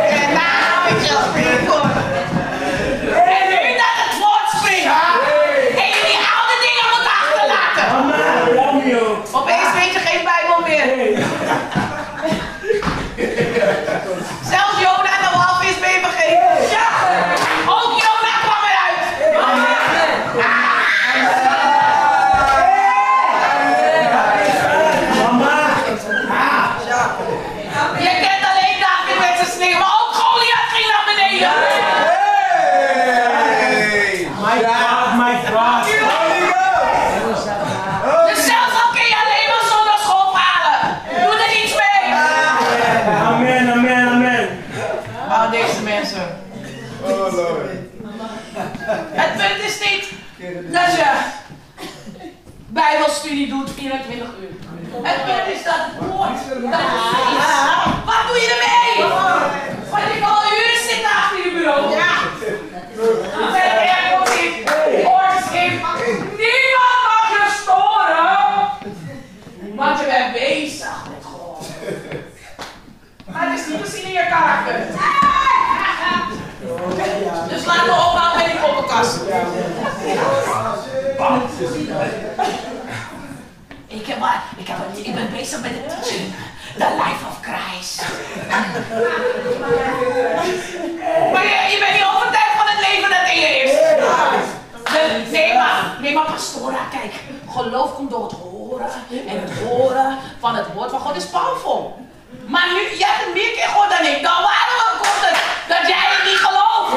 [97.89, 98.87] Geloof komt door het horen.
[99.27, 101.99] En het horen van het woord van God is powerful.
[102.47, 104.23] Maar nu, jij hebt het meer keer gehoord dan ik.
[104.23, 105.39] Dan waarom komt het
[105.69, 106.93] dat jij het niet gelooft?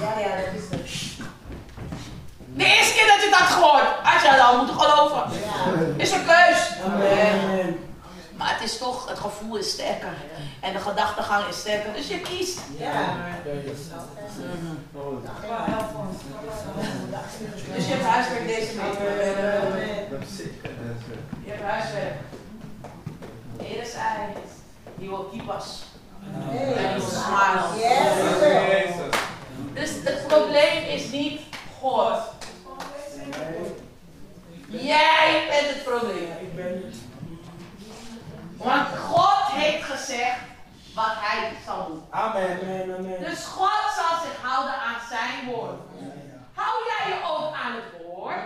[0.00, 0.90] Ja, ja, dat is het.
[2.54, 5.22] De eerste keer dat je had gehoord, had je het al moeten geloven.
[5.96, 6.58] Is een keus.
[6.84, 7.90] Amen.
[8.36, 10.14] Maar het is toch, het gevoel is sterker.
[10.62, 11.92] En de gedachtegang is sterker.
[11.92, 12.60] Dus je kiest.
[12.78, 13.16] Ja.
[17.74, 18.92] Dus je hebt huiswerk deze week.
[21.44, 22.14] Je hebt huiswerk.
[23.56, 24.32] De Heer zei,
[24.98, 25.82] he will keep us.
[26.50, 27.62] He will smile.
[27.76, 28.94] Yes.
[29.72, 31.40] Dus het probleem is niet
[31.80, 32.18] God.
[34.68, 36.30] Jij bent het probleem.
[36.40, 36.96] Ik ben het.
[38.56, 40.38] Want God heeft gezegd
[40.94, 42.02] wat hij zal doen.
[42.10, 42.58] Amen.
[42.60, 42.96] Amen.
[42.98, 43.20] Amen.
[43.20, 45.80] Dus God zal zich houden aan zijn woord.
[46.54, 48.36] Hou jij je ook aan het woord?